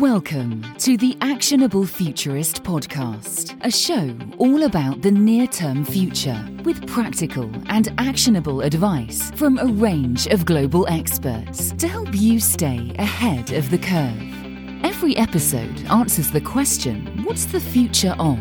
Welcome 0.00 0.64
to 0.78 0.96
the 0.96 1.14
Actionable 1.20 1.84
Futurist 1.84 2.62
podcast, 2.64 3.54
a 3.62 3.70
show 3.70 4.16
all 4.38 4.62
about 4.62 5.02
the 5.02 5.10
near 5.10 5.46
term 5.46 5.84
future 5.84 6.42
with 6.64 6.86
practical 6.86 7.50
and 7.66 7.92
actionable 7.98 8.62
advice 8.62 9.30
from 9.32 9.58
a 9.58 9.66
range 9.66 10.26
of 10.28 10.46
global 10.46 10.88
experts 10.88 11.72
to 11.72 11.86
help 11.86 12.14
you 12.14 12.40
stay 12.40 12.96
ahead 12.98 13.52
of 13.52 13.68
the 13.68 13.76
curve. 13.76 14.86
Every 14.86 15.18
episode 15.18 15.84
answers 15.90 16.30
the 16.30 16.40
question 16.40 17.22
what's 17.24 17.44
the 17.44 17.60
future 17.60 18.16
of? 18.18 18.38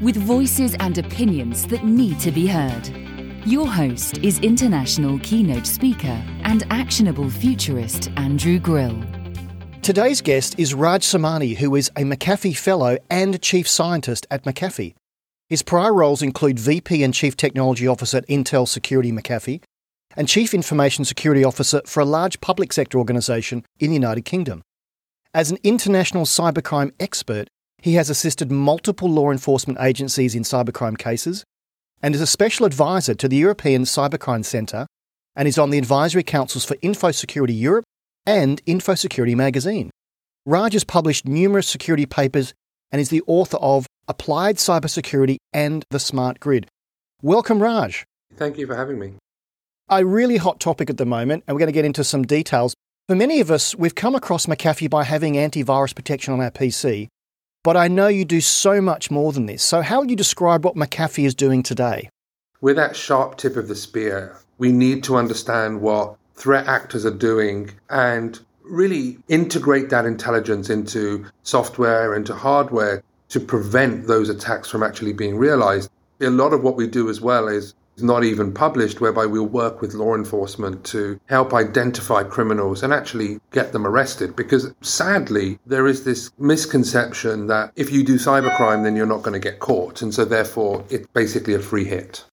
with 0.00 0.16
voices 0.16 0.74
and 0.80 0.96
opinions 0.96 1.66
that 1.66 1.84
need 1.84 2.20
to 2.20 2.32
be 2.32 2.46
heard. 2.46 2.88
Your 3.46 3.66
host 3.66 4.16
is 4.18 4.38
international 4.38 5.18
keynote 5.18 5.66
speaker 5.66 6.24
and 6.44 6.64
actionable 6.70 7.28
futurist 7.28 8.10
Andrew 8.16 8.58
Grill. 8.58 8.98
Today's 9.82 10.20
guest 10.20 10.56
is 10.60 10.74
Raj 10.74 11.04
Samani, 11.04 11.56
who 11.56 11.74
is 11.74 11.88
a 11.96 12.02
McAfee 12.02 12.56
Fellow 12.56 12.98
and 13.10 13.42
Chief 13.42 13.66
Scientist 13.66 14.28
at 14.30 14.44
McAfee. 14.44 14.94
His 15.48 15.64
prior 15.64 15.92
roles 15.92 16.22
include 16.22 16.60
VP 16.60 17.02
and 17.02 17.12
Chief 17.12 17.36
Technology 17.36 17.88
Officer 17.88 18.18
at 18.18 18.28
Intel 18.28 18.68
Security 18.68 19.10
McAfee 19.10 19.60
and 20.16 20.28
Chief 20.28 20.54
Information 20.54 21.04
Security 21.04 21.42
Officer 21.42 21.82
for 21.84 21.98
a 21.98 22.04
large 22.04 22.40
public 22.40 22.72
sector 22.72 22.96
organisation 22.96 23.64
in 23.80 23.88
the 23.88 23.94
United 23.94 24.24
Kingdom. 24.24 24.62
As 25.34 25.50
an 25.50 25.58
international 25.64 26.26
cybercrime 26.26 26.92
expert, 27.00 27.48
he 27.78 27.94
has 27.94 28.08
assisted 28.08 28.52
multiple 28.52 29.10
law 29.10 29.32
enforcement 29.32 29.80
agencies 29.80 30.36
in 30.36 30.44
cybercrime 30.44 30.96
cases 30.96 31.42
and 32.00 32.14
is 32.14 32.20
a 32.20 32.26
special 32.28 32.66
advisor 32.66 33.16
to 33.16 33.26
the 33.26 33.36
European 33.36 33.82
Cybercrime 33.82 34.44
Centre 34.44 34.86
and 35.34 35.48
is 35.48 35.58
on 35.58 35.70
the 35.70 35.78
advisory 35.78 36.22
councils 36.22 36.64
for 36.64 36.76
InfoSecurity 36.76 37.58
Europe 37.58 37.84
and 38.26 38.64
InfoSecurity 38.64 39.34
Magazine. 39.34 39.90
Raj 40.44 40.72
has 40.72 40.84
published 40.84 41.26
numerous 41.26 41.68
security 41.68 42.06
papers 42.06 42.54
and 42.90 43.00
is 43.00 43.08
the 43.08 43.22
author 43.26 43.56
of 43.58 43.86
Applied 44.08 44.56
Cybersecurity 44.56 45.36
and 45.52 45.84
the 45.90 46.00
Smart 46.00 46.40
Grid. 46.40 46.66
Welcome, 47.22 47.62
Raj. 47.62 48.04
Thank 48.36 48.58
you 48.58 48.66
for 48.66 48.74
having 48.74 48.98
me. 48.98 49.14
A 49.88 50.04
really 50.04 50.36
hot 50.36 50.58
topic 50.60 50.90
at 50.90 50.96
the 50.96 51.06
moment, 51.06 51.44
and 51.46 51.54
we're 51.54 51.60
going 51.60 51.68
to 51.68 51.72
get 51.72 51.84
into 51.84 52.04
some 52.04 52.22
details. 52.24 52.74
For 53.08 53.14
many 53.14 53.40
of 53.40 53.50
us, 53.50 53.74
we've 53.74 53.94
come 53.94 54.14
across 54.14 54.46
McAfee 54.46 54.90
by 54.90 55.04
having 55.04 55.34
antivirus 55.34 55.94
protection 55.94 56.32
on 56.32 56.40
our 56.40 56.50
PC, 56.50 57.08
but 57.62 57.76
I 57.76 57.88
know 57.88 58.08
you 58.08 58.24
do 58.24 58.40
so 58.40 58.80
much 58.80 59.10
more 59.10 59.32
than 59.32 59.46
this. 59.46 59.62
So, 59.62 59.82
how 59.82 60.00
would 60.00 60.10
you 60.10 60.16
describe 60.16 60.64
what 60.64 60.76
McAfee 60.76 61.26
is 61.26 61.34
doing 61.34 61.62
today? 61.62 62.08
With 62.60 62.76
that 62.76 62.96
sharp 62.96 63.36
tip 63.36 63.56
of 63.56 63.68
the 63.68 63.74
spear, 63.74 64.38
we 64.58 64.72
need 64.72 65.04
to 65.04 65.16
understand 65.16 65.80
what 65.80 66.16
threat 66.34 66.66
actors 66.66 67.04
are 67.04 67.10
doing 67.10 67.70
and 67.90 68.40
really 68.62 69.18
integrate 69.28 69.90
that 69.90 70.06
intelligence 70.06 70.70
into 70.70 71.26
software, 71.42 72.14
into 72.14 72.34
hardware 72.34 73.02
to 73.28 73.40
prevent 73.40 74.06
those 74.06 74.28
attacks 74.28 74.68
from 74.68 74.82
actually 74.82 75.12
being 75.12 75.36
realized. 75.36 75.90
A 76.20 76.30
lot 76.30 76.52
of 76.52 76.62
what 76.62 76.76
we 76.76 76.86
do 76.86 77.08
as 77.10 77.20
well 77.20 77.48
is 77.48 77.74
not 77.98 78.24
even 78.24 78.52
published, 78.52 79.00
whereby 79.00 79.26
we'll 79.26 79.44
work 79.46 79.80
with 79.80 79.94
law 79.94 80.14
enforcement 80.14 80.84
to 80.84 81.20
help 81.26 81.52
identify 81.52 82.22
criminals 82.22 82.82
and 82.82 82.92
actually 82.92 83.38
get 83.50 83.72
them 83.72 83.86
arrested. 83.86 84.34
Because 84.34 84.72
sadly, 84.80 85.58
there 85.66 85.86
is 85.86 86.04
this 86.04 86.30
misconception 86.38 87.48
that 87.48 87.72
if 87.76 87.92
you 87.92 88.02
do 88.04 88.14
cybercrime, 88.14 88.82
then 88.82 88.96
you're 88.96 89.06
not 89.06 89.22
going 89.22 89.34
to 89.34 89.50
get 89.50 89.58
caught. 89.58 90.02
And 90.02 90.12
so 90.14 90.24
therefore, 90.24 90.84
it's 90.88 91.06
basically 91.08 91.54
a 91.54 91.58
free 91.58 91.84
hit. 91.84 92.24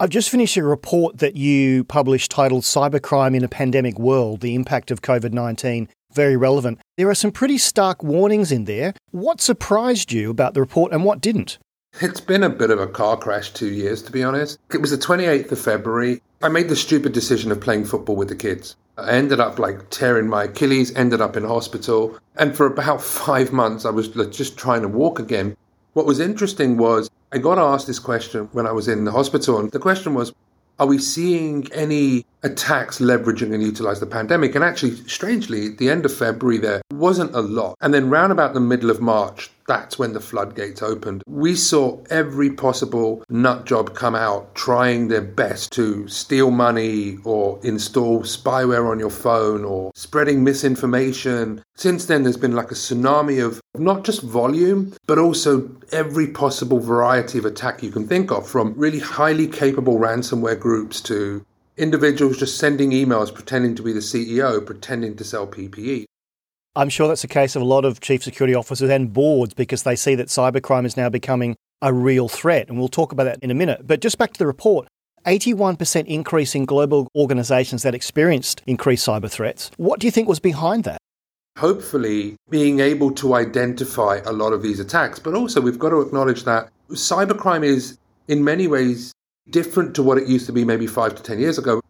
I've 0.00 0.10
just 0.10 0.30
finished 0.30 0.56
a 0.56 0.62
report 0.62 1.18
that 1.18 1.34
you 1.34 1.82
published 1.82 2.30
titled 2.30 2.62
Cybercrime 2.62 3.34
in 3.34 3.42
a 3.42 3.48
Pandemic 3.48 3.98
World 3.98 4.42
The 4.42 4.54
Impact 4.54 4.92
of 4.92 5.02
COVID 5.02 5.32
19. 5.32 5.88
Very 6.12 6.36
relevant. 6.36 6.78
There 6.96 7.10
are 7.10 7.16
some 7.16 7.32
pretty 7.32 7.58
stark 7.58 8.04
warnings 8.04 8.52
in 8.52 8.66
there. 8.66 8.94
What 9.10 9.40
surprised 9.40 10.12
you 10.12 10.30
about 10.30 10.54
the 10.54 10.60
report 10.60 10.92
and 10.92 11.04
what 11.04 11.20
didn't? 11.20 11.58
It's 12.00 12.20
been 12.20 12.44
a 12.44 12.48
bit 12.48 12.70
of 12.70 12.78
a 12.78 12.86
car 12.86 13.16
crash 13.16 13.50
two 13.50 13.72
years, 13.74 14.00
to 14.02 14.12
be 14.12 14.22
honest. 14.22 14.60
It 14.72 14.80
was 14.80 14.92
the 14.92 14.98
28th 14.98 15.50
of 15.50 15.58
February. 15.58 16.22
I 16.42 16.48
made 16.48 16.68
the 16.68 16.76
stupid 16.76 17.12
decision 17.12 17.50
of 17.50 17.60
playing 17.60 17.86
football 17.86 18.14
with 18.14 18.28
the 18.28 18.36
kids. 18.36 18.76
I 18.98 19.10
ended 19.10 19.40
up 19.40 19.58
like 19.58 19.90
tearing 19.90 20.28
my 20.28 20.44
Achilles, 20.44 20.94
ended 20.94 21.20
up 21.20 21.36
in 21.36 21.42
hospital. 21.42 22.16
And 22.36 22.56
for 22.56 22.66
about 22.66 23.02
five 23.26 23.52
months, 23.52 23.84
I 23.84 23.90
was 23.90 24.06
just 24.06 24.56
trying 24.56 24.82
to 24.82 24.88
walk 24.88 25.18
again. 25.18 25.56
What 25.98 26.06
was 26.06 26.20
interesting 26.20 26.76
was 26.76 27.10
I 27.32 27.38
got 27.38 27.58
asked 27.58 27.88
this 27.88 27.98
question 27.98 28.48
when 28.52 28.68
I 28.68 28.70
was 28.70 28.86
in 28.86 29.02
the 29.02 29.10
hospital. 29.10 29.58
And 29.58 29.72
the 29.72 29.80
question 29.80 30.14
was, 30.14 30.32
are 30.78 30.86
we 30.86 30.96
seeing 30.96 31.66
any 31.72 32.24
attacks 32.44 33.00
leveraging 33.00 33.52
and 33.52 33.60
utilize 33.60 33.98
the 33.98 34.06
pandemic? 34.06 34.54
And 34.54 34.62
actually, 34.62 34.94
strangely, 35.08 35.66
at 35.66 35.78
the 35.78 35.90
end 35.90 36.04
of 36.04 36.14
February, 36.14 36.58
there 36.58 36.82
wasn't 36.92 37.34
a 37.34 37.40
lot. 37.40 37.76
And 37.80 37.92
then 37.92 38.10
round 38.10 38.30
about 38.30 38.54
the 38.54 38.60
middle 38.60 38.90
of 38.90 39.00
March, 39.00 39.50
that's 39.68 39.98
when 39.98 40.14
the 40.14 40.20
floodgates 40.20 40.82
opened. 40.82 41.22
We 41.28 41.54
saw 41.54 42.02
every 42.10 42.50
possible 42.50 43.22
nut 43.28 43.66
job 43.66 43.94
come 43.94 44.16
out 44.16 44.54
trying 44.56 45.06
their 45.06 45.22
best 45.22 45.70
to 45.72 46.08
steal 46.08 46.50
money 46.50 47.18
or 47.22 47.60
install 47.62 48.22
spyware 48.22 48.90
on 48.90 48.98
your 48.98 49.10
phone 49.10 49.64
or 49.64 49.92
spreading 49.94 50.42
misinformation. 50.42 51.62
Since 51.76 52.06
then, 52.06 52.24
there's 52.24 52.36
been 52.36 52.56
like 52.56 52.72
a 52.72 52.74
tsunami 52.74 53.44
of 53.44 53.60
not 53.76 54.04
just 54.04 54.22
volume, 54.22 54.94
but 55.06 55.18
also 55.18 55.70
every 55.92 56.26
possible 56.26 56.80
variety 56.80 57.38
of 57.38 57.44
attack 57.44 57.82
you 57.82 57.92
can 57.92 58.08
think 58.08 58.32
of, 58.32 58.48
from 58.48 58.74
really 58.74 58.98
highly 58.98 59.46
capable 59.46 59.98
ransomware 59.98 60.58
groups 60.58 61.00
to 61.02 61.44
individuals 61.76 62.38
just 62.38 62.58
sending 62.58 62.90
emails 62.90 63.32
pretending 63.32 63.74
to 63.76 63.82
be 63.82 63.92
the 63.92 64.00
CEO, 64.00 64.64
pretending 64.64 65.14
to 65.16 65.24
sell 65.24 65.46
PPE. 65.46 66.06
I'm 66.78 66.90
sure 66.90 67.08
that's 67.08 67.22
the 67.22 67.28
case 67.28 67.56
of 67.56 67.62
a 67.62 67.64
lot 67.64 67.84
of 67.84 67.98
chief 67.98 68.22
security 68.22 68.54
officers 68.54 68.88
and 68.88 69.12
boards 69.12 69.52
because 69.52 69.82
they 69.82 69.96
see 69.96 70.14
that 70.14 70.28
cybercrime 70.28 70.86
is 70.86 70.96
now 70.96 71.08
becoming 71.08 71.56
a 71.82 71.92
real 71.92 72.28
threat. 72.28 72.68
And 72.68 72.78
we'll 72.78 72.86
talk 72.86 73.10
about 73.10 73.24
that 73.24 73.40
in 73.42 73.50
a 73.50 73.54
minute. 73.54 73.84
But 73.84 74.00
just 74.00 74.16
back 74.16 74.32
to 74.34 74.38
the 74.38 74.46
report 74.46 74.86
81% 75.26 76.06
increase 76.06 76.54
in 76.54 76.66
global 76.66 77.08
organizations 77.16 77.82
that 77.82 77.96
experienced 77.96 78.62
increased 78.64 79.04
cyber 79.04 79.28
threats. 79.28 79.72
What 79.76 79.98
do 79.98 80.06
you 80.06 80.12
think 80.12 80.28
was 80.28 80.38
behind 80.38 80.84
that? 80.84 80.98
Hopefully, 81.58 82.36
being 82.48 82.78
able 82.78 83.10
to 83.14 83.34
identify 83.34 84.20
a 84.24 84.32
lot 84.32 84.52
of 84.52 84.62
these 84.62 84.78
attacks, 84.78 85.18
but 85.18 85.34
also 85.34 85.60
we've 85.60 85.80
got 85.80 85.90
to 85.90 86.00
acknowledge 86.00 86.44
that 86.44 86.70
cybercrime 86.90 87.64
is 87.64 87.98
in 88.28 88.44
many 88.44 88.68
ways 88.68 89.12
different 89.50 89.96
to 89.96 90.02
what 90.04 90.16
it 90.16 90.28
used 90.28 90.46
to 90.46 90.52
be 90.52 90.64
maybe 90.64 90.86
five 90.86 91.16
to 91.16 91.24
10 91.24 91.40
years 91.40 91.58
ago. 91.58 91.80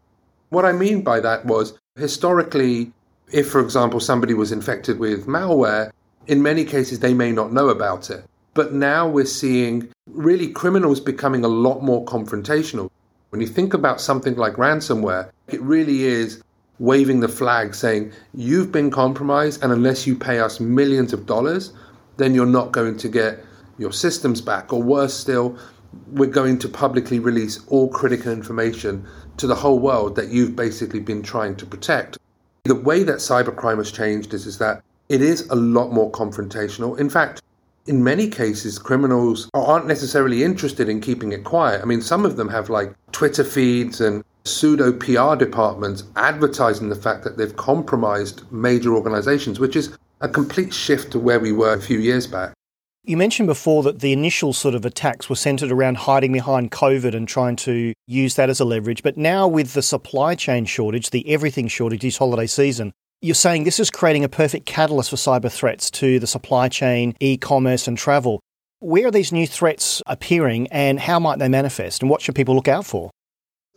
What 0.48 0.64
I 0.64 0.72
mean 0.72 1.02
by 1.02 1.20
that 1.20 1.44
was 1.44 1.78
historically, 1.96 2.90
if, 3.32 3.50
for 3.50 3.60
example, 3.60 4.00
somebody 4.00 4.34
was 4.34 4.52
infected 4.52 4.98
with 4.98 5.26
malware, 5.26 5.90
in 6.26 6.42
many 6.42 6.64
cases 6.64 7.00
they 7.00 7.14
may 7.14 7.32
not 7.32 7.52
know 7.52 7.68
about 7.68 8.10
it. 8.10 8.24
But 8.54 8.72
now 8.72 9.08
we're 9.08 9.26
seeing 9.26 9.88
really 10.06 10.48
criminals 10.50 11.00
becoming 11.00 11.44
a 11.44 11.48
lot 11.48 11.82
more 11.82 12.04
confrontational. 12.04 12.90
When 13.30 13.40
you 13.40 13.46
think 13.46 13.74
about 13.74 14.00
something 14.00 14.36
like 14.36 14.54
ransomware, 14.54 15.30
it 15.48 15.60
really 15.62 16.04
is 16.04 16.42
waving 16.78 17.20
the 17.20 17.28
flag 17.28 17.74
saying, 17.74 18.12
You've 18.34 18.72
been 18.72 18.90
compromised, 18.90 19.62
and 19.62 19.72
unless 19.72 20.06
you 20.06 20.16
pay 20.16 20.40
us 20.40 20.60
millions 20.60 21.12
of 21.12 21.26
dollars, 21.26 21.72
then 22.16 22.34
you're 22.34 22.46
not 22.46 22.72
going 22.72 22.96
to 22.98 23.08
get 23.08 23.44
your 23.78 23.92
systems 23.92 24.40
back. 24.40 24.72
Or 24.72 24.82
worse 24.82 25.14
still, 25.14 25.58
we're 26.08 26.26
going 26.26 26.58
to 26.58 26.68
publicly 26.68 27.18
release 27.18 27.60
all 27.68 27.88
critical 27.88 28.32
information 28.32 29.06
to 29.36 29.46
the 29.46 29.54
whole 29.54 29.78
world 29.78 30.16
that 30.16 30.28
you've 30.28 30.56
basically 30.56 31.00
been 31.00 31.22
trying 31.22 31.54
to 31.56 31.66
protect. 31.66 32.18
The 32.68 32.74
way 32.74 33.02
that 33.02 33.16
cybercrime 33.16 33.78
has 33.78 33.90
changed 33.90 34.34
is, 34.34 34.44
is 34.44 34.58
that 34.58 34.82
it 35.08 35.22
is 35.22 35.48
a 35.48 35.54
lot 35.54 35.90
more 35.90 36.12
confrontational. 36.12 36.98
In 36.98 37.08
fact, 37.08 37.40
in 37.86 38.04
many 38.04 38.28
cases, 38.28 38.78
criminals 38.78 39.48
aren't 39.54 39.86
necessarily 39.86 40.44
interested 40.44 40.86
in 40.86 41.00
keeping 41.00 41.32
it 41.32 41.44
quiet. 41.44 41.80
I 41.80 41.86
mean, 41.86 42.02
some 42.02 42.26
of 42.26 42.36
them 42.36 42.50
have 42.50 42.68
like 42.68 42.92
Twitter 43.10 43.42
feeds 43.42 44.02
and 44.02 44.22
pseudo 44.44 44.92
PR 44.92 45.34
departments 45.34 46.04
advertising 46.16 46.90
the 46.90 46.94
fact 46.94 47.24
that 47.24 47.38
they've 47.38 47.56
compromised 47.56 48.42
major 48.52 48.94
organizations, 48.94 49.58
which 49.58 49.74
is 49.74 49.96
a 50.20 50.28
complete 50.28 50.74
shift 50.74 51.10
to 51.12 51.18
where 51.18 51.40
we 51.40 51.52
were 51.52 51.72
a 51.72 51.80
few 51.80 51.98
years 51.98 52.26
back. 52.26 52.52
You 53.08 53.16
mentioned 53.16 53.46
before 53.46 53.82
that 53.84 54.00
the 54.00 54.12
initial 54.12 54.52
sort 54.52 54.74
of 54.74 54.84
attacks 54.84 55.30
were 55.30 55.36
centered 55.36 55.72
around 55.72 55.96
hiding 55.96 56.30
behind 56.30 56.70
COVID 56.70 57.14
and 57.14 57.26
trying 57.26 57.56
to 57.56 57.94
use 58.06 58.34
that 58.34 58.50
as 58.50 58.60
a 58.60 58.66
leverage. 58.66 59.02
But 59.02 59.16
now, 59.16 59.48
with 59.48 59.72
the 59.72 59.80
supply 59.80 60.34
chain 60.34 60.66
shortage, 60.66 61.08
the 61.08 61.26
everything 61.26 61.68
shortage 61.68 62.02
this 62.02 62.18
holiday 62.18 62.46
season, 62.46 62.92
you're 63.22 63.34
saying 63.34 63.64
this 63.64 63.80
is 63.80 63.90
creating 63.90 64.24
a 64.24 64.28
perfect 64.28 64.66
catalyst 64.66 65.08
for 65.08 65.16
cyber 65.16 65.50
threats 65.50 65.90
to 65.92 66.18
the 66.18 66.26
supply 66.26 66.68
chain, 66.68 67.16
e 67.18 67.38
commerce, 67.38 67.88
and 67.88 67.96
travel. 67.96 68.40
Where 68.80 69.06
are 69.06 69.10
these 69.10 69.32
new 69.32 69.46
threats 69.46 70.02
appearing 70.06 70.66
and 70.66 71.00
how 71.00 71.18
might 71.18 71.38
they 71.38 71.48
manifest? 71.48 72.02
And 72.02 72.10
what 72.10 72.20
should 72.20 72.34
people 72.34 72.54
look 72.54 72.68
out 72.68 72.84
for? 72.84 73.10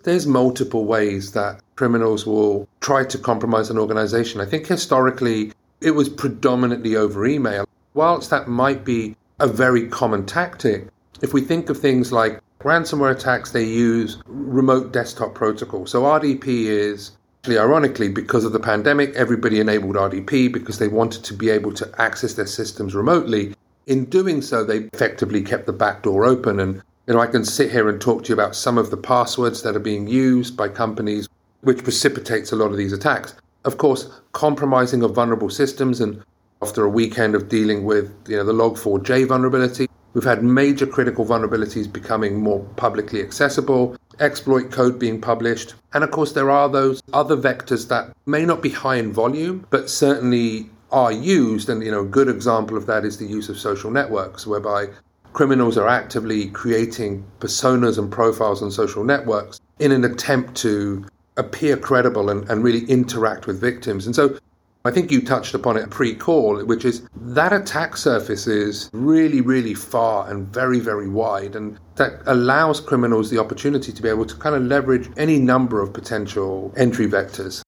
There's 0.03 0.27
multiple 0.27 0.83
ways 0.83 1.31
that 1.31 1.61
criminals 1.77 2.25
will 2.25 2.67
try 2.81 3.05
to 3.05 3.17
compromise 3.17 3.69
an 3.69 3.77
organization. 3.77 4.41
I 4.41 4.45
think 4.45 4.67
historically 4.67 5.53
it 5.79 5.91
was 5.91 6.09
predominantly 6.09 6.97
over 6.97 7.25
email. 7.25 7.63
Whilst 7.93 8.29
that 8.29 8.49
might 8.49 8.85
be 8.85 9.15
a 9.41 9.47
very 9.47 9.88
common 9.88 10.25
tactic. 10.25 10.88
If 11.21 11.33
we 11.33 11.41
think 11.41 11.69
of 11.69 11.77
things 11.77 12.11
like 12.11 12.39
ransomware 12.59 13.11
attacks, 13.11 13.51
they 13.51 13.63
use 13.63 14.21
remote 14.27 14.93
desktop 14.93 15.33
protocol. 15.35 15.85
So 15.85 16.03
RDP 16.03 16.65
is 16.65 17.11
Actually, 17.43 17.57
ironically, 17.57 18.07
because 18.07 18.45
of 18.45 18.53
the 18.53 18.59
pandemic, 18.59 19.15
everybody 19.15 19.59
enabled 19.59 19.95
RDP 19.95 20.53
because 20.53 20.77
they 20.77 20.88
wanted 20.88 21.23
to 21.23 21.33
be 21.33 21.49
able 21.49 21.73
to 21.73 21.89
access 21.97 22.35
their 22.35 22.45
systems 22.45 22.93
remotely. 22.93 23.55
In 23.88 24.05
doing 24.05 24.43
so, 24.43 24.63
they 24.63 24.89
effectively 24.93 25.41
kept 25.41 25.65
the 25.65 25.73
back 25.73 26.03
door 26.03 26.23
open. 26.23 26.59
And 26.59 26.83
you 27.07 27.15
know, 27.15 27.19
I 27.19 27.25
can 27.25 27.43
sit 27.43 27.71
here 27.71 27.89
and 27.89 27.99
talk 27.99 28.23
to 28.23 28.29
you 28.29 28.35
about 28.35 28.55
some 28.55 28.77
of 28.77 28.91
the 28.91 28.97
passwords 28.97 29.63
that 29.63 29.75
are 29.75 29.79
being 29.79 30.07
used 30.07 30.55
by 30.55 30.67
companies, 30.67 31.27
which 31.61 31.83
precipitates 31.83 32.51
a 32.51 32.55
lot 32.55 32.69
of 32.69 32.77
these 32.77 32.93
attacks. 32.93 33.33
Of 33.65 33.79
course, 33.79 34.07
compromising 34.33 35.01
of 35.01 35.15
vulnerable 35.15 35.49
systems, 35.49 35.99
and 35.99 36.23
after 36.61 36.83
a 36.83 36.89
weekend 36.89 37.35
of 37.35 37.49
dealing 37.49 37.83
with 37.83 38.13
you 38.27 38.37
know 38.37 38.43
the 38.43 38.53
Log4j 38.53 39.27
vulnerability, 39.27 39.89
we've 40.13 40.23
had 40.23 40.43
major 40.43 40.85
critical 40.85 41.25
vulnerabilities 41.25 41.91
becoming 41.91 42.39
more 42.39 42.59
publicly 42.75 43.21
accessible 43.21 43.97
exploit 44.19 44.71
code 44.71 44.99
being 44.99 45.19
published. 45.19 45.73
And 45.93 46.03
of 46.03 46.11
course, 46.11 46.33
there 46.33 46.49
are 46.49 46.69
those 46.69 47.01
other 47.13 47.35
vectors 47.35 47.87
that 47.89 48.15
may 48.25 48.45
not 48.45 48.61
be 48.61 48.69
high 48.69 48.95
in 48.95 49.11
volume, 49.11 49.65
but 49.69 49.89
certainly 49.89 50.69
are 50.91 51.11
used. 51.11 51.69
And, 51.69 51.83
you 51.83 51.91
know, 51.91 52.01
a 52.01 52.05
good 52.05 52.29
example 52.29 52.77
of 52.77 52.85
that 52.85 53.03
is 53.03 53.17
the 53.17 53.25
use 53.25 53.49
of 53.49 53.57
social 53.57 53.91
networks, 53.91 54.45
whereby 54.45 54.87
criminals 55.33 55.77
are 55.77 55.87
actively 55.87 56.49
creating 56.49 57.25
personas 57.39 57.97
and 57.97 58.11
profiles 58.11 58.61
on 58.61 58.69
social 58.71 59.03
networks 59.03 59.59
in 59.79 59.91
an 59.91 60.03
attempt 60.03 60.55
to 60.55 61.05
appear 61.37 61.77
credible 61.77 62.29
and, 62.29 62.47
and 62.49 62.63
really 62.63 62.85
interact 62.85 63.47
with 63.47 63.59
victims. 63.59 64.05
And 64.05 64.15
so 64.15 64.37
I 64.83 64.89
think 64.89 65.11
you 65.11 65.21
touched 65.21 65.53
upon 65.53 65.77
it 65.77 65.91
pre 65.91 66.15
call, 66.15 66.65
which 66.65 66.85
is 66.85 67.07
that 67.15 67.53
attack 67.53 67.95
surface 67.95 68.47
is 68.47 68.89
really, 68.93 69.39
really 69.39 69.75
far 69.75 70.27
and 70.27 70.47
very, 70.47 70.79
very 70.79 71.07
wide. 71.07 71.55
And 71.55 71.77
that 71.95 72.21
allows 72.25 72.81
criminals 72.81 73.29
the 73.29 73.37
opportunity 73.37 73.91
to 73.91 74.01
be 74.01 74.09
able 74.09 74.25
to 74.25 74.35
kind 74.35 74.55
of 74.55 74.63
leverage 74.63 75.07
any 75.17 75.37
number 75.37 75.81
of 75.81 75.93
potential 75.93 76.73
entry 76.75 77.07
vectors. 77.07 77.61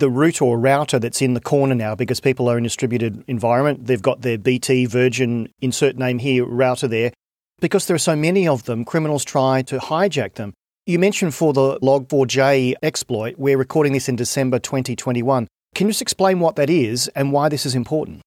The 0.00 0.10
route 0.10 0.42
or 0.42 0.58
router 0.58 0.98
that's 0.98 1.22
in 1.22 1.32
the 1.32 1.40
corner 1.40 1.74
now, 1.74 1.94
because 1.94 2.20
people 2.20 2.48
are 2.48 2.58
in 2.58 2.64
a 2.64 2.68
distributed 2.68 3.24
environment, 3.26 3.86
they've 3.86 4.00
got 4.00 4.20
their 4.20 4.38
BT, 4.38 4.84
Virgin, 4.84 5.48
insert 5.62 5.96
name 5.96 6.18
here, 6.18 6.44
router 6.44 6.88
there. 6.88 7.12
Because 7.60 7.86
there 7.86 7.94
are 7.94 7.98
so 7.98 8.16
many 8.16 8.46
of 8.46 8.64
them, 8.64 8.84
criminals 8.84 9.24
try 9.24 9.62
to 9.62 9.78
hijack 9.78 10.34
them. 10.34 10.52
You 10.86 10.98
mentioned 10.98 11.34
for 11.34 11.52
the 11.52 11.78
Log4j 11.80 12.74
exploit, 12.82 13.36
we're 13.38 13.58
recording 13.58 13.92
this 13.92 14.08
in 14.08 14.16
December 14.16 14.58
2021. 14.58 15.46
Can 15.74 15.86
you 15.86 15.92
just 15.92 16.02
explain 16.02 16.40
what 16.40 16.56
that 16.56 16.68
is 16.68 17.08
and 17.14 17.32
why 17.32 17.48
this 17.48 17.64
is 17.64 17.74
important? 17.74 18.20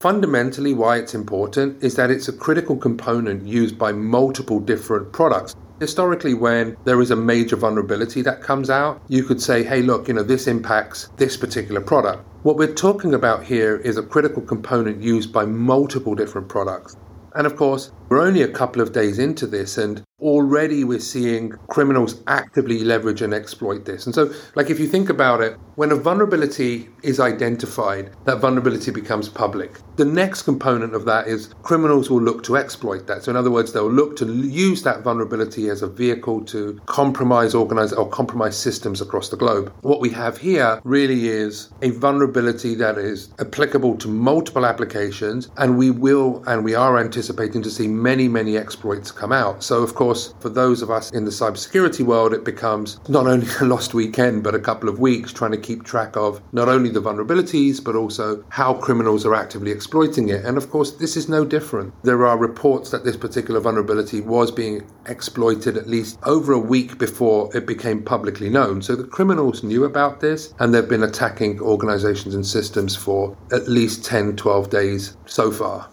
Fundamentally, 0.00 0.74
why 0.74 0.98
it's 0.98 1.14
important 1.14 1.82
is 1.82 1.96
that 1.96 2.10
it's 2.10 2.28
a 2.28 2.32
critical 2.32 2.76
component 2.76 3.46
used 3.46 3.78
by 3.78 3.90
multiple 3.92 4.60
different 4.60 5.12
products. 5.12 5.56
Historically, 5.80 6.34
when 6.34 6.76
there 6.84 7.00
is 7.00 7.10
a 7.10 7.16
major 7.16 7.56
vulnerability 7.56 8.22
that 8.22 8.42
comes 8.42 8.68
out, 8.70 9.00
you 9.08 9.24
could 9.24 9.40
say, 9.40 9.64
hey, 9.64 9.82
look, 9.82 10.06
you 10.06 10.14
know, 10.14 10.22
this 10.22 10.46
impacts 10.46 11.08
this 11.16 11.36
particular 11.36 11.80
product. 11.80 12.24
What 12.44 12.56
we're 12.56 12.74
talking 12.74 13.14
about 13.14 13.42
here 13.42 13.76
is 13.78 13.96
a 13.96 14.02
critical 14.02 14.42
component 14.42 15.02
used 15.02 15.32
by 15.32 15.44
multiple 15.46 16.14
different 16.14 16.48
products. 16.48 16.96
And 17.34 17.46
of 17.46 17.56
course, 17.56 17.90
we're 18.08 18.20
only 18.20 18.42
a 18.42 18.48
couple 18.48 18.80
of 18.80 18.92
days 18.92 19.18
into 19.18 19.46
this, 19.46 19.78
and 19.78 20.02
already 20.20 20.82
we're 20.82 20.98
seeing 20.98 21.50
criminals 21.68 22.20
actively 22.26 22.80
leverage 22.80 23.22
and 23.22 23.32
exploit 23.32 23.84
this. 23.84 24.06
And 24.06 24.14
so, 24.14 24.32
like, 24.56 24.70
if 24.70 24.80
you 24.80 24.86
think 24.86 25.10
about 25.10 25.40
it, 25.40 25.56
when 25.76 25.92
a 25.92 25.96
vulnerability 25.96 26.88
is 27.02 27.20
identified, 27.20 28.10
that 28.24 28.38
vulnerability 28.38 28.90
becomes 28.90 29.28
public. 29.28 29.78
The 29.96 30.04
next 30.04 30.42
component 30.42 30.94
of 30.94 31.04
that 31.04 31.28
is 31.28 31.54
criminals 31.62 32.10
will 32.10 32.20
look 32.20 32.42
to 32.44 32.56
exploit 32.56 33.06
that. 33.06 33.22
So, 33.22 33.30
in 33.30 33.36
other 33.36 33.50
words, 33.50 33.72
they'll 33.72 33.90
look 33.90 34.16
to 34.16 34.26
use 34.26 34.82
that 34.82 35.02
vulnerability 35.02 35.68
as 35.68 35.82
a 35.82 35.88
vehicle 35.88 36.44
to 36.46 36.80
compromise 36.86 37.54
organize 37.54 37.92
or 37.92 38.08
compromise 38.08 38.56
systems 38.56 39.00
across 39.00 39.28
the 39.28 39.36
globe. 39.36 39.72
What 39.82 40.00
we 40.00 40.10
have 40.10 40.38
here 40.38 40.80
really 40.84 41.28
is 41.28 41.68
a 41.82 41.90
vulnerability 41.90 42.74
that 42.76 42.98
is 42.98 43.32
applicable 43.38 43.96
to 43.98 44.08
multiple 44.08 44.66
applications, 44.66 45.50
and 45.58 45.78
we 45.78 45.90
will 45.90 46.42
and 46.46 46.64
we 46.64 46.74
are 46.74 46.98
anticipating 46.98 47.62
to 47.62 47.70
see 47.70 47.86
many, 48.02 48.28
many 48.28 48.56
exploits 48.56 49.10
come 49.10 49.32
out. 49.32 49.62
So, 49.62 49.82
of 49.82 49.94
course, 49.94 50.34
for 50.40 50.48
those 50.48 50.82
of 50.82 50.90
us 50.90 51.10
in 51.10 51.24
the 51.24 51.30
cybersecurity 51.30 52.04
world, 52.04 52.32
it 52.32 52.44
becomes 52.44 52.98
not 53.08 53.26
only 53.26 53.46
a 53.60 53.64
lost 53.64 53.94
weekend, 53.94 54.42
but 54.42 54.54
a 54.54 54.60
couple 54.60 54.88
of 54.88 54.98
weeks 54.98 55.32
trying 55.32 55.52
to 55.52 55.58
keep 55.58 55.84
track 55.84 56.16
of 56.16 56.40
not 56.52 56.68
only 56.68 56.90
the 56.90 57.00
vulnerabilities, 57.00 57.82
but 57.82 57.96
also 57.96 58.44
how 58.48 58.74
criminals 58.74 59.26
are 59.26 59.34
actively 59.34 59.70
exploiting 59.70 60.28
it. 60.28 60.44
And 60.44 60.56
of 60.56 60.70
course, 60.70 60.92
this 60.92 61.16
is 61.16 61.28
no 61.28 61.44
different. 61.44 61.92
There 62.04 62.26
are 62.26 62.38
reports 62.38 62.90
that 62.90 63.04
this 63.04 63.16
particular 63.16 63.60
vulnerability 63.60 64.20
was 64.20 64.50
being 64.50 64.88
exploited 65.06 65.76
at 65.76 65.88
least 65.88 66.18
over 66.24 66.52
a 66.52 66.58
week 66.58 66.98
before 66.98 67.54
it 67.56 67.66
became 67.66 68.02
publicly 68.02 68.48
known. 68.48 68.82
So 68.82 68.96
the 68.96 69.04
criminals 69.04 69.62
knew 69.62 69.84
about 69.84 70.20
this 70.20 70.54
and 70.58 70.72
they've 70.72 70.88
been 70.88 71.02
attacking 71.02 71.60
organizations 71.60 72.34
and 72.34 72.46
systems 72.46 72.94
for 72.96 73.36
at 73.52 73.68
least 73.68 74.04
10, 74.04 74.36
12 74.36 74.70
days 74.70 75.16
so 75.26 75.50
far. 75.50 75.88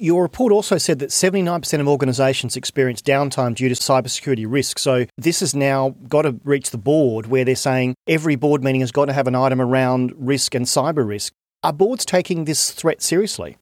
Your 0.00 0.22
report 0.22 0.52
also 0.52 0.78
said 0.78 1.00
that 1.00 1.10
79% 1.10 1.80
of 1.80 1.88
organisations 1.88 2.56
experience 2.56 3.02
downtime 3.02 3.56
due 3.56 3.68
to 3.68 3.74
cybersecurity 3.74 4.46
risks. 4.48 4.80
So 4.80 5.06
this 5.16 5.40
has 5.40 5.56
now 5.56 5.96
got 6.08 6.22
to 6.22 6.38
reach 6.44 6.70
the 6.70 6.78
board 6.78 7.26
where 7.26 7.44
they're 7.44 7.56
saying 7.56 7.96
every 8.06 8.36
board 8.36 8.62
meeting 8.62 8.80
has 8.80 8.92
got 8.92 9.06
to 9.06 9.12
have 9.12 9.26
an 9.26 9.34
item 9.34 9.60
around 9.60 10.12
risk 10.16 10.54
and 10.54 10.66
cyber 10.66 11.04
risk. 11.04 11.32
Are 11.64 11.72
boards 11.72 12.04
taking 12.04 12.44
this 12.44 12.70
threat 12.70 13.02
seriously? 13.02 13.58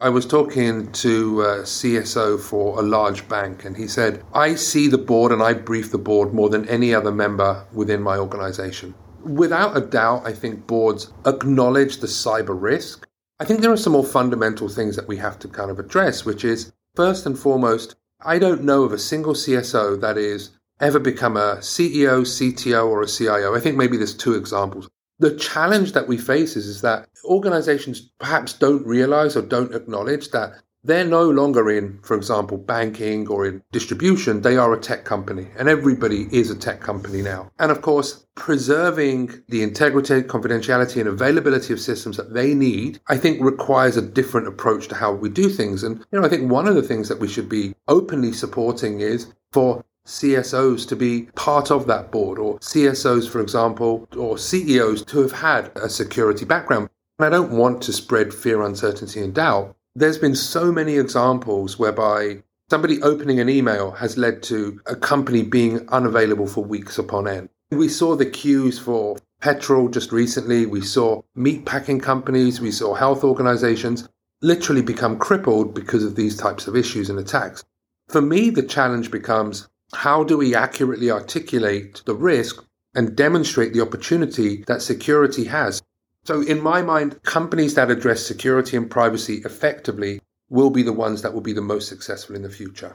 I 0.00 0.08
was 0.08 0.24
talking 0.24 0.92
to 0.92 1.42
uh, 1.42 1.46
a 1.46 1.62
CSO 1.62 2.40
for 2.40 2.78
a 2.78 2.82
large 2.82 3.28
bank, 3.28 3.64
and 3.64 3.76
he 3.76 3.88
said, 3.88 4.22
I 4.34 4.54
see 4.54 4.86
the 4.86 4.98
board 4.98 5.32
and 5.32 5.42
I 5.42 5.52
brief 5.52 5.90
the 5.90 5.98
board 5.98 6.32
more 6.32 6.48
than 6.48 6.68
any 6.68 6.94
other 6.94 7.10
member 7.10 7.66
within 7.72 8.02
my 8.02 8.18
organization. 8.18 8.94
Without 9.24 9.76
a 9.76 9.80
doubt, 9.80 10.24
I 10.24 10.32
think 10.32 10.68
boards 10.68 11.12
acknowledge 11.26 11.96
the 11.96 12.06
cyber 12.06 12.56
risk 12.60 13.08
I 13.42 13.44
think 13.44 13.60
there 13.60 13.72
are 13.72 13.76
some 13.76 13.94
more 13.94 14.04
fundamental 14.04 14.68
things 14.68 14.94
that 14.94 15.08
we 15.08 15.16
have 15.16 15.36
to 15.40 15.48
kind 15.48 15.68
of 15.68 15.80
address, 15.80 16.24
which 16.24 16.44
is 16.44 16.72
first 16.94 17.26
and 17.26 17.36
foremost, 17.36 17.96
I 18.20 18.38
don't 18.38 18.62
know 18.62 18.84
of 18.84 18.92
a 18.92 18.98
single 19.00 19.34
CSO 19.34 20.00
that 20.00 20.16
is 20.16 20.50
ever 20.78 21.00
become 21.00 21.36
a 21.36 21.56
CEO, 21.56 22.20
CTO, 22.20 22.86
or 22.86 23.02
a 23.02 23.08
CIO. 23.08 23.52
I 23.52 23.58
think 23.58 23.76
maybe 23.76 23.96
there's 23.96 24.14
two 24.14 24.34
examples. 24.34 24.88
The 25.18 25.34
challenge 25.34 25.90
that 25.90 26.06
we 26.06 26.18
face 26.18 26.54
is, 26.54 26.68
is 26.68 26.82
that 26.82 27.08
organizations 27.24 28.12
perhaps 28.20 28.52
don't 28.52 28.86
realize 28.86 29.36
or 29.36 29.42
don't 29.42 29.74
acknowledge 29.74 30.30
that 30.30 30.52
they're 30.84 31.04
no 31.04 31.30
longer 31.30 31.70
in, 31.70 32.00
for 32.02 32.16
example, 32.16 32.58
banking 32.58 33.28
or 33.28 33.46
in 33.46 33.62
distribution. 33.70 34.42
They 34.42 34.56
are 34.56 34.72
a 34.72 34.80
tech 34.80 35.04
company, 35.04 35.46
and 35.56 35.68
everybody 35.68 36.26
is 36.36 36.50
a 36.50 36.56
tech 36.56 36.80
company 36.80 37.22
now. 37.22 37.50
And 37.58 37.70
of 37.70 37.82
course, 37.82 38.26
preserving 38.34 39.42
the 39.48 39.62
integrity, 39.62 40.22
confidentiality, 40.22 41.00
and 41.00 41.08
availability 41.08 41.72
of 41.72 41.80
systems 41.80 42.16
that 42.16 42.34
they 42.34 42.54
need, 42.54 43.00
I 43.08 43.16
think 43.16 43.40
requires 43.40 43.96
a 43.96 44.02
different 44.02 44.48
approach 44.48 44.88
to 44.88 44.96
how 44.96 45.12
we 45.12 45.28
do 45.28 45.48
things. 45.48 45.84
And, 45.84 46.04
you 46.10 46.18
know, 46.18 46.26
I 46.26 46.28
think 46.28 46.50
one 46.50 46.66
of 46.66 46.74
the 46.74 46.82
things 46.82 47.08
that 47.08 47.20
we 47.20 47.28
should 47.28 47.48
be 47.48 47.74
openly 47.86 48.32
supporting 48.32 49.00
is 49.00 49.32
for 49.52 49.84
CSOs 50.04 50.88
to 50.88 50.96
be 50.96 51.28
part 51.36 51.70
of 51.70 51.86
that 51.86 52.10
board, 52.10 52.38
or 52.40 52.58
CSOs, 52.58 53.28
for 53.28 53.40
example, 53.40 54.08
or 54.16 54.36
CEOs 54.36 55.04
to 55.04 55.20
have 55.20 55.32
had 55.32 55.70
a 55.76 55.88
security 55.88 56.44
background. 56.44 56.88
And 57.18 57.26
I 57.26 57.30
don't 57.30 57.52
want 57.52 57.82
to 57.82 57.92
spread 57.92 58.34
fear, 58.34 58.62
uncertainty, 58.62 59.20
and 59.20 59.32
doubt 59.32 59.76
there's 59.94 60.18
been 60.18 60.34
so 60.34 60.72
many 60.72 60.96
examples 60.96 61.78
whereby 61.78 62.42
somebody 62.70 63.02
opening 63.02 63.40
an 63.40 63.48
email 63.48 63.90
has 63.92 64.16
led 64.16 64.42
to 64.44 64.80
a 64.86 64.96
company 64.96 65.42
being 65.42 65.86
unavailable 65.90 66.46
for 66.46 66.64
weeks 66.64 66.98
upon 66.98 67.28
end. 67.28 67.48
We 67.70 67.88
saw 67.88 68.16
the 68.16 68.26
queues 68.26 68.78
for 68.78 69.18
petrol 69.40 69.88
just 69.88 70.12
recently. 70.12 70.66
We 70.66 70.80
saw 70.80 71.22
meat 71.34 71.66
packing 71.66 72.00
companies. 72.00 72.60
We 72.60 72.70
saw 72.70 72.94
health 72.94 73.24
organizations 73.24 74.08
literally 74.40 74.82
become 74.82 75.18
crippled 75.18 75.74
because 75.74 76.04
of 76.04 76.16
these 76.16 76.36
types 76.36 76.66
of 76.66 76.76
issues 76.76 77.10
and 77.10 77.18
attacks. 77.18 77.64
For 78.08 78.20
me, 78.20 78.50
the 78.50 78.62
challenge 78.62 79.10
becomes 79.10 79.68
how 79.94 80.24
do 80.24 80.38
we 80.38 80.54
accurately 80.54 81.10
articulate 81.10 82.02
the 82.06 82.14
risk 82.14 82.64
and 82.94 83.16
demonstrate 83.16 83.72
the 83.72 83.80
opportunity 83.80 84.64
that 84.66 84.82
security 84.82 85.44
has? 85.44 85.82
So, 86.24 86.40
in 86.40 86.60
my 86.60 86.82
mind, 86.82 87.20
companies 87.24 87.74
that 87.74 87.90
address 87.90 88.24
security 88.24 88.76
and 88.76 88.88
privacy 88.88 89.42
effectively 89.44 90.20
will 90.50 90.70
be 90.70 90.82
the 90.82 90.92
ones 90.92 91.22
that 91.22 91.34
will 91.34 91.40
be 91.40 91.52
the 91.52 91.62
most 91.62 91.88
successful 91.88 92.36
in 92.36 92.42
the 92.42 92.50
future. 92.50 92.94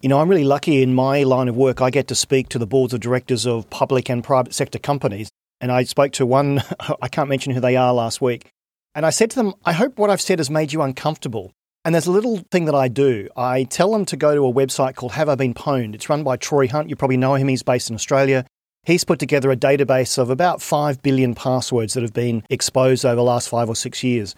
You 0.00 0.08
know, 0.08 0.20
I'm 0.20 0.28
really 0.28 0.44
lucky 0.44 0.82
in 0.82 0.94
my 0.94 1.22
line 1.22 1.48
of 1.48 1.56
work. 1.56 1.80
I 1.80 1.90
get 1.90 2.08
to 2.08 2.14
speak 2.14 2.48
to 2.50 2.58
the 2.58 2.66
boards 2.66 2.92
of 2.92 3.00
directors 3.00 3.46
of 3.46 3.70
public 3.70 4.10
and 4.10 4.22
private 4.22 4.54
sector 4.54 4.78
companies. 4.78 5.28
And 5.60 5.72
I 5.72 5.84
spoke 5.84 6.12
to 6.12 6.26
one, 6.26 6.62
I 7.02 7.08
can't 7.08 7.28
mention 7.28 7.52
who 7.52 7.60
they 7.60 7.76
are 7.76 7.94
last 7.94 8.20
week. 8.20 8.50
And 8.94 9.06
I 9.06 9.10
said 9.10 9.30
to 9.30 9.36
them, 9.36 9.54
I 9.64 9.72
hope 9.72 9.98
what 9.98 10.10
I've 10.10 10.20
said 10.20 10.38
has 10.38 10.50
made 10.50 10.72
you 10.72 10.82
uncomfortable. 10.82 11.52
And 11.84 11.94
there's 11.94 12.06
a 12.06 12.12
little 12.12 12.38
thing 12.50 12.64
that 12.64 12.74
I 12.74 12.88
do. 12.88 13.28
I 13.36 13.64
tell 13.64 13.92
them 13.92 14.04
to 14.06 14.16
go 14.16 14.34
to 14.34 14.44
a 14.46 14.52
website 14.52 14.96
called 14.96 15.12
Have 15.12 15.28
I 15.28 15.36
Been 15.36 15.54
Pwned? 15.54 15.94
It's 15.94 16.08
run 16.08 16.24
by 16.24 16.36
Troy 16.36 16.66
Hunt. 16.66 16.90
You 16.90 16.96
probably 16.96 17.16
know 17.16 17.34
him. 17.34 17.46
He's 17.46 17.62
based 17.62 17.90
in 17.90 17.94
Australia. 17.94 18.44
He's 18.86 19.02
put 19.02 19.18
together 19.18 19.50
a 19.50 19.56
database 19.56 20.16
of 20.16 20.30
about 20.30 20.62
5 20.62 21.02
billion 21.02 21.34
passwords 21.34 21.94
that 21.94 22.02
have 22.02 22.14
been 22.14 22.44
exposed 22.48 23.04
over 23.04 23.16
the 23.16 23.22
last 23.24 23.48
five 23.48 23.68
or 23.68 23.74
six 23.74 24.04
years. 24.04 24.36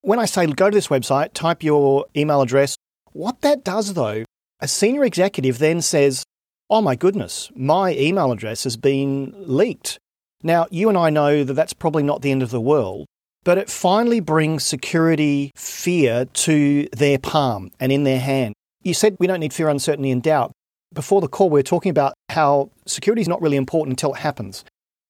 When 0.00 0.18
I 0.18 0.24
say 0.24 0.46
go 0.46 0.70
to 0.70 0.74
this 0.74 0.88
website, 0.88 1.34
type 1.34 1.62
your 1.62 2.06
email 2.16 2.40
address, 2.40 2.76
what 3.12 3.42
that 3.42 3.62
does 3.62 3.92
though, 3.92 4.24
a 4.58 4.66
senior 4.66 5.04
executive 5.04 5.58
then 5.58 5.82
says, 5.82 6.24
Oh 6.70 6.80
my 6.80 6.96
goodness, 6.96 7.50
my 7.54 7.92
email 7.94 8.32
address 8.32 8.64
has 8.64 8.78
been 8.78 9.34
leaked. 9.36 9.98
Now, 10.42 10.66
you 10.70 10.88
and 10.88 10.96
I 10.96 11.10
know 11.10 11.44
that 11.44 11.52
that's 11.52 11.74
probably 11.74 12.02
not 12.02 12.22
the 12.22 12.30
end 12.30 12.42
of 12.42 12.50
the 12.50 12.60
world, 12.60 13.06
but 13.44 13.58
it 13.58 13.68
finally 13.68 14.20
brings 14.20 14.64
security 14.64 15.50
fear 15.56 16.24
to 16.24 16.88
their 16.96 17.18
palm 17.18 17.70
and 17.78 17.92
in 17.92 18.04
their 18.04 18.20
hand. 18.20 18.54
You 18.82 18.94
said 18.94 19.16
we 19.18 19.26
don't 19.26 19.40
need 19.40 19.52
fear, 19.52 19.68
uncertainty, 19.68 20.10
and 20.10 20.22
doubt. 20.22 20.52
Before 20.92 21.20
the 21.20 21.28
call, 21.28 21.50
we 21.50 21.58
were 21.58 21.62
talking 21.62 21.90
about 21.90 22.14
how 22.30 22.70
security 22.84 23.22
is 23.22 23.28
not 23.28 23.40
really 23.40 23.56
important 23.56 23.92
until 23.92 24.12
it 24.12 24.20
happens. 24.20 24.64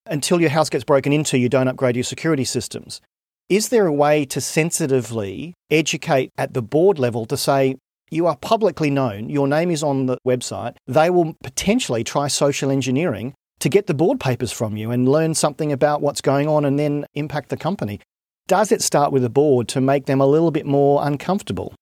Until 0.05 0.39
your 0.39 0.51
house 0.51 0.69
gets 0.69 0.85
broken 0.85 1.11
into, 1.11 1.39
you 1.39 1.49
don't 1.49 1.69
upgrade 1.69 1.97
your 1.97 2.05
security 2.05 2.45
systems. 2.45 3.01
Is 3.49 3.71
there 3.71 3.87
a 3.87 3.93
way 3.93 4.27
to 4.27 4.43
sensitively 4.43 5.55
educate 5.71 6.31
at 6.37 6.53
the 6.53 6.61
board 6.61 6.99
level 6.99 7.25
to 7.27 7.37
say, 7.37 7.77
you 8.11 8.27
are 8.27 8.37
publicly 8.37 8.91
known, 8.91 9.31
your 9.31 9.49
name 9.49 9.71
is 9.71 9.83
on 9.83 10.05
the 10.05 10.19
website, 10.27 10.77
they 10.87 11.09
will 11.09 11.35
potentially 11.43 12.05
try 12.05 12.29
social 12.29 12.71
engineering 12.71 13.33
to 13.61 13.71
get 13.71 13.87
the 13.87 13.95
board 13.95 14.21
papers 14.21 14.53
from 14.53 14.77
you 14.77 14.91
and 14.91 15.09
learn 15.09 15.35
something 15.35 15.73
about 15.73 16.03
what's 16.03 16.21
going 16.21 16.47
on 16.47 16.67
and 16.67 16.79
then 16.79 17.07
impact 17.15 17.49
the 17.49 17.57
company. 17.57 18.01
Does 18.49 18.71
it 18.71 18.83
start 18.83 19.13
with 19.13 19.23
the 19.23 19.31
board 19.31 19.69
to 19.69 19.81
make 19.81 20.05
them 20.05 20.21
a 20.21 20.27
little 20.27 20.51
bit 20.51 20.67
more 20.67 21.07
uncomfortable? 21.07 21.73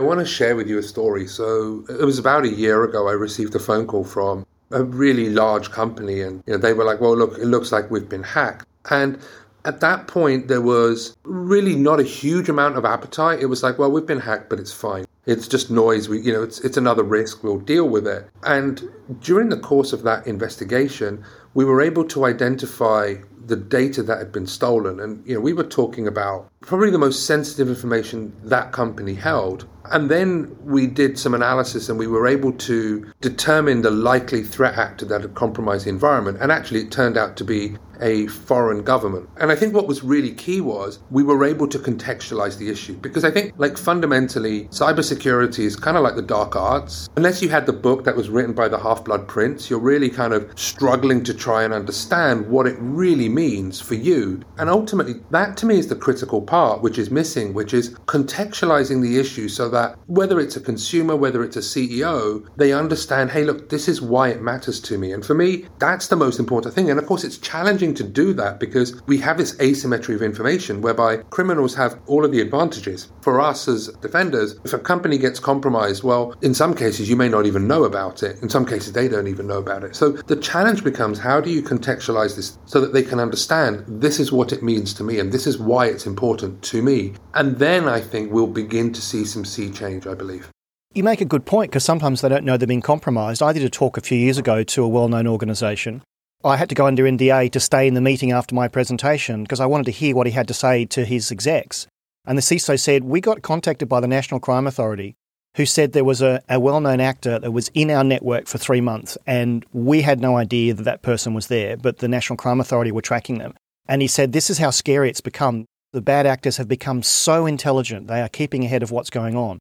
I 0.00 0.02
want 0.02 0.18
to 0.18 0.26
share 0.26 0.56
with 0.56 0.66
you 0.66 0.76
a 0.78 0.82
story. 0.82 1.28
So 1.28 1.84
it 1.88 2.04
was 2.04 2.18
about 2.18 2.44
a 2.44 2.48
year 2.48 2.82
ago, 2.82 3.06
I 3.06 3.12
received 3.12 3.54
a 3.54 3.60
phone 3.60 3.86
call 3.86 4.02
from 4.02 4.44
a 4.72 4.82
really 4.82 5.30
large 5.30 5.70
company, 5.70 6.20
and 6.20 6.42
you 6.48 6.54
know, 6.54 6.58
they 6.58 6.72
were 6.72 6.82
like, 6.82 7.00
"Well, 7.00 7.16
look, 7.16 7.38
it 7.38 7.44
looks 7.44 7.70
like 7.70 7.92
we've 7.92 8.08
been 8.08 8.24
hacked." 8.24 8.66
And 8.90 9.20
at 9.64 9.78
that 9.82 10.08
point, 10.08 10.48
there 10.48 10.60
was 10.60 11.16
really 11.22 11.76
not 11.76 12.00
a 12.00 12.02
huge 12.02 12.48
amount 12.48 12.76
of 12.76 12.84
appetite. 12.84 13.38
It 13.38 13.46
was 13.46 13.62
like, 13.62 13.78
"Well, 13.78 13.92
we've 13.92 14.04
been 14.04 14.18
hacked, 14.18 14.50
but 14.50 14.58
it's 14.58 14.72
fine. 14.72 15.04
It's 15.26 15.46
just 15.46 15.70
noise. 15.70 16.08
We, 16.08 16.20
you 16.22 16.32
know, 16.32 16.42
it's 16.42 16.58
it's 16.62 16.76
another 16.76 17.04
risk. 17.04 17.44
We'll 17.44 17.60
deal 17.60 17.88
with 17.88 18.08
it." 18.08 18.28
And 18.42 18.82
during 19.20 19.48
the 19.48 19.58
course 19.58 19.92
of 19.92 20.02
that 20.02 20.26
investigation, 20.26 21.22
we 21.54 21.64
were 21.64 21.80
able 21.80 22.02
to 22.06 22.24
identify 22.24 23.14
the 23.46 23.56
data 23.56 24.02
that 24.02 24.18
had 24.18 24.32
been 24.32 24.46
stolen. 24.46 24.98
And, 24.98 25.22
you 25.24 25.34
know, 25.34 25.40
we 25.40 25.52
were 25.52 25.64
talking 25.64 26.08
about 26.08 26.50
probably 26.62 26.90
the 26.90 26.98
most 26.98 27.26
sensitive 27.26 27.68
information 27.68 28.32
that 28.42 28.72
company 28.72 29.14
held. 29.14 29.66
And 29.92 30.10
then 30.10 30.56
we 30.62 30.86
did 30.86 31.18
some 31.18 31.34
analysis 31.34 31.88
and 31.88 31.98
we 31.98 32.06
were 32.06 32.26
able 32.26 32.52
to 32.52 33.12
determine 33.20 33.82
the 33.82 33.90
likely 33.90 34.42
threat 34.42 34.78
actor 34.78 35.04
that 35.06 35.20
had 35.20 35.34
compromised 35.34 35.86
the 35.86 35.90
environment. 35.90 36.38
And 36.40 36.50
actually, 36.50 36.80
it 36.80 36.90
turned 36.90 37.16
out 37.16 37.36
to 37.36 37.44
be 37.44 37.76
a 38.00 38.26
foreign 38.26 38.82
government. 38.82 39.28
And 39.36 39.50
I 39.50 39.56
think 39.56 39.74
what 39.74 39.86
was 39.86 40.02
really 40.02 40.32
key 40.32 40.60
was 40.60 40.98
we 41.10 41.22
were 41.22 41.44
able 41.44 41.68
to 41.68 41.78
contextualize 41.78 42.58
the 42.58 42.68
issue 42.68 42.94
because 42.94 43.24
I 43.24 43.30
think, 43.30 43.54
like, 43.56 43.76
fundamentally, 43.78 44.64
cybersecurity 44.64 45.60
is 45.60 45.76
kind 45.76 45.96
of 45.96 46.02
like 46.02 46.16
the 46.16 46.22
dark 46.22 46.56
arts. 46.56 47.08
Unless 47.16 47.42
you 47.42 47.48
had 47.48 47.66
the 47.66 47.72
book 47.72 48.04
that 48.04 48.16
was 48.16 48.28
written 48.28 48.52
by 48.52 48.68
the 48.68 48.78
Half 48.78 49.04
Blood 49.04 49.28
Prince, 49.28 49.70
you're 49.70 49.78
really 49.78 50.10
kind 50.10 50.32
of 50.32 50.50
struggling 50.58 51.22
to 51.24 51.34
try 51.34 51.64
and 51.64 51.72
understand 51.72 52.48
what 52.48 52.66
it 52.66 52.76
really 52.78 53.28
means 53.28 53.80
for 53.80 53.94
you. 53.94 54.40
And 54.58 54.68
ultimately, 54.68 55.14
that 55.30 55.56
to 55.58 55.66
me 55.66 55.78
is 55.78 55.88
the 55.88 55.96
critical 55.96 56.42
part, 56.42 56.82
which 56.82 56.98
is 56.98 57.10
missing, 57.10 57.54
which 57.54 57.74
is 57.74 57.90
contextualizing 58.06 59.02
the 59.02 59.18
issue 59.18 59.48
so 59.48 59.68
that 59.74 59.98
whether 60.06 60.40
it's 60.40 60.56
a 60.56 60.60
consumer, 60.60 61.16
whether 61.16 61.42
it's 61.42 61.56
a 61.56 61.60
CEO, 61.60 62.46
they 62.56 62.72
understand, 62.72 63.30
hey, 63.30 63.44
look, 63.44 63.68
this 63.68 63.88
is 63.88 64.00
why 64.00 64.28
it 64.28 64.40
matters 64.40 64.80
to 64.80 64.96
me. 64.96 65.12
And 65.12 65.24
for 65.24 65.34
me, 65.34 65.66
that's 65.78 66.08
the 66.08 66.16
most 66.16 66.38
important 66.38 66.74
thing. 66.74 66.90
And 66.90 66.98
of 66.98 67.06
course, 67.06 67.24
it's 67.24 67.38
challenging 67.38 67.92
to 67.94 68.04
do 68.04 68.32
that 68.34 68.60
because 68.60 69.02
we 69.06 69.18
have 69.18 69.36
this 69.36 69.58
asymmetry 69.60 70.14
of 70.14 70.22
information 70.22 70.80
whereby 70.80 71.16
criminals 71.30 71.74
have 71.74 71.98
all 72.06 72.24
of 72.24 72.32
the 72.32 72.40
advantages. 72.40 73.10
For 73.20 73.40
us 73.40 73.66
as 73.68 73.88
defenders, 74.00 74.56
if 74.64 74.72
a 74.72 74.78
company 74.78 75.18
gets 75.18 75.40
compromised, 75.40 76.04
well, 76.04 76.34
in 76.40 76.54
some 76.54 76.74
cases, 76.74 77.10
you 77.10 77.16
may 77.16 77.28
not 77.28 77.46
even 77.46 77.66
know 77.66 77.84
about 77.84 78.22
it. 78.22 78.40
In 78.42 78.48
some 78.48 78.64
cases, 78.64 78.92
they 78.92 79.08
don't 79.08 79.26
even 79.26 79.46
know 79.46 79.58
about 79.58 79.84
it. 79.84 79.96
So 79.96 80.12
the 80.12 80.36
challenge 80.36 80.84
becomes 80.84 81.18
how 81.18 81.40
do 81.40 81.50
you 81.50 81.62
contextualize 81.62 82.36
this 82.36 82.58
so 82.66 82.80
that 82.80 82.92
they 82.92 83.02
can 83.02 83.18
understand 83.18 83.84
this 83.88 84.20
is 84.20 84.30
what 84.30 84.52
it 84.52 84.62
means 84.62 84.94
to 84.94 85.04
me 85.04 85.18
and 85.18 85.32
this 85.32 85.46
is 85.46 85.58
why 85.58 85.86
it's 85.86 86.06
important 86.06 86.62
to 86.62 86.80
me. 86.80 87.14
And 87.34 87.58
then 87.58 87.88
I 87.88 88.00
think 88.00 88.30
we'll 88.30 88.46
begin 88.46 88.92
to 88.92 89.02
see 89.02 89.24
some 89.24 89.44
change, 89.70 90.06
I 90.06 90.14
believe. 90.14 90.50
You 90.92 91.02
make 91.02 91.20
a 91.20 91.24
good 91.24 91.44
point 91.44 91.70
because 91.70 91.84
sometimes 91.84 92.20
they 92.20 92.28
don't 92.28 92.44
know 92.44 92.56
they've 92.56 92.68
been 92.68 92.80
compromised. 92.80 93.42
I 93.42 93.52
did 93.52 93.64
a 93.64 93.70
talk 93.70 93.96
a 93.96 94.00
few 94.00 94.18
years 94.18 94.38
ago 94.38 94.62
to 94.62 94.84
a 94.84 94.88
well 94.88 95.08
known 95.08 95.26
organisation. 95.26 96.02
I 96.44 96.56
had 96.56 96.68
to 96.68 96.74
go 96.74 96.86
under 96.86 97.04
NDA 97.04 97.50
to 97.52 97.60
stay 97.60 97.88
in 97.88 97.94
the 97.94 98.00
meeting 98.00 98.30
after 98.30 98.54
my 98.54 98.68
presentation 98.68 99.42
because 99.42 99.60
I 99.60 99.66
wanted 99.66 99.86
to 99.86 99.92
hear 99.92 100.14
what 100.14 100.26
he 100.26 100.32
had 100.32 100.46
to 100.48 100.54
say 100.54 100.84
to 100.86 101.04
his 101.04 101.32
execs. 101.32 101.86
And 102.26 102.38
the 102.38 102.42
CISO 102.42 102.78
said, 102.78 103.04
We 103.04 103.20
got 103.20 103.42
contacted 103.42 103.88
by 103.88 104.00
the 104.00 104.08
National 104.08 104.40
Crime 104.40 104.66
Authority 104.66 105.16
who 105.56 105.66
said 105.66 105.92
there 105.92 106.04
was 106.04 106.20
a, 106.20 106.42
a 106.48 106.60
well 106.60 106.80
known 106.80 107.00
actor 107.00 107.38
that 107.38 107.52
was 107.52 107.68
in 107.74 107.90
our 107.90 108.04
network 108.04 108.46
for 108.46 108.58
three 108.58 108.80
months 108.80 109.16
and 109.26 109.64
we 109.72 110.02
had 110.02 110.20
no 110.20 110.36
idea 110.36 110.74
that 110.74 110.82
that 110.82 111.02
person 111.02 111.34
was 111.34 111.46
there, 111.46 111.76
but 111.76 111.98
the 111.98 112.08
National 112.08 112.36
Crime 112.36 112.60
Authority 112.60 112.92
were 112.92 113.02
tracking 113.02 113.38
them. 113.38 113.54
And 113.88 114.02
he 114.02 114.08
said, 114.08 114.32
This 114.32 114.50
is 114.50 114.58
how 114.58 114.70
scary 114.70 115.08
it's 115.08 115.20
become. 115.20 115.66
The 115.94 116.02
bad 116.02 116.26
actors 116.26 116.56
have 116.56 116.66
become 116.66 117.04
so 117.04 117.46
intelligent, 117.46 118.08
they 118.08 118.20
are 118.20 118.28
keeping 118.28 118.64
ahead 118.64 118.82
of 118.82 118.90
what's 118.90 119.10
going 119.10 119.36
on. 119.36 119.60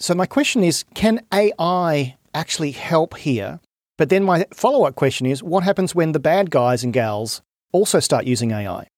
So, 0.00 0.12
my 0.12 0.26
question 0.26 0.64
is 0.64 0.84
can 0.94 1.20
AI 1.32 2.16
actually 2.34 2.72
help 2.72 3.16
here? 3.16 3.60
But 3.96 4.08
then 4.08 4.24
my 4.24 4.44
follow 4.52 4.88
up 4.88 4.96
question 4.96 5.24
is 5.24 5.40
what 5.40 5.62
happens 5.62 5.94
when 5.94 6.10
the 6.10 6.18
bad 6.18 6.50
guys 6.50 6.82
and 6.82 6.92
gals 6.92 7.42
also 7.70 8.00
start 8.00 8.24
using 8.24 8.50
AI? 8.50 8.88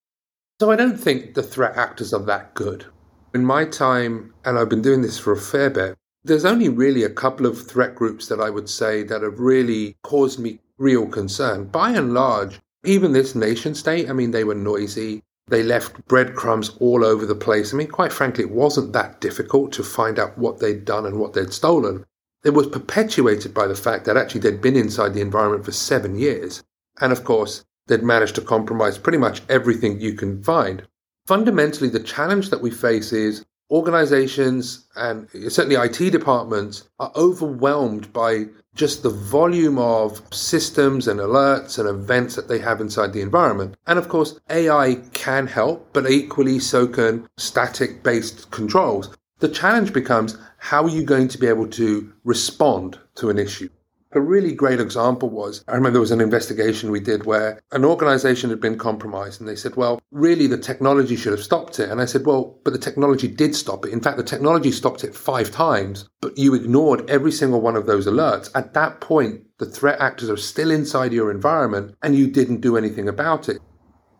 So, 0.59 0.71
I 0.71 0.77
don't 0.77 0.97
think 0.97 1.35
the 1.35 1.43
threat 1.43 1.77
actors 1.77 2.15
are 2.15 2.25
that 2.25 2.55
good. 2.55 2.87
In 3.35 3.45
my 3.45 3.67
time, 3.67 4.33
and 4.47 4.59
I've 4.59 4.71
been 4.71 4.81
doing 4.81 5.03
this 5.03 5.19
for 5.19 5.33
a 5.33 5.37
fair 5.37 5.69
bit, 5.69 5.99
there's 6.25 6.47
only 6.47 6.71
really 6.71 7.05
a 7.05 7.11
couple 7.11 7.45
of 7.45 7.69
threat 7.69 7.95
groups 7.95 8.29
that 8.29 8.41
I 8.41 8.49
would 8.49 8.71
say 8.71 9.03
that 9.03 9.21
have 9.21 9.39
really 9.39 9.99
caused 10.03 10.39
me 10.39 10.61
real 10.79 11.07
concern. 11.07 11.67
By 11.67 11.91
and 11.91 12.15
large, 12.15 12.59
even 12.87 13.13
this 13.13 13.35
nation 13.35 13.75
state, 13.75 14.09
I 14.09 14.15
mean, 14.15 14.31
they 14.31 14.45
were 14.45 14.55
noisy. 14.55 15.23
They 15.51 15.65
left 15.65 16.07
breadcrumbs 16.07 16.71
all 16.79 17.05
over 17.05 17.27
the 17.27 17.35
place. 17.35 17.75
I 17.75 17.77
mean, 17.77 17.89
quite 17.89 18.13
frankly, 18.13 18.45
it 18.45 18.53
wasn't 18.53 18.93
that 18.93 19.21
difficult 19.21 19.73
to 19.73 19.83
find 19.83 20.19
out 20.19 20.39
what 20.39 20.61
they'd 20.61 20.85
done 20.85 21.05
and 21.05 21.19
what 21.19 21.33
they'd 21.33 21.53
stolen. 21.53 22.07
It 22.45 22.51
was 22.51 22.69
perpetuated 22.69 23.53
by 23.53 23.67
the 23.67 23.75
fact 23.75 24.05
that 24.05 24.17
actually 24.17 24.43
they'd 24.43 24.63
been 24.63 24.77
inside 24.77 25.13
the 25.13 25.21
environment 25.21 25.65
for 25.65 25.73
seven 25.73 26.17
years. 26.17 26.63
And 27.01 27.13
of 27.13 27.25
course, 27.25 27.65
they'd 27.89 28.03
managed 28.03 28.37
to 28.37 28.41
compromise 28.43 28.97
pretty 28.97 29.19
much 29.19 29.43
everything 29.49 30.01
you 30.01 30.15
can 30.15 30.41
find. 30.43 30.87
Fundamentally, 31.27 31.91
the 31.91 32.01
challenge 32.01 32.51
that 32.51 32.63
we 32.63 32.71
face 32.71 33.13
is 33.13 33.45
organizations 33.71 34.87
and 34.97 35.29
certainly 35.49 35.77
IT 35.77 36.11
departments 36.11 36.89
are 36.99 37.13
overwhelmed 37.17 38.13
by 38.13 38.47
just 38.75 39.03
the 39.03 39.11
volume 39.11 39.79
of 39.79 40.23
systems 40.33 41.09
and 41.09 41.21
alerts 41.21 41.79
and 41.79 41.89
events 41.89 42.37
that 42.37 42.49
they 42.49 42.59
have 42.59 42.81
inside 42.81 43.13
the 43.13 43.21
environment. 43.21 43.77
And 43.87 43.99
of 43.99 44.09
course, 44.09 44.39
AI 44.49 44.97
can 45.13 45.47
help, 45.47 45.93
but 45.93 46.11
equally 46.11 46.59
so 46.59 46.87
can 46.87 47.29
static 47.37 48.03
based 48.03 48.51
controls. 48.51 49.11
The 49.39 49.49
challenge 49.49 49.93
becomes 49.93 50.37
how 50.59 50.85
are 50.85 50.91
you 50.91 51.03
going 51.03 51.29
to 51.29 51.39
be 51.39 51.47
able 51.47 51.69
to 51.69 52.13
respond 52.25 52.99
to 53.17 53.31
an 53.31 53.39
issue? 53.39 53.71
A 54.13 54.21
really 54.21 54.53
great 54.53 54.81
example 54.81 55.31
was 55.31 55.65
I 55.69 55.77
remember 55.77 55.93
there 55.93 56.01
was 56.01 56.11
an 56.11 56.21
investigation 56.21 56.91
we 56.91 56.99
did 56.99 57.27
where 57.27 57.61
an 57.71 57.85
organization 57.85 58.51
had 58.51 58.61
been 58.61 58.77
compromised 58.77 59.41
and 59.41 59.49
they 59.49 59.55
said, 59.55 59.77
well, 59.77 60.01
really 60.11 60.49
the 60.49 60.59
technology 60.59 61.15
should 61.15 61.31
have 61.31 61.45
stopped 61.45 61.79
it. 61.79 61.89
And 61.89 62.01
I 62.01 62.07
said, 62.07 62.27
well, 62.27 62.59
but 62.65 62.73
the 62.73 62.79
technology 62.81 63.29
did 63.29 63.55
stop 63.55 63.85
it. 63.85 63.93
In 63.93 64.01
fact, 64.01 64.17
the 64.17 64.25
technology 64.25 64.73
stopped 64.73 65.05
it 65.05 65.15
five 65.15 65.53
times, 65.53 66.09
but 66.21 66.37
you 66.37 66.55
ignored 66.55 67.09
every 67.09 67.31
single 67.31 67.61
one 67.61 67.77
of 67.77 67.87
those 67.87 68.09
alerts. 68.09 68.51
At 68.53 68.75
that 68.75 69.01
point, 69.01 69.43
the 69.59 69.67
threat 69.67 70.01
actors 70.01 70.29
are 70.29 70.37
still 70.37 70.73
inside 70.73 71.13
your 71.13 71.31
environment 71.31 71.95
and 72.03 72.17
you 72.17 72.27
didn't 72.27 72.63
do 72.63 72.77
anything 72.77 73.09
about 73.09 73.49
it. 73.49 73.59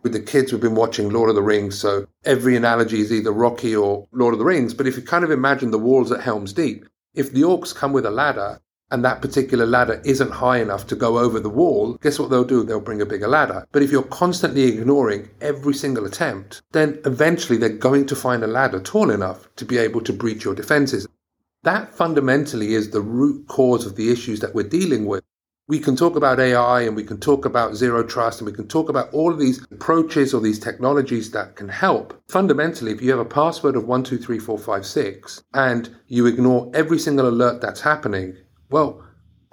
With 0.05 0.13
the 0.13 0.21
kids, 0.21 0.53
we've 0.53 0.63
been 0.63 0.77
watching 0.77 1.11
Lord 1.11 1.31
of 1.31 1.35
the 1.35 1.43
Rings, 1.43 1.77
so 1.77 2.07
every 2.25 2.55
analogy 2.55 3.01
is 3.01 3.13
either 3.13 3.33
Rocky 3.33 3.75
or 3.75 4.07
Lord 4.13 4.35
of 4.35 4.39
the 4.39 4.45
Rings. 4.45 4.73
But 4.73 4.87
if 4.87 4.97
you 4.97 5.03
kind 5.03 5.25
of 5.25 5.33
imagine 5.33 5.73
the 5.73 5.81
walls 5.81 6.13
at 6.13 6.21
Helm's 6.21 6.53
Deep, 6.53 6.87
if 7.13 7.33
the 7.33 7.43
orcs 7.43 7.75
come 7.75 7.93
with 7.93 8.07
a 8.07 8.11
ladder 8.11 8.61
and 8.91 9.05
that 9.05 9.23
particular 9.23 9.67
ladder 9.67 10.01
isn't 10.05 10.31
high 10.31 10.59
enough 10.59 10.87
to 10.89 10.97
go 10.97 11.19
over 11.19 11.39
the 11.39 11.49
wall, 11.49 11.95
guess 12.03 12.19
what 12.19 12.31
they'll 12.31 12.45
do? 12.45 12.65
They'll 12.65 12.81
bring 12.81 13.03
a 13.03 13.07
bigger 13.07 13.29
ladder. 13.29 13.67
But 13.73 13.83
if 13.83 13.93
you're 13.93 14.03
constantly 14.03 14.65
ignoring 14.65 15.31
every 15.41 15.75
single 15.75 16.07
attempt, 16.07 16.63
then 16.73 17.01
eventually 17.05 17.59
they're 17.59 17.69
going 17.69 18.07
to 18.07 18.17
find 18.17 18.43
a 18.43 18.49
ladder 18.49 18.81
tall 18.81 19.11
enough 19.11 19.49
to 19.57 19.65
be 19.65 19.79
able 19.79 20.01
to 20.03 20.13
breach 20.13 20.45
your 20.45 20.55
defenses. 20.55 21.07
That 21.63 21.95
fundamentally 21.95 22.75
is 22.75 22.91
the 22.91 23.03
root 23.03 23.47
cause 23.47 23.85
of 23.85 23.97
the 23.97 24.11
issues 24.11 24.41
that 24.41 24.55
we're 24.55 24.69
dealing 24.69 25.05
with. 25.05 25.23
We 25.69 25.79
can 25.79 25.95
talk 25.95 26.17
about 26.17 26.41
AI 26.41 26.81
and 26.81 26.97
we 26.97 27.05
can 27.05 27.21
talk 27.21 27.45
about 27.45 27.77
zero 27.77 28.03
trust 28.03 28.41
and 28.41 28.47
we 28.47 28.57
can 28.57 28.67
talk 28.67 28.89
about 28.89 29.13
all 29.13 29.31
of 29.31 29.39
these 29.39 29.65
approaches 29.71 30.35
or 30.35 30.41
these 30.41 30.59
technologies 30.59 31.31
that 31.31 31.55
can 31.55 31.69
help. 31.69 32.21
Fundamentally, 32.29 32.91
if 32.91 33.01
you 33.01 33.11
have 33.11 33.21
a 33.21 33.25
password 33.25 33.77
of 33.77 33.85
123456 33.85 35.45
and 35.55 35.95
you 36.09 36.27
ignore 36.27 36.69
every 36.75 36.99
single 36.99 37.29
alert 37.29 37.61
that's 37.61 37.83
happening, 37.83 38.37
well, 38.71 39.03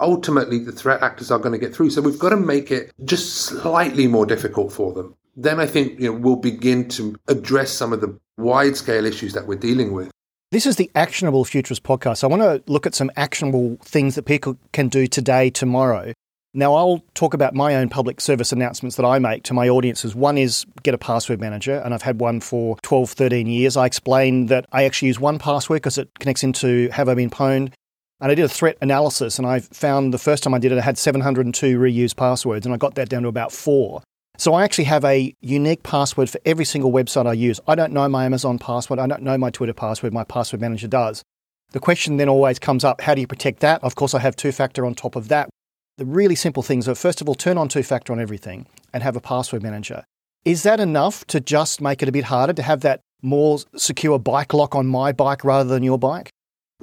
ultimately 0.00 0.58
the 0.58 0.72
threat 0.72 1.02
actors 1.02 1.30
are 1.30 1.38
going 1.38 1.52
to 1.52 1.58
get 1.58 1.74
through. 1.74 1.90
So 1.90 2.00
we've 2.00 2.18
got 2.18 2.30
to 2.30 2.36
make 2.36 2.70
it 2.70 2.92
just 3.04 3.34
slightly 3.34 4.06
more 4.06 4.26
difficult 4.26 4.72
for 4.72 4.92
them. 4.92 5.14
Then 5.36 5.60
I 5.60 5.66
think 5.66 6.00
you 6.00 6.12
know, 6.12 6.18
we'll 6.18 6.36
begin 6.36 6.88
to 6.90 7.16
address 7.28 7.70
some 7.70 7.92
of 7.92 8.00
the 8.00 8.18
wide 8.36 8.76
scale 8.76 9.04
issues 9.04 9.34
that 9.34 9.46
we're 9.46 9.58
dealing 9.58 9.92
with. 9.92 10.10
This 10.50 10.64
is 10.64 10.76
the 10.76 10.90
Actionable 10.94 11.44
Futurist 11.44 11.82
podcast. 11.82 12.24
I 12.24 12.26
want 12.26 12.42
to 12.42 12.62
look 12.72 12.86
at 12.86 12.94
some 12.94 13.10
actionable 13.16 13.76
things 13.82 14.14
that 14.14 14.22
people 14.22 14.56
can 14.72 14.88
do 14.88 15.06
today, 15.06 15.50
tomorrow. 15.50 16.14
Now, 16.54 16.74
I'll 16.74 17.04
talk 17.12 17.34
about 17.34 17.54
my 17.54 17.76
own 17.76 17.90
public 17.90 18.22
service 18.22 18.50
announcements 18.50 18.96
that 18.96 19.04
I 19.04 19.18
make 19.18 19.42
to 19.44 19.54
my 19.54 19.68
audiences. 19.68 20.14
One 20.14 20.38
is 20.38 20.64
get 20.82 20.94
a 20.94 20.98
password 20.98 21.38
manager, 21.38 21.76
and 21.84 21.92
I've 21.92 22.02
had 22.02 22.18
one 22.18 22.40
for 22.40 22.78
12, 22.82 23.10
13 23.10 23.46
years. 23.46 23.76
I 23.76 23.84
explain 23.84 24.46
that 24.46 24.64
I 24.72 24.84
actually 24.84 25.08
use 25.08 25.18
1Password 25.18 25.76
because 25.76 25.98
it 25.98 26.08
connects 26.18 26.42
into 26.42 26.88
Have 26.88 27.10
I 27.10 27.14
Been 27.14 27.28
Pwned? 27.28 27.74
And 28.20 28.32
I 28.32 28.34
did 28.34 28.44
a 28.44 28.48
threat 28.48 28.76
analysis, 28.80 29.38
and 29.38 29.46
I 29.46 29.60
found 29.60 30.12
the 30.12 30.18
first 30.18 30.42
time 30.42 30.54
I 30.54 30.58
did 30.58 30.72
it, 30.72 30.78
I 30.78 30.82
had 30.82 30.98
702 30.98 31.78
reused 31.78 32.16
passwords, 32.16 32.66
and 32.66 32.74
I 32.74 32.78
got 32.78 32.96
that 32.96 33.08
down 33.08 33.22
to 33.22 33.28
about 33.28 33.52
four. 33.52 34.02
So 34.38 34.54
I 34.54 34.64
actually 34.64 34.84
have 34.84 35.04
a 35.04 35.34
unique 35.40 35.82
password 35.82 36.30
for 36.30 36.40
every 36.44 36.64
single 36.64 36.92
website 36.92 37.26
I 37.26 37.32
use. 37.32 37.60
I 37.66 37.74
don't 37.74 37.92
know 37.92 38.08
my 38.08 38.24
Amazon 38.24 38.58
password, 38.58 38.98
I 38.98 39.06
don't 39.06 39.22
know 39.22 39.38
my 39.38 39.50
Twitter 39.50 39.72
password, 39.72 40.12
my 40.12 40.24
password 40.24 40.60
manager 40.60 40.88
does. 40.88 41.22
The 41.70 41.80
question 41.80 42.16
then 42.16 42.28
always 42.28 42.58
comes 42.58 42.84
up 42.84 43.00
how 43.00 43.14
do 43.14 43.20
you 43.20 43.26
protect 43.26 43.60
that? 43.60 43.82
Of 43.82 43.94
course, 43.94 44.14
I 44.14 44.20
have 44.20 44.36
two 44.36 44.52
factor 44.52 44.86
on 44.86 44.94
top 44.94 45.16
of 45.16 45.28
that. 45.28 45.50
The 45.96 46.06
really 46.06 46.36
simple 46.36 46.62
things 46.62 46.88
are 46.88 46.94
first 46.94 47.20
of 47.20 47.28
all, 47.28 47.34
turn 47.34 47.58
on 47.58 47.68
two 47.68 47.82
factor 47.82 48.12
on 48.12 48.20
everything 48.20 48.66
and 48.92 49.02
have 49.02 49.16
a 49.16 49.20
password 49.20 49.62
manager. 49.62 50.04
Is 50.44 50.62
that 50.62 50.80
enough 50.80 51.24
to 51.26 51.40
just 51.40 51.80
make 51.80 52.02
it 52.02 52.08
a 52.08 52.12
bit 52.12 52.24
harder 52.24 52.52
to 52.52 52.62
have 52.62 52.80
that 52.82 53.00
more 53.22 53.58
secure 53.76 54.18
bike 54.18 54.54
lock 54.54 54.74
on 54.74 54.86
my 54.86 55.12
bike 55.12 55.44
rather 55.44 55.68
than 55.68 55.82
your 55.82 55.98
bike? 55.98 56.30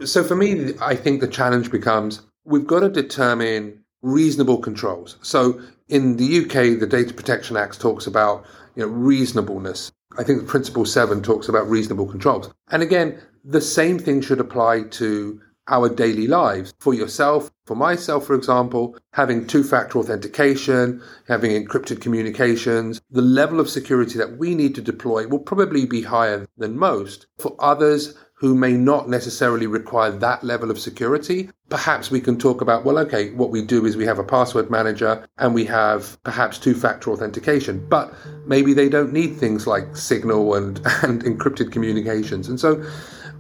So 0.04 0.26
for 0.26 0.36
me, 0.36 0.74
I 0.82 0.96
think 0.96 1.22
the 1.22 1.28
challenge 1.28 1.72
becomes 1.72 2.22
we've 2.44 2.68
got 2.68 2.82
to 2.82 2.90
determine 2.90 3.82
reasonable 4.02 4.58
controls. 4.58 5.16
So 5.22 5.62
in 5.88 6.18
the 6.18 6.40
UK, 6.40 6.80
the 6.80 6.88
Data 6.88 7.14
Protection 7.14 7.56
Act 7.56 7.80
talks 7.80 8.06
about 8.06 8.46
you 8.76 8.84
know, 8.86 8.92
reasonableness. 8.92 9.92
I 10.18 10.24
think 10.24 10.48
Principle 10.48 10.86
7 10.86 11.22
talks 11.22 11.48
about 11.48 11.70
reasonable 11.70 12.08
controls. 12.08 12.52
And 12.72 12.84
again, 12.84 13.20
the 13.46 13.62
same 13.62 13.98
thing 13.98 14.22
should 14.22 14.42
apply 14.42 14.84
to 14.84 15.40
our 15.68 15.90
daily 15.90 16.28
lives. 16.28 16.74
For 16.80 16.94
yourself, 16.94 17.50
for 17.66 17.76
myself, 17.76 18.28
for 18.28 18.36
example, 18.36 18.98
having 19.14 19.48
two 19.48 19.64
factor 19.64 19.98
authentication, 19.98 21.02
having 21.28 21.52
encrypted 21.52 22.02
communications, 22.02 23.02
the 23.10 23.22
level 23.22 23.60
of 23.60 23.70
security 23.70 24.18
that 24.18 24.38
we 24.38 24.56
need 24.56 24.76
to 24.76 24.82
deploy 24.82 25.26
will 25.28 25.40
probably 25.40 25.86
be 25.86 26.02
higher 26.02 26.46
than 26.58 26.78
most. 26.78 27.28
For 27.40 27.56
others, 27.60 28.16
who 28.46 28.54
may 28.54 28.74
not 28.74 29.10
necessarily 29.10 29.66
require 29.66 30.12
that 30.12 30.44
level 30.44 30.70
of 30.70 30.80
security, 30.80 31.50
perhaps 31.70 32.12
we 32.12 32.22
can 32.22 32.38
talk 32.38 32.62
about, 32.62 32.86
well, 32.86 33.00
okay, 33.00 33.32
what 33.32 33.50
we 33.50 33.60
do 33.60 33.88
is 33.88 33.98
we 33.98 34.06
have 34.06 34.20
a 34.20 34.24
password 34.24 34.70
manager 34.70 35.28
and 35.40 35.56
we 35.56 35.66
have 35.66 36.22
perhaps 36.22 36.60
two 36.60 36.76
factor 36.76 37.10
authentication, 37.10 37.84
but 37.90 38.14
maybe 38.46 38.72
they 38.72 38.88
don't 38.88 39.12
need 39.12 39.36
things 39.36 39.66
like 39.66 39.98
Signal 39.98 40.54
and, 40.54 40.78
and 41.02 41.24
encrypted 41.24 41.72
communications. 41.72 42.48
And 42.48 42.60
so 42.60 42.88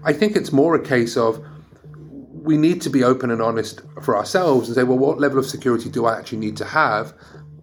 I 0.04 0.12
think 0.12 0.36
it's 0.36 0.52
more 0.52 0.74
a 0.74 0.82
case 0.82 1.16
of 1.18 1.40
we 2.34 2.58
need 2.58 2.82
to 2.82 2.90
be 2.90 3.04
open 3.04 3.30
and 3.30 3.44
honest 3.44 3.82
for 4.02 4.18
ourselves 4.18 4.68
and 4.68 4.76
say, 4.76 4.84
well, 4.84 4.98
what 4.98 5.20
level 5.20 5.38
of 5.38 5.46
security 5.46 5.88
do 5.88 6.08
I 6.08 6.18
actually 6.18 6.40
need 6.40 6.58
to 6.58 6.66
have? 6.66 7.14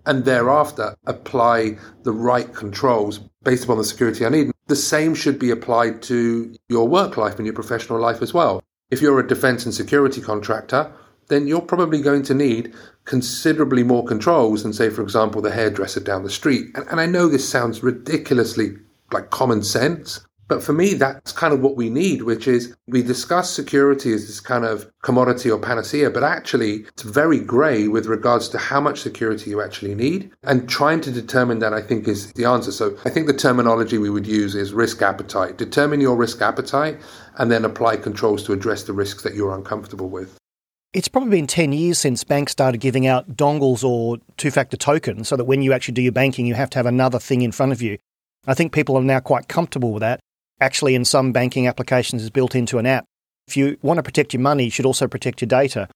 And 0.07 0.25
thereafter 0.25 0.97
apply 1.07 1.79
the 2.03 2.13
right 2.13 2.53
controls 2.53 3.21
based 3.45 3.65
upon 3.65 3.79
the 3.79 3.85
security 3.85 4.27
I 4.27 4.31
need. 4.31 4.51
The 4.67 4.77
same 4.77 5.15
should 5.15 5.39
be 5.39 5.51
applied 5.51 6.03
to 6.03 6.55
your 6.69 6.89
work 6.89 7.17
life 7.17 7.37
and 7.37 7.47
your 7.47 7.55
professional 7.55 8.01
life 8.01 8.23
as 8.23 8.35
well. 8.35 8.63
If 8.91 9.01
you're 9.01 9.21
a 9.21 9.27
defense 9.27 9.65
and 9.65 9.75
security 9.75 10.21
contractor, 10.21 10.93
then 11.29 11.47
you're 11.47 11.63
probably 11.63 12.03
going 12.03 12.23
to 12.25 12.35
need 12.35 12.75
considerably 13.05 13.83
more 13.83 14.05
controls 14.05 14.63
than, 14.63 14.73
say, 14.73 14.91
for 14.91 15.03
example, 15.03 15.41
the 15.41 15.51
hairdresser 15.51 16.01
down 16.01 16.25
the 16.25 16.31
street. 16.31 16.67
And, 16.75 16.87
and 16.89 17.01
I 17.01 17.07
know 17.07 17.29
this 17.29 17.49
sounds 17.49 17.83
ridiculously 17.83 18.77
like 19.13 19.31
common 19.31 19.63
sense, 19.63 20.25
but 20.53 20.63
for 20.63 20.75
me, 20.75 20.93
that's 20.93 21.33
kind 21.33 21.55
of 21.55 21.63
what 21.63 21.77
we 21.77 21.89
need, 21.89 22.25
which 22.25 22.47
is 22.47 22.77
we 22.87 23.03
discuss 23.03 23.49
security 23.51 24.13
as 24.13 24.27
this 24.27 24.39
kind 24.39 24.67
of 24.67 24.87
commodity 25.03 25.51
or 25.51 25.59
panacea, 25.59 26.11
but 26.11 26.23
actually 26.23 26.85
it's 26.89 27.05
very 27.05 27.41
grey 27.41 27.89
with 27.89 28.05
regards 28.05 28.51
to 28.51 28.59
how 28.59 28.79
much 28.79 29.01
security 29.01 29.49
you 29.49 29.63
actually 29.63 29.95
need. 29.95 30.31
And 30.43 30.69
trying 30.69 31.01
to 31.01 31.11
determine 31.11 31.61
that, 31.61 31.73
I 31.73 31.81
think, 31.81 32.07
is 32.07 32.35
the 32.35 32.45
answer. 32.45 32.71
So 32.71 32.95
I 33.07 33.09
think 33.09 33.29
the 33.29 33.33
terminology 33.33 33.97
we 33.97 34.11
would 34.11 34.27
use 34.27 34.55
is 34.55 34.75
risk 34.75 35.01
appetite. 35.01 35.57
Determine 35.57 36.03
your 36.03 36.17
risk 36.17 36.43
appetite 36.43 37.01
and 37.39 37.51
then 37.51 37.65
apply 37.65 37.97
controls 37.97 38.45
to 38.45 38.53
address 38.53 38.83
the 38.83 38.93
risks 38.93 39.23
that 39.23 39.35
you're 39.35 39.55
uncomfortable 39.55 40.11
with. 40.11 40.37
It's 40.93 41.09
probably 41.09 41.31
been 41.31 41.47
10 41.47 41.73
years 41.73 41.99
since 41.99 42.25
banks 42.25 42.53
started 42.53 42.83
giving 42.83 43.07
out 43.07 43.37
dongles 43.37 43.83
or 43.83 44.19
two 44.37 44.51
factor 44.51 44.77
tokens 44.77 45.29
so 45.29 45.37
that 45.37 45.45
when 45.45 45.63
you 45.63 45.73
actually 45.73 45.95
do 45.95 46.03
your 46.03 46.13
banking, 46.13 46.45
you 46.45 46.53
have 46.53 46.69
to 46.69 46.79
have 46.79 46.85
another 46.85 47.19
thing 47.19 47.41
in 47.41 47.53
front 47.53 47.73
of 47.73 47.81
you. 47.81 47.97
I 48.47 48.53
think 48.53 48.75
people 48.75 48.99
are 48.99 49.03
now 49.03 49.21
quite 49.21 49.49
comfortable 49.49 49.93
with 49.93 50.03
that 50.03 50.21
actually 50.63 50.95
in 50.95 51.05
some 51.05 51.33
banking 51.33 51.67
applications 51.67 52.23
is 52.23 52.31
built 52.31 52.55
into 52.55 52.79
an 52.79 52.87
app. 52.87 53.05
If 53.49 53.57
you 53.57 53.77
want 53.83 53.99
to 53.99 54.03
protect 54.03 54.33
your 54.33 54.41
money, 54.41 54.65
you 54.65 54.71
should 54.71 54.87
also 54.87 55.09
protect 55.09 55.43
your 55.43 55.49
data. 55.49 55.89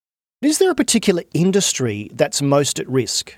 Is 0.42 0.59
there 0.59 0.70
a 0.70 0.74
particular 0.74 1.22
industry 1.33 2.11
that's 2.12 2.42
most 2.42 2.79
at 2.79 2.88
risk? 2.88 3.35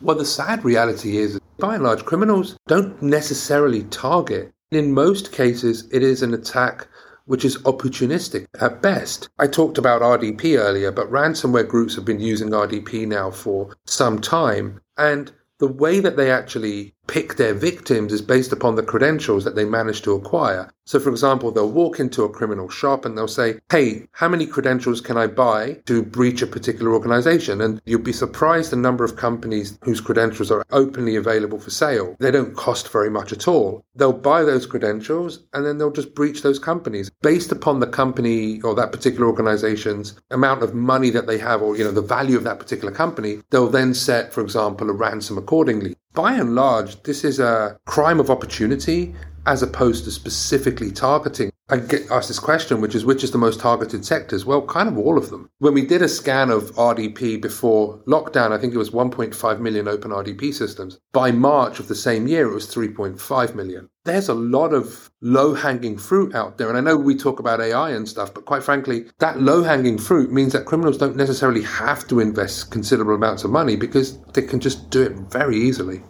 Well, 0.00 0.16
the 0.16 0.24
sad 0.24 0.64
reality 0.64 1.18
is, 1.18 1.38
by 1.58 1.74
and 1.74 1.84
large, 1.84 2.06
criminals 2.06 2.56
don't 2.68 3.02
necessarily 3.02 3.82
target. 3.84 4.50
In 4.70 4.94
most 4.94 5.32
cases, 5.32 5.86
it 5.92 6.02
is 6.02 6.22
an 6.22 6.32
attack 6.32 6.86
which 7.26 7.44
is 7.44 7.58
opportunistic 7.58 8.46
at 8.60 8.80
best. 8.80 9.28
I 9.38 9.46
talked 9.46 9.76
about 9.76 10.00
RDP 10.00 10.58
earlier, 10.58 10.90
but 10.90 11.10
ransomware 11.10 11.68
groups 11.68 11.94
have 11.96 12.04
been 12.04 12.20
using 12.20 12.50
RDP 12.50 13.06
now 13.06 13.30
for 13.30 13.76
some 13.86 14.20
time. 14.20 14.80
And 14.96 15.30
the 15.58 15.68
way 15.68 16.00
that 16.00 16.16
they 16.16 16.30
actually 16.30 16.94
pick 17.10 17.34
their 17.34 17.54
victims 17.54 18.12
is 18.12 18.22
based 18.22 18.52
upon 18.52 18.76
the 18.76 18.84
credentials 18.84 19.42
that 19.42 19.56
they 19.56 19.64
manage 19.64 20.00
to 20.02 20.12
acquire. 20.12 20.70
So, 20.86 21.00
for 21.00 21.10
example, 21.10 21.50
they'll 21.50 21.70
walk 21.70 21.98
into 21.98 22.22
a 22.22 22.28
criminal 22.28 22.68
shop 22.68 23.04
and 23.04 23.18
they'll 23.18 23.28
say, 23.28 23.58
Hey, 23.70 24.06
how 24.12 24.28
many 24.28 24.46
credentials 24.46 25.00
can 25.00 25.16
I 25.16 25.26
buy 25.26 25.80
to 25.86 26.04
breach 26.04 26.40
a 26.40 26.46
particular 26.46 26.92
organization? 26.92 27.60
And 27.60 27.80
you'll 27.84 28.00
be 28.00 28.12
surprised 28.12 28.70
the 28.70 28.76
number 28.76 29.04
of 29.04 29.16
companies 29.16 29.76
whose 29.82 30.00
credentials 30.00 30.52
are 30.52 30.64
openly 30.70 31.16
available 31.16 31.58
for 31.58 31.70
sale. 31.70 32.16
They 32.20 32.30
don't 32.30 32.56
cost 32.56 32.88
very 32.88 33.10
much 33.10 33.32
at 33.32 33.48
all. 33.48 33.84
They'll 33.96 34.12
buy 34.12 34.44
those 34.44 34.66
credentials 34.66 35.40
and 35.52 35.66
then 35.66 35.78
they'll 35.78 35.90
just 35.90 36.14
breach 36.14 36.42
those 36.42 36.58
companies 36.60 37.10
based 37.22 37.50
upon 37.50 37.80
the 37.80 37.86
company 37.86 38.60
or 38.62 38.74
that 38.76 38.92
particular 38.92 39.26
organization's 39.26 40.14
amount 40.30 40.62
of 40.62 40.74
money 40.74 41.10
that 41.10 41.26
they 41.26 41.38
have 41.38 41.60
or, 41.60 41.76
you 41.76 41.84
know, 41.84 41.92
the 41.92 42.02
value 42.02 42.36
of 42.36 42.44
that 42.44 42.60
particular 42.60 42.92
company. 42.92 43.38
They'll 43.50 43.68
then 43.68 43.94
set, 43.94 44.32
for 44.32 44.42
example, 44.42 44.90
a 44.90 44.92
ransom 44.92 45.38
accordingly. 45.38 45.96
By 46.12 46.32
and 46.32 46.56
large, 46.56 47.04
this 47.04 47.22
is 47.22 47.38
a 47.38 47.78
crime 47.84 48.18
of 48.18 48.30
opportunity 48.30 49.14
as 49.50 49.64
opposed 49.64 50.04
to 50.04 50.12
specifically 50.12 50.92
targeting. 50.92 51.50
I 51.68 51.78
get 51.78 52.08
asked 52.08 52.28
this 52.28 52.38
question, 52.38 52.80
which 52.80 52.94
is 52.94 53.04
which 53.04 53.24
is 53.24 53.32
the 53.32 53.38
most 53.38 53.58
targeted 53.58 54.04
sectors? 54.04 54.44
Well, 54.44 54.62
kind 54.62 54.88
of 54.88 54.96
all 54.96 55.18
of 55.18 55.30
them. 55.30 55.50
When 55.58 55.74
we 55.74 55.84
did 55.84 56.02
a 56.02 56.08
scan 56.08 56.50
of 56.50 56.70
RDP 56.76 57.42
before 57.42 57.98
lockdown, 58.06 58.52
I 58.52 58.58
think 58.58 58.74
it 58.74 58.78
was 58.78 58.90
1.5 58.90 59.58
million 59.58 59.88
open 59.88 60.12
RDP 60.12 60.54
systems. 60.54 61.00
By 61.12 61.32
March 61.32 61.80
of 61.80 61.88
the 61.88 61.96
same 61.96 62.28
year, 62.28 62.48
it 62.48 62.54
was 62.54 62.72
3.5 62.72 63.54
million. 63.56 63.88
There's 64.04 64.28
a 64.28 64.34
lot 64.34 64.72
of 64.72 65.10
low 65.20 65.54
hanging 65.54 65.98
fruit 65.98 66.32
out 66.32 66.56
there. 66.56 66.68
And 66.68 66.78
I 66.78 66.80
know 66.80 66.96
we 66.96 67.16
talk 67.16 67.40
about 67.40 67.60
AI 67.60 67.90
and 67.90 68.08
stuff, 68.08 68.32
but 68.32 68.46
quite 68.46 68.62
frankly, 68.62 69.06
that 69.18 69.40
low 69.40 69.64
hanging 69.64 69.98
fruit 69.98 70.32
means 70.32 70.52
that 70.52 70.64
criminals 70.64 70.96
don't 70.96 71.16
necessarily 71.16 71.62
have 71.62 72.06
to 72.08 72.20
invest 72.20 72.70
considerable 72.70 73.16
amounts 73.16 73.42
of 73.42 73.50
money 73.50 73.74
because 73.74 74.18
they 74.32 74.42
can 74.42 74.60
just 74.60 74.90
do 74.90 75.02
it 75.02 75.12
very 75.12 75.56
easily. 75.56 76.02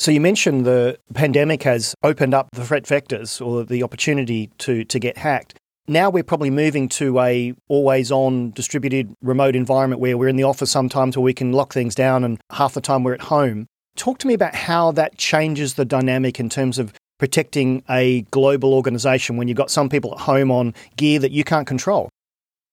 So 0.00 0.12
you 0.12 0.20
mentioned 0.20 0.64
the 0.64 0.96
pandemic 1.12 1.64
has 1.64 1.96
opened 2.04 2.32
up 2.32 2.48
the 2.52 2.64
threat 2.64 2.84
vectors 2.84 3.44
or 3.44 3.64
the 3.64 3.82
opportunity 3.82 4.48
to, 4.58 4.84
to 4.84 4.98
get 5.00 5.18
hacked. 5.18 5.54
Now 5.88 6.08
we're 6.08 6.22
probably 6.22 6.50
moving 6.50 6.88
to 6.90 7.18
a 7.18 7.52
always 7.66 8.12
on 8.12 8.52
distributed 8.52 9.12
remote 9.22 9.56
environment 9.56 10.00
where 10.00 10.16
we're 10.16 10.28
in 10.28 10.36
the 10.36 10.44
office 10.44 10.70
sometimes 10.70 11.16
where 11.16 11.24
we 11.24 11.34
can 11.34 11.50
lock 11.50 11.72
things 11.72 11.96
down 11.96 12.22
and 12.22 12.38
half 12.52 12.74
the 12.74 12.80
time 12.80 13.02
we're 13.02 13.14
at 13.14 13.22
home. 13.22 13.66
Talk 13.96 14.18
to 14.18 14.28
me 14.28 14.34
about 14.34 14.54
how 14.54 14.92
that 14.92 15.18
changes 15.18 15.74
the 15.74 15.84
dynamic 15.84 16.38
in 16.38 16.48
terms 16.48 16.78
of 16.78 16.94
protecting 17.18 17.82
a 17.90 18.20
global 18.30 18.74
organization 18.74 19.36
when 19.36 19.48
you've 19.48 19.56
got 19.56 19.70
some 19.70 19.88
people 19.88 20.12
at 20.12 20.20
home 20.20 20.52
on 20.52 20.74
gear 20.96 21.18
that 21.18 21.32
you 21.32 21.42
can't 21.42 21.66
control. 21.66 22.08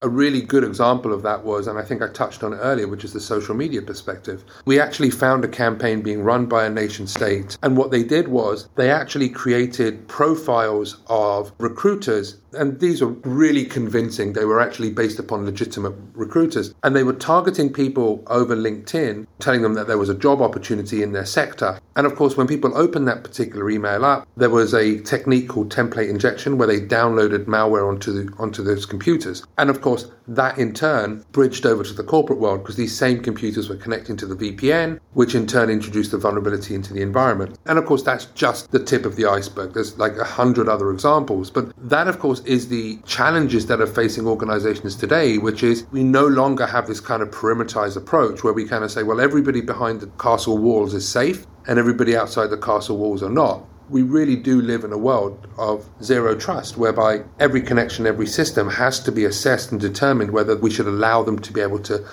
A 0.02 0.10
really 0.10 0.42
good 0.42 0.64
example 0.64 1.14
of 1.14 1.24
that 1.24 1.46
was, 1.46 1.66
and 1.66 1.80
I 1.80 1.82
think 1.82 2.02
I 2.02 2.10
touched 2.10 2.44
on 2.44 2.52
it 2.52 2.58
earlier, 2.58 2.88
which 2.88 3.04
is 3.04 3.14
the 3.14 3.20
social 3.20 3.56
media 3.56 3.82
perspective. 3.82 4.44
We 4.66 4.80
actually 4.80 5.10
found 5.10 5.44
a 5.44 5.48
campaign 5.48 6.02
being 6.04 6.22
run 6.22 6.48
by 6.48 6.66
a 6.66 6.70
nation 6.70 7.08
state, 7.08 7.58
and 7.64 7.76
what 7.76 7.90
they 7.90 8.04
did 8.04 8.28
was 8.28 8.68
they 8.76 8.92
actually 8.92 9.30
created 9.30 10.08
profiles 10.08 10.98
of 11.08 11.54
recruiters 11.58 12.36
and 12.58 12.80
these 12.80 13.02
were 13.02 13.10
really 13.24 13.66
convincing. 13.66 14.34
They 14.34 14.46
were 14.46 14.60
actually 14.60 14.92
based 14.92 15.20
upon 15.20 15.46
legitimate 15.46 15.94
recruiters. 16.14 16.74
And 16.84 16.96
they 16.96 17.04
were 17.04 17.14
targeting 17.14 17.72
people 17.72 18.24
over 18.28 18.56
LinkedIn, 18.56 19.28
telling 19.40 19.62
them 19.62 19.74
that 19.76 19.88
there 19.88 19.98
was 19.98 20.10
a 20.10 20.16
job 20.16 20.42
opportunity 20.42 21.04
in 21.04 21.12
their 21.12 21.26
sector. 21.26 21.80
And 21.96 22.06
of 22.06 22.16
course, 22.16 22.38
when 22.38 22.48
people 22.48 22.76
opened 22.78 23.08
that 23.08 23.24
particular 23.24 23.70
email 23.70 24.06
up, 24.06 24.28
there 24.38 24.50
was 24.50 24.74
a 24.74 25.00
technique 25.02 25.50
called 25.50 25.72
template 25.72 26.10
injection 26.10 26.58
where 26.58 26.68
they 26.68 26.80
downloaded 26.80 27.46
malware 27.46 27.88
onto, 27.88 28.12
the, 28.12 28.34
onto 28.38 28.64
those 28.64 28.86
computers. 28.86 29.44
And 29.58 29.70
of 29.70 29.82
course, 29.86 30.10
that 30.28 30.58
in 30.58 30.74
turn 30.74 31.24
bridged 31.32 31.64
over 31.64 31.84
to 31.84 31.94
the 31.94 32.04
corporate 32.04 32.40
world 32.40 32.64
because 32.64 32.76
these 32.76 32.98
same 32.98 33.22
computers 33.22 33.70
were 33.70 33.76
connecting 33.76 34.18
to 34.18 34.26
the 34.26 34.36
VPN, 34.36 35.00
which 35.14 35.36
in 35.36 35.46
turn 35.46 35.70
introduced 35.70 36.10
the 36.10 36.18
vulnerability 36.18 36.74
into 36.74 36.92
the 36.92 37.04
environment. 37.04 37.60
And 37.68 37.78
of 37.78 37.86
course, 37.86 38.02
that's 38.02 38.26
just 38.34 38.72
the 38.72 38.84
tip 38.84 39.06
of 39.06 39.16
the 39.16 39.28
iceberg. 39.28 39.74
There's 39.76 39.96
like 40.00 40.18
a 40.18 40.24
hundred 40.24 40.68
other 40.68 40.90
examples. 40.90 41.52
But 41.52 41.72
that, 41.78 42.08
of 42.08 42.18
course, 42.18 42.40
is 42.46 42.68
the 42.68 42.98
challenges 43.06 43.68
that 43.68 43.80
are 43.80 43.86
facing 44.02 44.26
organizations 44.26 44.96
today, 44.96 45.38
which 45.38 45.62
is 45.62 45.86
we 45.92 46.04
no 46.04 46.26
longer 46.26 46.66
have 46.66 46.88
this 46.88 47.00
kind 47.00 47.22
of 47.22 47.30
perimeterized 47.30 47.96
approach 47.96 48.44
where 48.44 48.54
we 48.54 48.66
kind 48.66 48.84
of 48.84 48.90
say, 48.90 49.04
well, 49.04 49.22
everybody 49.22 49.62
behind 49.62 50.02
the 50.02 50.08
castle 50.18 50.58
walls 50.58 50.96
is 50.96 51.08
safe 51.08 51.46
and 51.68 51.78
everybody 51.78 52.18
outside 52.18 52.48
the 52.48 52.58
castle 52.58 52.98
walls 52.98 53.22
are 53.22 53.30
not 53.30 53.64
we 53.90 54.02
really 54.02 54.36
do 54.36 54.62
live 54.62 54.84
in 54.84 54.92
a 54.92 54.98
world 54.98 55.48
of 55.58 55.88
zero 56.02 56.36
trust, 56.36 56.78
whereby 56.78 57.24
every 57.40 57.62
connection, 57.62 58.08
every 58.08 58.28
system 58.28 58.70
has 58.70 59.00
to 59.02 59.12
be 59.12 59.26
assessed 59.26 59.72
and 59.72 59.80
determined 59.80 60.32
whether 60.32 60.56
we 60.56 60.72
should 60.72 60.88
allow 60.88 61.24
them 61.24 61.40
to 61.40 61.54
be 61.54 61.62
able 61.62 61.80
to 61.80 62.06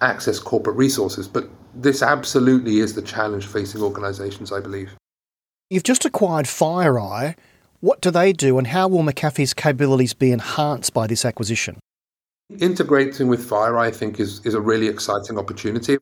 access 0.00 0.38
corporate 0.38 0.76
resources. 0.76 1.28
But 1.28 1.48
this 1.74 2.02
absolutely 2.02 2.78
is 2.78 2.94
the 2.94 3.02
challenge 3.02 3.46
facing 3.46 3.82
organizations, 3.82 4.52
I 4.52 4.60
believe. 4.60 4.94
You've 5.70 5.82
just 5.82 6.04
acquired 6.04 6.46
FireEye. 6.46 7.36
What 7.80 8.00
do 8.00 8.10
they 8.10 8.32
do, 8.32 8.58
and 8.58 8.68
how 8.68 8.88
will 8.88 9.02
McAfee's 9.02 9.54
capabilities 9.54 10.14
be 10.14 10.32
enhanced 10.32 10.94
by 10.94 11.06
this 11.06 11.24
acquisition? 11.24 11.78
Integrating 12.58 13.28
with 13.28 13.48
FireEye, 13.48 13.88
I 13.88 13.90
think, 13.90 14.18
is, 14.18 14.44
is 14.46 14.54
a 14.54 14.60
really 14.60 14.88
exciting 14.88 15.38
opportunity. 15.38 15.98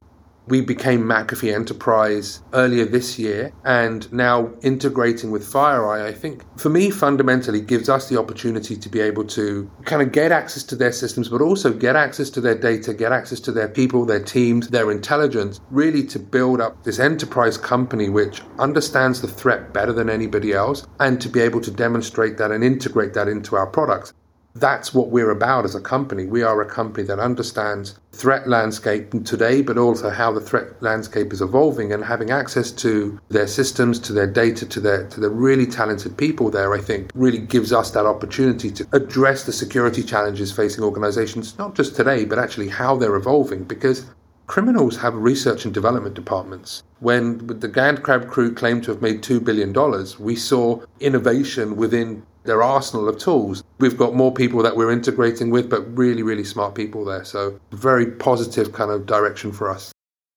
We 0.49 0.61
became 0.61 1.03
McAfee 1.03 1.53
Enterprise 1.53 2.41
earlier 2.53 2.85
this 2.85 3.19
year, 3.19 3.53
and 3.65 4.11
now 4.13 4.53
integrating 4.63 5.33
with 5.33 5.45
FireEye, 5.45 6.05
I 6.05 6.13
think 6.13 6.45
for 6.57 6.69
me 6.69 6.91
fundamentally 6.91 7.61
gives 7.61 7.89
us 7.89 8.09
the 8.09 8.19
opportunity 8.19 8.77
to 8.77 8.89
be 8.89 9.01
able 9.01 9.25
to 9.25 9.69
kind 9.85 10.03
of 10.03 10.13
get 10.13 10.31
access 10.31 10.63
to 10.65 10.77
their 10.77 10.93
systems, 10.93 11.29
but 11.29 11.41
also 11.41 11.73
get 11.73 11.97
access 11.97 12.31
to 12.31 12.41
their 12.41 12.55
data, 12.55 12.95
get 12.95 13.11
access 13.11 13.41
to 13.41 13.53
their 13.53 13.69
people, 13.69 14.05
their 14.05 14.23
teams, 14.23 14.69
their 14.69 14.93
intelligence, 14.93 15.61
really 15.71 16.05
to 16.05 16.21
build 16.21 16.61
up 16.61 16.85
this 16.85 17.01
enterprise 17.01 17.59
company 17.59 18.09
which 18.09 18.41
understands 18.61 19.21
the 19.21 19.29
threat 19.29 19.73
better 19.73 19.93
than 19.93 20.09
anybody 20.09 20.53
else, 20.53 20.87
and 21.01 21.21
to 21.21 21.29
be 21.29 21.41
able 21.41 21.61
to 21.61 21.73
demonstrate 21.73 22.39
that 22.39 22.53
and 22.53 22.63
integrate 22.63 23.15
that 23.15 23.27
into 23.27 23.57
our 23.57 23.67
products 23.67 24.13
that's 24.61 24.95
what 24.95 25.09
we're 25.09 25.31
about 25.31 25.65
as 25.65 25.75
a 25.75 25.81
company. 25.81 26.27
We 26.27 26.43
are 26.43 26.61
a 26.61 26.67
company 26.67 27.07
that 27.07 27.19
understands 27.19 27.99
threat 28.13 28.49
landscape 28.49 29.11
today, 29.25 29.63
but 29.63 29.77
also 29.77 30.11
how 30.11 30.33
the 30.33 30.41
threat 30.41 30.83
landscape 30.83 31.33
is 31.33 31.43
evolving 31.43 31.93
and 31.93 32.05
having 32.05 32.31
access 32.31 32.71
to 32.73 33.21
their 33.29 33.47
systems, 33.47 33.99
to 34.01 34.13
their 34.13 34.27
data, 34.27 34.67
to 34.67 34.81
their 34.81 35.07
to 35.09 35.21
the 35.21 35.31
really 35.31 35.67
talented 35.67 36.17
people 36.17 36.51
there, 36.51 36.75
I 36.75 36.81
think 36.81 37.11
really 37.15 37.39
gives 37.39 37.73
us 37.73 37.91
that 37.93 38.07
opportunity 38.07 38.71
to 38.73 38.87
address 38.93 39.45
the 39.45 39.53
security 39.53 40.03
challenges 40.03 40.53
facing 40.53 40.83
organizations, 40.83 41.59
not 41.59 41.75
just 41.75 41.95
today, 41.97 42.25
but 42.25 42.39
actually 42.39 42.69
how 42.69 42.97
they're 42.97 43.17
evolving 43.17 43.65
because 43.65 44.07
criminals 44.47 44.97
have 44.97 45.15
research 45.15 45.65
and 45.65 45.75
development 45.75 46.15
departments. 46.15 46.83
When 47.01 47.47
the 47.47 47.69
GandCrab 47.69 48.29
crew 48.31 48.55
claimed 48.55 48.85
to 48.85 48.93
have 48.93 49.03
made 49.03 49.23
$2 49.23 49.45
billion, 49.45 49.75
we 50.19 50.37
saw 50.37 50.81
innovation 51.01 51.77
within 51.77 52.23
their 52.47 52.63
arsenal 52.63 53.09
of 53.09 53.19
tools. 53.19 53.63
We've 53.79 53.97
got 53.97 54.15
more 54.15 54.33
people 54.33 54.63
that 54.63 54.77
we're 54.77 54.91
integrating 54.91 55.51
with, 55.51 55.69
but 55.69 55.83
really, 55.97 56.23
really 56.23 56.45
smart 56.45 56.75
people 56.75 57.05
there. 57.05 57.25
So, 57.25 57.61
very 57.73 58.07
positive 58.07 58.73
kind 58.73 58.91
of 58.91 59.07
direction 59.07 59.53
for 59.53 59.71
us. 59.71 59.93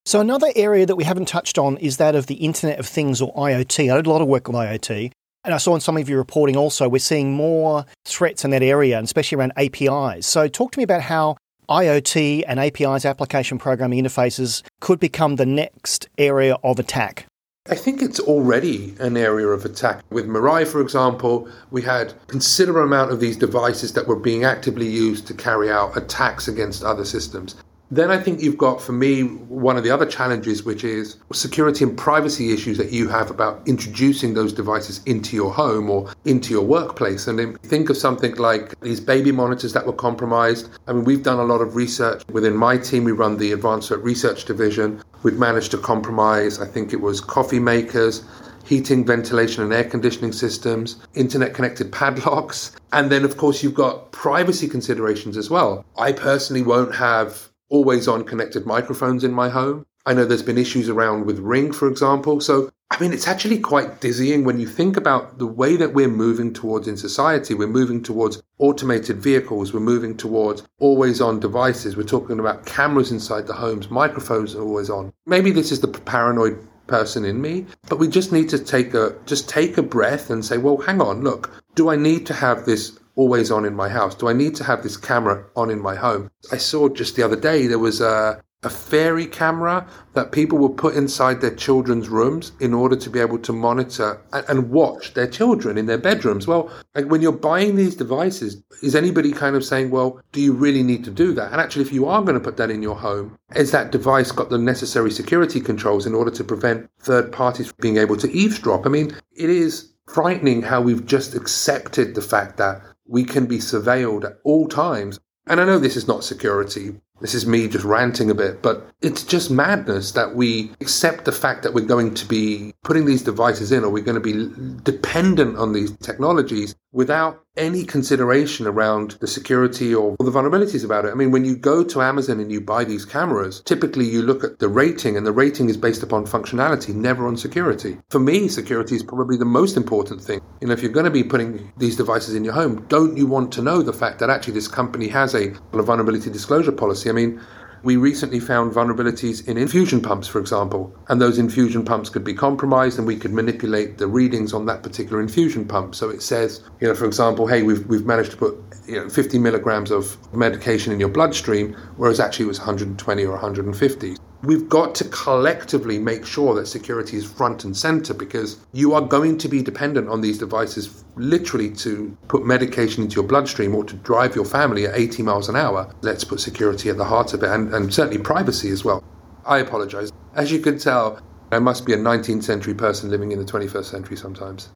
So, 0.05 0.19
another 0.19 0.47
area 0.55 0.85
that 0.85 0.95
we 0.95 1.03
haven't 1.03 1.27
touched 1.27 1.57
on 1.57 1.77
is 1.77 1.97
that 1.97 2.15
of 2.15 2.27
the 2.27 2.35
Internet 2.35 2.79
of 2.79 2.87
Things 2.87 3.21
or 3.21 3.33
IoT. 3.35 3.91
I 3.91 3.95
did 3.95 4.07
a 4.07 4.09
lot 4.09 4.21
of 4.21 4.27
work 4.27 4.49
on 4.49 4.55
IoT. 4.55 5.11
And 5.45 5.53
I 5.53 5.57
saw 5.57 5.73
in 5.73 5.81
some 5.81 5.95
of 5.95 6.09
your 6.09 6.17
reporting 6.17 6.57
also, 6.57 6.89
we're 6.89 6.99
seeing 6.99 7.33
more 7.33 7.85
threats 8.05 8.43
in 8.43 8.51
that 8.51 8.61
area, 8.61 8.97
and 8.97 9.05
especially 9.05 9.37
around 9.37 9.53
APIs. 9.55 10.25
So, 10.25 10.47
talk 10.47 10.71
to 10.73 10.79
me 10.79 10.83
about 10.83 11.01
how 11.01 11.37
IoT 11.69 12.43
and 12.47 12.59
APIs, 12.59 13.05
application 13.05 13.59
programming 13.59 14.03
interfaces, 14.03 14.63
could 14.81 14.99
become 14.99 15.35
the 15.35 15.45
next 15.45 16.09
area 16.17 16.57
of 16.63 16.79
attack. 16.79 17.25
I 17.71 17.75
think 17.75 18.01
it's 18.01 18.19
already 18.19 18.95
an 18.99 19.15
area 19.15 19.45
of 19.45 19.63
attack. 19.63 20.03
With 20.09 20.25
Mirai, 20.25 20.67
for 20.67 20.81
example, 20.81 21.47
we 21.69 21.83
had 21.83 22.15
considerable 22.25 22.81
amount 22.81 23.11
of 23.11 23.19
these 23.19 23.37
devices 23.37 23.93
that 23.93 24.07
were 24.07 24.15
being 24.15 24.43
actively 24.43 24.87
used 24.87 25.27
to 25.27 25.35
carry 25.35 25.69
out 25.69 25.95
attacks 25.95 26.47
against 26.47 26.83
other 26.83 27.05
systems. 27.05 27.55
Then 27.91 28.11
I 28.11 28.19
think 28.19 28.41
you've 28.41 28.57
got, 28.57 28.81
for 28.81 28.91
me, 28.91 29.23
one 29.23 29.75
of 29.75 29.83
the 29.83 29.89
other 29.89 30.05
challenges, 30.05 30.63
which 30.63 30.83
is 30.83 31.17
security 31.33 31.83
and 31.83 31.97
privacy 31.97 32.53
issues 32.53 32.77
that 32.77 32.91
you 32.91 33.07
have 33.07 33.31
about 33.31 33.67
introducing 33.67 34.35
those 34.35 34.53
devices 34.53 35.01
into 35.07 35.35
your 35.35 35.51
home 35.51 35.89
or 35.89 36.13
into 36.25 36.51
your 36.51 36.63
workplace. 36.63 37.25
And 37.27 37.59
think 37.61 37.89
of 37.89 37.97
something 37.97 38.35
like 38.35 38.79
these 38.81 38.99
baby 38.99 39.31
monitors 39.31 39.73
that 39.73 39.87
were 39.87 39.93
compromised. 39.93 40.69
I 40.87 40.93
mean, 40.93 41.03
we've 41.03 41.23
done 41.23 41.39
a 41.39 41.43
lot 41.43 41.61
of 41.61 41.75
research 41.75 42.23
within 42.31 42.55
my 42.55 42.77
team. 42.77 43.05
We 43.05 43.11
run 43.11 43.37
the 43.37 43.53
Advanced 43.53 43.89
Research 43.89 44.45
Division. 44.45 45.01
We've 45.23 45.39
managed 45.39 45.71
to 45.71 45.79
compromise, 45.79 46.59
I 46.59 46.67
think 46.67 46.93
it 46.93 47.01
was 47.01 47.19
coffee 47.19 47.59
makers, 47.59 48.23
heating, 48.65 49.03
ventilation, 49.03 49.63
and 49.63 49.73
air 49.73 49.83
conditioning 49.83 50.31
systems, 50.31 50.97
internet 51.15 51.55
connected 51.55 51.91
padlocks. 51.99 52.71
And 52.93 53.11
then, 53.11 53.25
of 53.25 53.37
course, 53.37 53.63
you've 53.63 53.73
got 53.73 54.11
privacy 54.11 54.67
considerations 54.67 55.37
as 55.37 55.49
well. 55.49 55.83
I 55.97 56.11
personally 56.11 56.61
won't 56.61 56.93
have 56.93 57.48
always 57.69 58.07
on 58.07 58.23
connected 58.23 58.65
microphones 58.65 59.23
in 59.23 59.31
my 59.31 59.49
home. 59.49 59.85
I 60.05 60.13
know 60.13 60.25
there's 60.25 60.43
been 60.43 60.57
issues 60.57 60.89
around 60.89 61.25
with 61.25 61.39
Ring, 61.39 61.71
for 61.71 61.87
example. 61.87 62.41
So, 62.41 62.71
I 62.89 62.99
mean, 62.99 63.13
it's 63.13 63.27
actually 63.27 63.59
quite 63.59 64.01
dizzying 64.01 64.43
when 64.43 64.59
you 64.59 64.67
think 64.67 64.97
about 64.97 65.37
the 65.37 65.45
way 65.45 65.75
that 65.75 65.93
we're 65.93 66.07
moving 66.07 66.53
towards 66.53 66.87
in 66.87 66.97
society. 66.97 67.53
We're 67.53 67.67
moving 67.67 68.01
towards 68.01 68.41
automated 68.57 69.17
vehicles. 69.17 69.73
We're 69.73 69.81
moving 69.81 70.17
towards 70.17 70.63
always 70.79 71.21
on 71.21 71.39
devices. 71.39 71.95
We're 71.95 72.03
talking 72.03 72.39
about 72.39 72.65
cameras 72.65 73.11
inside 73.11 73.45
the 73.45 73.53
homes, 73.53 73.91
microphones 73.91 74.55
are 74.55 74.61
always 74.61 74.89
on. 74.89 75.13
Maybe 75.25 75.51
this 75.51 75.71
is 75.71 75.81
the 75.81 75.87
paranoid 75.87 76.65
person 76.87 77.23
in 77.23 77.39
me, 77.39 77.67
but 77.87 77.99
we 77.99 78.07
just 78.07 78.31
need 78.31 78.49
to 78.49 78.57
take 78.57 78.93
a, 78.95 79.15
just 79.27 79.47
take 79.47 79.77
a 79.77 79.83
breath 79.83 80.31
and 80.31 80.43
say, 80.43 80.57
well, 80.57 80.77
hang 80.77 81.01
on, 81.01 81.21
look, 81.21 81.63
do 81.75 81.89
I 81.89 81.95
need 81.95 82.25
to 82.25 82.33
have 82.33 82.65
this 82.65 82.98
always 83.19 83.51
on 83.51 83.65
in 83.65 83.75
my 83.75 83.89
house? 83.89 84.15
Do 84.15 84.29
I 84.29 84.33
need 84.33 84.55
to 84.55 84.63
have 84.63 84.81
this 84.81 84.95
camera 84.95 85.45
on 85.57 85.69
in 85.69 85.81
my 85.81 85.95
home? 85.95 86.31
I 86.53 86.57
saw 86.57 86.87
just 86.87 87.17
the 87.17 87.23
other 87.23 87.35
day 87.35 87.67
there 87.67 87.77
was 87.77 87.99
a, 87.99 88.41
a 88.63 88.69
fairy 88.69 89.25
camera 89.25 89.85
that 90.13 90.31
people 90.31 90.57
would 90.59 90.77
put 90.77 90.95
inside 90.95 91.41
their 91.41 91.53
children's 91.53 92.07
rooms 92.07 92.53
in 92.61 92.73
order 92.73 92.95
to 92.95 93.09
be 93.09 93.19
able 93.19 93.37
to 93.39 93.51
monitor 93.51 94.21
and, 94.31 94.45
and 94.47 94.69
watch 94.69 95.13
their 95.15 95.27
children 95.27 95.77
in 95.77 95.85
their 95.85 95.97
bedrooms. 95.97 96.47
Well, 96.47 96.71
like 96.95 97.07
when 97.07 97.21
you're 97.21 97.33
buying 97.33 97.75
these 97.75 97.93
devices, 97.93 98.63
is 98.81 98.95
anybody 98.95 99.33
kind 99.33 99.57
of 99.57 99.65
saying, 99.65 99.91
well, 99.91 100.21
do 100.31 100.39
you 100.39 100.53
really 100.53 100.81
need 100.81 101.03
to 101.03 101.11
do 101.11 101.33
that? 101.33 101.51
And 101.51 101.59
actually, 101.59 101.83
if 101.83 101.91
you 101.91 102.05
are 102.05 102.21
going 102.21 102.39
to 102.39 102.47
put 102.47 102.55
that 102.55 102.71
in 102.71 102.81
your 102.81 102.95
home, 102.95 103.37
has 103.51 103.71
that 103.71 103.91
device 103.91 104.31
got 104.31 104.49
the 104.49 104.57
necessary 104.57 105.11
security 105.11 105.59
controls 105.59 106.05
in 106.05 106.15
order 106.15 106.31
to 106.31 106.43
prevent 106.45 106.89
third 107.01 107.33
parties 107.33 107.73
being 107.81 107.97
able 107.97 108.15
to 108.15 108.31
eavesdrop? 108.31 108.85
I 108.85 108.89
mean, 108.89 109.13
it 109.35 109.49
is 109.49 109.91
frightening 110.07 110.61
how 110.61 110.81
we've 110.81 111.05
just 111.05 111.35
accepted 111.35 112.15
the 112.15 112.21
fact 112.21 112.57
that 112.57 112.81
we 113.09 113.23
can 113.23 113.47
be 113.47 113.57
surveilled 113.57 114.23
at 114.23 114.39
all 114.43 114.67
times. 114.67 115.19
And 115.47 115.59
I 115.59 115.65
know 115.65 115.79
this 115.79 115.97
is 115.97 116.07
not 116.07 116.23
security. 116.23 117.01
This 117.21 117.33
is 117.33 117.45
me 117.45 117.67
just 117.67 117.83
ranting 117.83 118.29
a 118.29 118.35
bit, 118.35 118.61
but 118.61 118.87
it's 119.01 119.23
just 119.23 119.49
madness 119.49 120.11
that 120.11 120.35
we 120.35 120.71
accept 120.81 121.23
the 121.23 121.31
fact 121.31 121.63
that 121.63 121.73
we're 121.73 121.85
going 121.85 122.13
to 122.13 122.25
be 122.25 122.73
putting 122.83 123.05
these 123.05 123.23
devices 123.23 123.71
in 123.71 123.83
or 123.83 123.89
we're 123.89 124.03
going 124.03 124.21
to 124.21 124.21
be 124.21 124.51
dependent 124.83 125.57
on 125.57 125.71
these 125.71 125.95
technologies 125.97 126.75
without 126.91 127.41
any 127.55 127.83
consideration 127.83 128.65
around 128.65 129.11
the 129.19 129.27
security 129.27 129.93
or 129.93 130.15
the 130.19 130.31
vulnerabilities 130.31 130.83
about 130.83 131.05
it. 131.05 131.11
I 131.11 131.13
mean, 131.13 131.31
when 131.31 131.45
you 131.45 131.55
go 131.55 131.83
to 131.83 132.01
Amazon 132.01 132.39
and 132.39 132.51
you 132.51 132.61
buy 132.61 132.83
these 132.83 133.05
cameras, 133.05 133.61
typically 133.61 134.05
you 134.05 134.21
look 134.21 134.43
at 134.43 134.59
the 134.59 134.69
rating, 134.69 135.17
and 135.17 135.25
the 135.25 135.31
rating 135.31 135.69
is 135.69 135.77
based 135.77 136.01
upon 136.01 136.25
functionality, 136.25 136.95
never 136.95 137.27
on 137.27 137.37
security. 137.37 137.97
For 138.09 138.19
me, 138.19 138.47
security 138.47 138.95
is 138.95 139.03
probably 139.03 139.37
the 139.37 139.45
most 139.45 139.77
important 139.77 140.21
thing. 140.21 140.41
You 140.61 140.67
know, 140.67 140.73
if 140.73 140.81
you're 140.81 140.91
going 140.91 141.05
to 141.05 141.11
be 141.11 141.23
putting 141.23 141.71
these 141.77 141.95
devices 141.95 142.33
in 142.33 142.43
your 142.43 142.53
home, 142.53 142.85
don't 142.87 143.17
you 143.17 143.27
want 143.27 143.51
to 143.53 143.61
know 143.61 143.81
the 143.81 143.93
fact 143.93 144.19
that 144.19 144.29
actually 144.29 144.53
this 144.53 144.67
company 144.67 145.07
has 145.09 145.35
a, 145.35 145.49
vulnerability 145.73 146.29
disclosure 146.29 146.71
policy? 146.71 147.09
I 147.09 147.13
mean, 147.13 147.41
we 147.83 147.95
recently 147.97 148.39
found 148.39 148.73
vulnerabilities 148.73 149.47
in 149.47 149.57
infusion 149.57 150.01
pumps, 150.01 150.27
for 150.27 150.39
example, 150.39 150.95
and 151.07 151.21
those 151.21 151.37
infusion 151.37 151.85
pumps 151.85 152.09
could 152.09 152.23
be 152.23 152.33
compromised 152.33 152.97
and 152.97 153.07
we 153.07 153.15
could 153.15 153.33
manipulate 153.33 153.97
the 153.97 154.07
readings 154.07 154.53
on 154.53 154.65
that 154.65 154.83
particular 154.83 155.21
infusion 155.21 155.65
pump. 155.65 155.95
So 155.95 156.09
it 156.09 156.21
says, 156.21 156.63
you 156.79 156.87
know, 156.87 156.95
for 156.95 157.05
example, 157.05 157.47
hey, 157.47 157.63
we've, 157.63 157.85
we've 157.87 158.05
managed 158.05 158.31
to 158.31 158.37
put 158.37 158.57
you 158.87 158.95
know, 158.95 159.09
50 159.09 159.39
milligrams 159.39 159.91
of 159.91 160.17
medication 160.33 160.91
in 160.91 160.99
your 160.99 161.09
bloodstream, 161.09 161.73
whereas 161.97 162.19
actually 162.19 162.45
it 162.45 162.49
was 162.49 162.59
120 162.59 163.25
or 163.25 163.31
150. 163.31 164.15
We've 164.41 164.69
got 164.69 164.95
to 164.95 165.03
collectively 165.05 165.99
make 165.99 166.25
sure 166.25 166.55
that 166.55 166.67
security 166.67 167.17
is 167.17 167.29
front 167.29 167.65
and 167.65 167.75
center 167.75 168.13
because 168.13 168.57
you 168.71 168.93
are 168.93 169.01
going 169.01 169.37
to 169.39 169.49
be 169.49 169.61
dependent 169.61 170.07
on 170.07 170.21
these 170.21 170.37
devices 170.37 171.03
literally 171.17 171.69
to 171.71 172.17
put 172.29 172.45
medication 172.45 173.03
into 173.03 173.15
your 173.15 173.25
bloodstream 173.25 173.75
or 173.75 173.83
to 173.83 173.95
drive 173.97 174.35
your 174.35 174.45
family 174.45 174.85
at 174.85 174.95
80 174.95 175.23
miles 175.23 175.49
an 175.49 175.57
hour. 175.57 175.93
Let's 176.01 176.23
put 176.23 176.39
security 176.39 176.89
at 176.89 176.95
the 176.95 177.03
heart 177.03 177.33
of 177.33 177.43
it 177.43 177.49
and, 177.49 177.73
and 177.73 177.93
certainly 177.93 178.21
privacy 178.21 178.69
as 178.69 178.85
well. 178.85 179.03
I 179.45 179.59
apologize. 179.59 180.11
As 180.35 180.51
you 180.51 180.59
can 180.59 180.79
tell, 180.79 181.21
I 181.51 181.59
must 181.59 181.85
be 181.85 181.93
a 181.93 181.97
19th 181.97 182.43
century 182.43 182.73
person 182.73 183.09
living 183.09 183.33
in 183.33 183.39
the 183.39 183.45
21st 183.45 183.85
century 183.85 184.15
sometimes. 184.15 184.69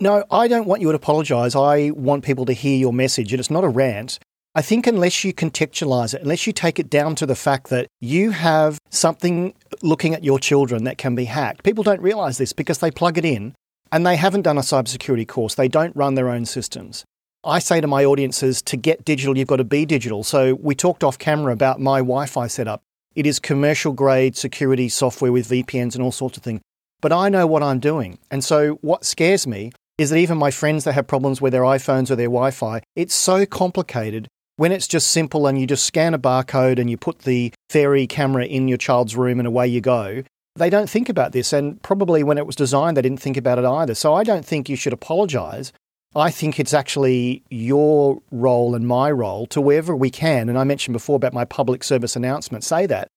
No, 0.00 0.24
I 0.30 0.48
don't 0.48 0.66
want 0.66 0.82
you 0.82 0.90
to 0.90 0.96
apologise. 0.96 1.56
I 1.56 1.90
want 1.90 2.24
people 2.24 2.44
to 2.44 2.52
hear 2.52 2.76
your 2.76 2.92
message, 2.92 3.32
and 3.32 3.40
it's 3.40 3.50
not 3.50 3.64
a 3.64 3.68
rant. 3.68 4.20
I 4.58 4.62
think 4.62 4.88
unless 4.88 5.22
you 5.22 5.32
contextualize 5.32 6.14
it, 6.14 6.22
unless 6.22 6.44
you 6.44 6.52
take 6.52 6.80
it 6.80 6.90
down 6.90 7.14
to 7.14 7.26
the 7.26 7.36
fact 7.36 7.68
that 7.68 7.86
you 8.00 8.32
have 8.32 8.80
something 8.90 9.54
looking 9.82 10.14
at 10.14 10.24
your 10.24 10.40
children 10.40 10.82
that 10.82 10.98
can 10.98 11.14
be 11.14 11.26
hacked, 11.26 11.62
people 11.62 11.84
don't 11.84 12.02
realize 12.02 12.38
this 12.38 12.52
because 12.52 12.78
they 12.78 12.90
plug 12.90 13.18
it 13.18 13.24
in 13.24 13.54
and 13.92 14.04
they 14.04 14.16
haven't 14.16 14.42
done 14.42 14.58
a 14.58 14.62
cybersecurity 14.62 15.28
course. 15.28 15.54
They 15.54 15.68
don't 15.68 15.94
run 15.94 16.16
their 16.16 16.28
own 16.28 16.44
systems. 16.44 17.04
I 17.44 17.60
say 17.60 17.80
to 17.80 17.86
my 17.86 18.04
audiences 18.04 18.60
to 18.62 18.76
get 18.76 19.04
digital, 19.04 19.38
you've 19.38 19.46
got 19.46 19.58
to 19.58 19.64
be 19.64 19.86
digital. 19.86 20.24
So 20.24 20.54
we 20.56 20.74
talked 20.74 21.04
off 21.04 21.20
camera 21.20 21.52
about 21.52 21.78
my 21.80 21.98
Wi 22.00 22.26
Fi 22.26 22.48
setup. 22.48 22.82
It 23.14 23.26
is 23.26 23.38
commercial 23.38 23.92
grade 23.92 24.36
security 24.36 24.88
software 24.88 25.30
with 25.30 25.48
VPNs 25.48 25.94
and 25.94 26.02
all 26.02 26.10
sorts 26.10 26.36
of 26.36 26.42
things. 26.42 26.62
But 27.00 27.12
I 27.12 27.28
know 27.28 27.46
what 27.46 27.62
I'm 27.62 27.78
doing. 27.78 28.18
And 28.28 28.42
so 28.42 28.80
what 28.80 29.04
scares 29.04 29.46
me 29.46 29.70
is 29.98 30.10
that 30.10 30.18
even 30.18 30.36
my 30.36 30.50
friends 30.50 30.82
that 30.82 30.94
have 30.94 31.06
problems 31.06 31.40
with 31.40 31.52
their 31.52 31.62
iPhones 31.62 32.10
or 32.10 32.16
their 32.16 32.26
Wi 32.26 32.50
Fi, 32.50 32.82
it's 32.96 33.14
so 33.14 33.46
complicated 33.46 34.26
when 34.58 34.70
it's 34.70 34.86
just 34.86 35.10
simple 35.10 35.46
and 35.46 35.58
you 35.58 35.66
just 35.66 35.86
scan 35.86 36.12
a 36.14 36.18
barcode 36.18 36.78
and 36.78 36.90
you 36.90 36.96
put 36.96 37.20
the 37.20 37.52
fairy 37.70 38.06
camera 38.06 38.44
in 38.44 38.68
your 38.68 38.78
child's 38.78 39.16
room 39.16 39.40
and 39.40 39.48
away 39.48 39.66
you 39.66 39.80
go. 39.80 40.22
They 40.56 40.68
don't 40.68 40.90
think 40.90 41.08
about 41.08 41.32
this. 41.32 41.52
And 41.52 41.80
probably 41.82 42.22
when 42.22 42.36
it 42.38 42.46
was 42.46 42.56
designed, 42.56 42.96
they 42.96 43.02
didn't 43.02 43.20
think 43.20 43.36
about 43.36 43.58
it 43.58 43.64
either. 43.64 43.94
So 43.94 44.14
I 44.14 44.24
don't 44.24 44.44
think 44.44 44.68
you 44.68 44.76
should 44.76 44.92
apologize 44.92 45.72
I 46.14 46.30
think 46.30 46.58
it's 46.58 46.72
actually 46.72 47.42
your 47.50 48.22
role 48.30 48.74
and 48.74 48.86
my 48.86 49.10
role 49.10 49.46
to 49.48 49.60
wherever 49.60 49.94
we 49.94 50.10
can. 50.10 50.48
And 50.48 50.58
I 50.58 50.64
mentioned 50.64 50.94
before 50.94 51.16
about 51.16 51.34
my 51.34 51.44
public 51.44 51.84
service 51.84 52.16
announcement, 52.16 52.64
say 52.64 52.86
that. 52.86 53.08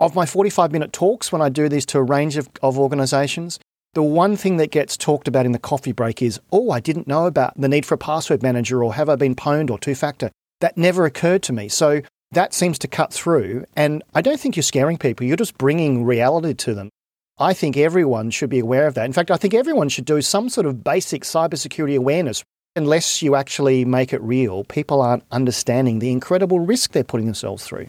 Of 0.00 0.14
my 0.14 0.24
45 0.24 0.72
minute 0.72 0.92
talks, 0.92 1.30
when 1.30 1.42
I 1.42 1.50
do 1.50 1.68
these 1.68 1.84
to 1.86 1.98
a 1.98 2.02
range 2.02 2.36
of, 2.36 2.48
of 2.62 2.78
organizations, 2.78 3.58
the 3.94 4.02
one 4.02 4.36
thing 4.36 4.56
that 4.58 4.70
gets 4.70 4.96
talked 4.96 5.28
about 5.28 5.44
in 5.44 5.52
the 5.52 5.58
coffee 5.58 5.92
break 5.92 6.22
is, 6.22 6.40
oh, 6.52 6.70
I 6.70 6.80
didn't 6.80 7.08
know 7.08 7.26
about 7.26 7.58
the 7.60 7.68
need 7.68 7.84
for 7.84 7.94
a 7.94 7.98
password 7.98 8.42
manager 8.42 8.82
or 8.82 8.94
have 8.94 9.08
I 9.08 9.16
been 9.16 9.34
pwned 9.34 9.70
or 9.70 9.78
two 9.78 9.94
factor. 9.94 10.30
That 10.60 10.76
never 10.76 11.04
occurred 11.04 11.42
to 11.44 11.52
me. 11.52 11.68
So 11.68 12.02
that 12.32 12.52
seems 12.52 12.78
to 12.80 12.88
cut 12.88 13.12
through. 13.12 13.64
And 13.76 14.02
I 14.14 14.22
don't 14.22 14.40
think 14.40 14.56
you're 14.56 14.62
scaring 14.62 14.98
people, 14.98 15.26
you're 15.26 15.36
just 15.36 15.58
bringing 15.58 16.04
reality 16.04 16.54
to 16.54 16.74
them. 16.74 16.90
I 17.38 17.54
think 17.54 17.76
everyone 17.76 18.30
should 18.30 18.50
be 18.50 18.58
aware 18.58 18.88
of 18.88 18.94
that. 18.94 19.06
In 19.06 19.12
fact, 19.12 19.30
I 19.30 19.36
think 19.36 19.54
everyone 19.54 19.88
should 19.88 20.04
do 20.04 20.20
some 20.20 20.48
sort 20.48 20.66
of 20.66 20.82
basic 20.82 21.22
cybersecurity 21.22 21.96
awareness. 21.96 22.42
Unless 22.74 23.22
you 23.22 23.36
actually 23.36 23.84
make 23.84 24.12
it 24.12 24.20
real, 24.20 24.64
people 24.64 25.00
aren't 25.00 25.24
understanding 25.30 26.00
the 26.00 26.10
incredible 26.10 26.60
risk 26.60 26.92
they're 26.92 27.04
putting 27.04 27.26
themselves 27.26 27.64
through. 27.64 27.88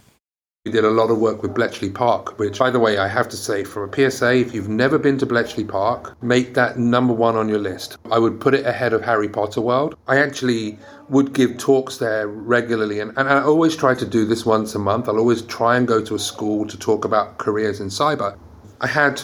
We 0.66 0.74
did 0.74 0.84
a 0.84 0.90
lot 0.90 1.10
of 1.10 1.20
work 1.20 1.42
with 1.42 1.54
Bletchley 1.54 1.90
Park, 1.90 2.38
which, 2.38 2.60
by 2.60 2.70
the 2.70 2.82
way, 2.82 2.98
I 2.98 3.08
have 3.08 3.30
to 3.30 3.38
say, 3.38 3.64
from 3.64 3.90
a 3.90 4.12
PSA, 4.12 4.40
if 4.40 4.54
you've 4.54 4.68
never 4.68 5.00
been 5.00 5.18
to 5.20 5.26
Bletchley 5.26 5.64
Park, 5.64 6.22
make 6.22 6.54
that 6.56 6.78
number 6.78 7.14
one 7.14 7.38
on 7.38 7.48
your 7.48 7.60
list. 7.60 7.98
I 8.12 8.20
would 8.20 8.42
put 8.42 8.54
it 8.54 8.66
ahead 8.66 8.92
of 8.92 9.02
Harry 9.02 9.30
Potter 9.30 9.62
World. 9.62 9.96
I 10.10 10.18
actually 10.18 10.78
would 11.08 11.32
give 11.32 11.58
talks 11.58 11.96
there 11.96 12.28
regularly, 12.28 13.00
and, 13.00 13.14
and 13.16 13.30
I 13.30 13.42
always 13.42 13.74
try 13.74 13.96
to 13.96 14.06
do 14.06 14.26
this 14.26 14.46
once 14.46 14.76
a 14.76 14.80
month. 14.80 15.08
I'll 15.08 15.18
always 15.18 15.44
try 15.44 15.78
and 15.78 15.88
go 15.88 16.04
to 16.04 16.16
a 16.16 16.20
school 16.20 16.68
to 16.68 16.78
talk 16.78 17.06
about 17.06 17.38
careers 17.38 17.80
in 17.80 17.88
cyber. 17.88 18.38
I 18.82 18.88
had 18.88 19.22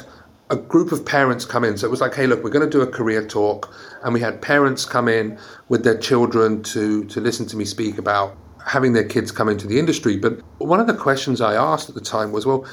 a 0.50 0.56
group 0.56 0.94
of 0.94 1.06
parents 1.06 1.44
come 1.44 1.66
in. 1.66 1.78
So 1.78 1.86
it 1.86 1.92
was 1.92 2.00
like, 2.00 2.16
hey, 2.16 2.28
look, 2.28 2.46
we're 2.46 2.50
going 2.50 2.70
to 2.70 2.78
do 2.78 2.82
a 2.82 2.88
career 2.88 3.28
talk. 3.28 3.76
And 4.04 4.14
we 4.14 4.22
had 4.22 4.42
parents 4.42 4.86
come 4.86 5.10
in 5.10 5.38
with 5.68 5.84
their 5.84 5.98
children 5.98 6.64
to, 6.64 7.04
to 7.06 7.20
listen 7.20 7.46
to 7.48 7.58
me 7.58 7.66
speak 7.66 7.98
about 7.98 8.38
having 8.66 8.94
their 8.94 9.04
kids 9.04 9.32
come 9.32 9.48
into 9.48 9.68
the 9.68 9.80
industry. 9.80 10.18
But 10.18 10.42
one 10.58 10.80
of 10.80 10.88
the 10.88 10.96
questions 10.96 11.40
I 11.40 11.54
asked 11.56 11.88
at 11.88 11.96
the 11.96 12.02
time 12.02 12.32
was, 12.32 12.46
well, 12.46 12.66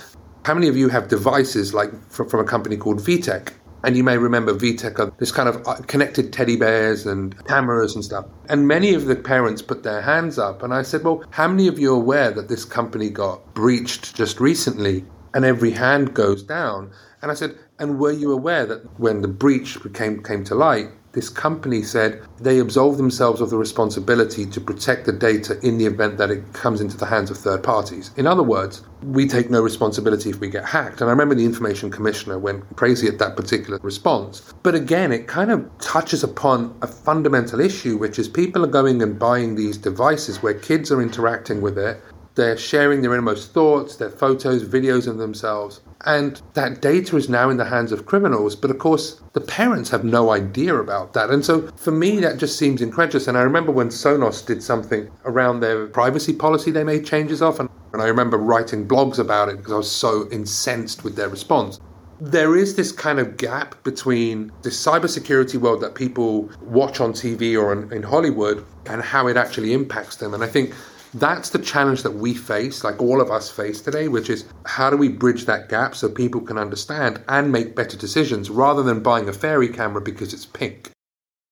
how 0.45 0.55
many 0.55 0.69
of 0.69 0.77
you 0.77 0.89
have 0.89 1.09
devices 1.09 1.73
like 1.73 1.91
from, 2.11 2.29
from 2.29 2.41
a 2.41 2.45
company 2.45 2.77
called 2.77 2.99
VTech? 2.99 3.53
And 3.85 3.97
you 3.97 4.05
may 4.05 4.17
remember 4.17 4.55
VTech 4.55 4.99
are 5.01 5.13
this 5.19 5.33
kind 5.33 5.49
of 5.49 5.67
uh, 5.67 5.75
connected 5.87 6.33
teddy 6.33 6.57
bears 6.57 7.05
and 7.05 7.37
cameras 7.47 7.95
and 7.95 8.05
stuff. 8.05 8.27
And 8.49 8.69
many 8.69 8.95
of 8.95 9.07
the 9.07 9.17
parents 9.17 9.61
put 9.61 9.83
their 9.83 10.01
hands 10.01 10.39
up. 10.39 10.63
And 10.63 10.73
I 10.73 10.83
said, 10.83 11.03
well, 11.03 11.25
how 11.31 11.49
many 11.49 11.67
of 11.67 11.79
you 11.79 11.93
are 11.93 11.97
aware 11.97 12.31
that 12.31 12.49
this 12.49 12.65
company 12.65 13.11
got 13.11 13.55
breached 13.55 14.15
just 14.15 14.41
recently? 14.41 15.05
And 15.35 15.45
every 15.45 15.73
hand 15.73 16.15
goes 16.15 16.43
down. 16.43 16.93
And 17.23 17.31
I 17.31 17.35
said, 17.35 17.59
and 17.79 17.99
were 17.99 18.13
you 18.13 18.33
aware 18.33 18.67
that 18.67 19.01
when 19.01 19.23
the 19.23 19.29
breach 19.29 19.77
came, 19.95 20.23
came 20.23 20.45
to 20.45 20.55
light, 20.55 20.89
this 21.13 21.29
company 21.29 21.83
said 21.83 22.23
they 22.41 22.59
absolve 22.59 22.97
themselves 22.97 23.41
of 23.41 23.51
the 23.51 23.57
responsibility 23.57 24.47
to 24.47 24.61
protect 24.61 25.05
the 25.05 25.13
data 25.13 25.59
in 25.67 25.77
the 25.77 25.85
event 25.85 26.17
that 26.17 26.31
it 26.31 26.53
comes 26.55 26.81
into 26.81 26.97
the 26.97 27.07
hands 27.07 27.31
of 27.31 27.37
third 27.37 27.63
parties. 27.63 28.11
In 28.17 28.27
other 28.27 28.43
words, 28.43 28.83
we 29.03 29.29
take 29.29 29.51
no 29.51 29.61
responsibility 29.61 30.31
if 30.31 30.41
we 30.41 30.49
get 30.49 30.65
hacked. 30.65 31.01
And 31.01 31.11
I 31.11 31.13
remember 31.13 31.35
the 31.35 31.45
information 31.45 31.91
commissioner 31.91 32.39
went 32.39 32.65
crazy 32.77 33.09
at 33.09 33.19
that 33.19 33.37
particular 33.37 33.79
response. 33.83 34.55
But 34.63 34.75
again, 34.75 35.13
it 35.13 35.27
kind 35.27 35.51
of 35.51 35.69
touches 35.79 36.25
upon 36.25 36.77
a 36.81 36.87
fundamental 36.87 37.61
issue, 37.61 37.99
which 37.99 38.19
is 38.19 38.29
people 38.29 38.65
are 38.65 38.69
going 38.69 39.03
and 39.03 39.19
buying 39.19 39.55
these 39.55 39.77
devices 39.77 40.43
where 40.43 40.55
kids 40.55 40.91
are 40.91 41.03
interacting 41.03 41.61
with 41.61 41.77
it. 41.77 42.01
They're 42.35 42.57
sharing 42.57 43.03
their 43.03 43.13
innermost 43.13 43.53
thoughts, 43.53 43.97
their 43.97 44.09
photos, 44.09 44.65
videos 44.65 45.07
of 45.07 45.19
themselves 45.19 45.83
and 46.05 46.41
that 46.55 46.81
data 46.81 47.17
is 47.17 47.29
now 47.29 47.51
in 47.51 47.57
the 47.57 47.65
hands 47.65 47.93
of 47.93 48.07
criminals. 48.07 48.57
But 48.57 48.71
of 48.71 48.79
course, 48.79 49.21
the 49.33 49.41
parents 49.41 49.91
have 49.91 50.05
no 50.05 50.31
idea 50.31 50.75
about 50.77 51.13
that. 51.15 51.31
And 51.31 51.45
so 51.45 51.69
for 51.77 51.91
me, 51.91 52.21
that 52.21 52.39
just 52.39 52.59
seems 52.59 52.83
incredulous. 52.83 53.29
And 53.29 53.39
I 53.39 53.43
remember 53.43 53.73
when 53.73 53.89
Sonos 53.89 54.45
did 54.45 54.63
something 54.63 55.11
around 55.25 55.61
their 55.61 55.87
privacy 55.87 56.33
policy, 56.33 56.71
they 56.71 56.85
made 56.85 57.07
changes 57.07 57.43
off. 57.43 57.61
And, 57.61 57.69
and 57.93 58.03
I 58.03 58.07
remember 58.07 58.39
writing 58.39 58.87
blogs 58.87 59.19
about 59.19 59.49
it 59.49 59.59
because 59.59 59.73
I 59.73 59.77
was 59.77 59.91
so 59.91 60.29
incensed 60.31 61.05
with 61.05 61.17
their 61.17 61.29
response 61.29 61.81
there 62.21 62.55
is 62.55 62.77
this 62.77 62.93
kind 62.93 63.19
of 63.19 63.37
gap 63.37 63.83
between 63.83 64.53
the 64.63 64.69
cybersecurity 64.69 65.57
world 65.57 65.81
that 65.81 65.97
people 65.97 66.49
watch 66.61 67.01
on 67.01 67.13
TV 67.13 67.61
or 67.61 67.73
in, 67.73 67.93
in, 67.93 68.05
Hollywood 68.05 68.65
and 68.87 69.03
how 69.03 69.27
it 69.27 69.37
actually 69.37 69.73
impacts 69.73 70.17
them. 70.17 70.33
And 70.33 70.45
I 70.45 70.47
think 70.47 70.73
that's 71.15 71.51
the 71.51 71.59
challenge 71.59 72.03
that 72.03 72.13
we 72.13 72.35
face, 72.35 72.85
like 72.85 73.01
all 73.01 73.21
of 73.21 73.31
us 73.31 73.51
face 73.51 73.81
today, 73.81 74.09
which 74.09 74.31
is 74.31 74.45
how 74.65 74.91
do 74.91 74.97
we 74.97 75.09
bridge 75.09 75.45
that 75.47 75.69
gap 75.69 75.95
so 75.95 76.09
people 76.09 76.41
can 76.41 76.59
understand 76.59 77.23
and 77.29 77.53
make 77.53 77.77
better 77.77 77.97
decisions 77.97 78.49
rather 78.51 78.83
than 78.83 79.03
buying 79.03 79.29
a 79.29 79.33
fairy 79.33 79.69
camera 79.69 80.01
because 80.01 80.33
it's 80.33 80.47
pink. 80.47 80.91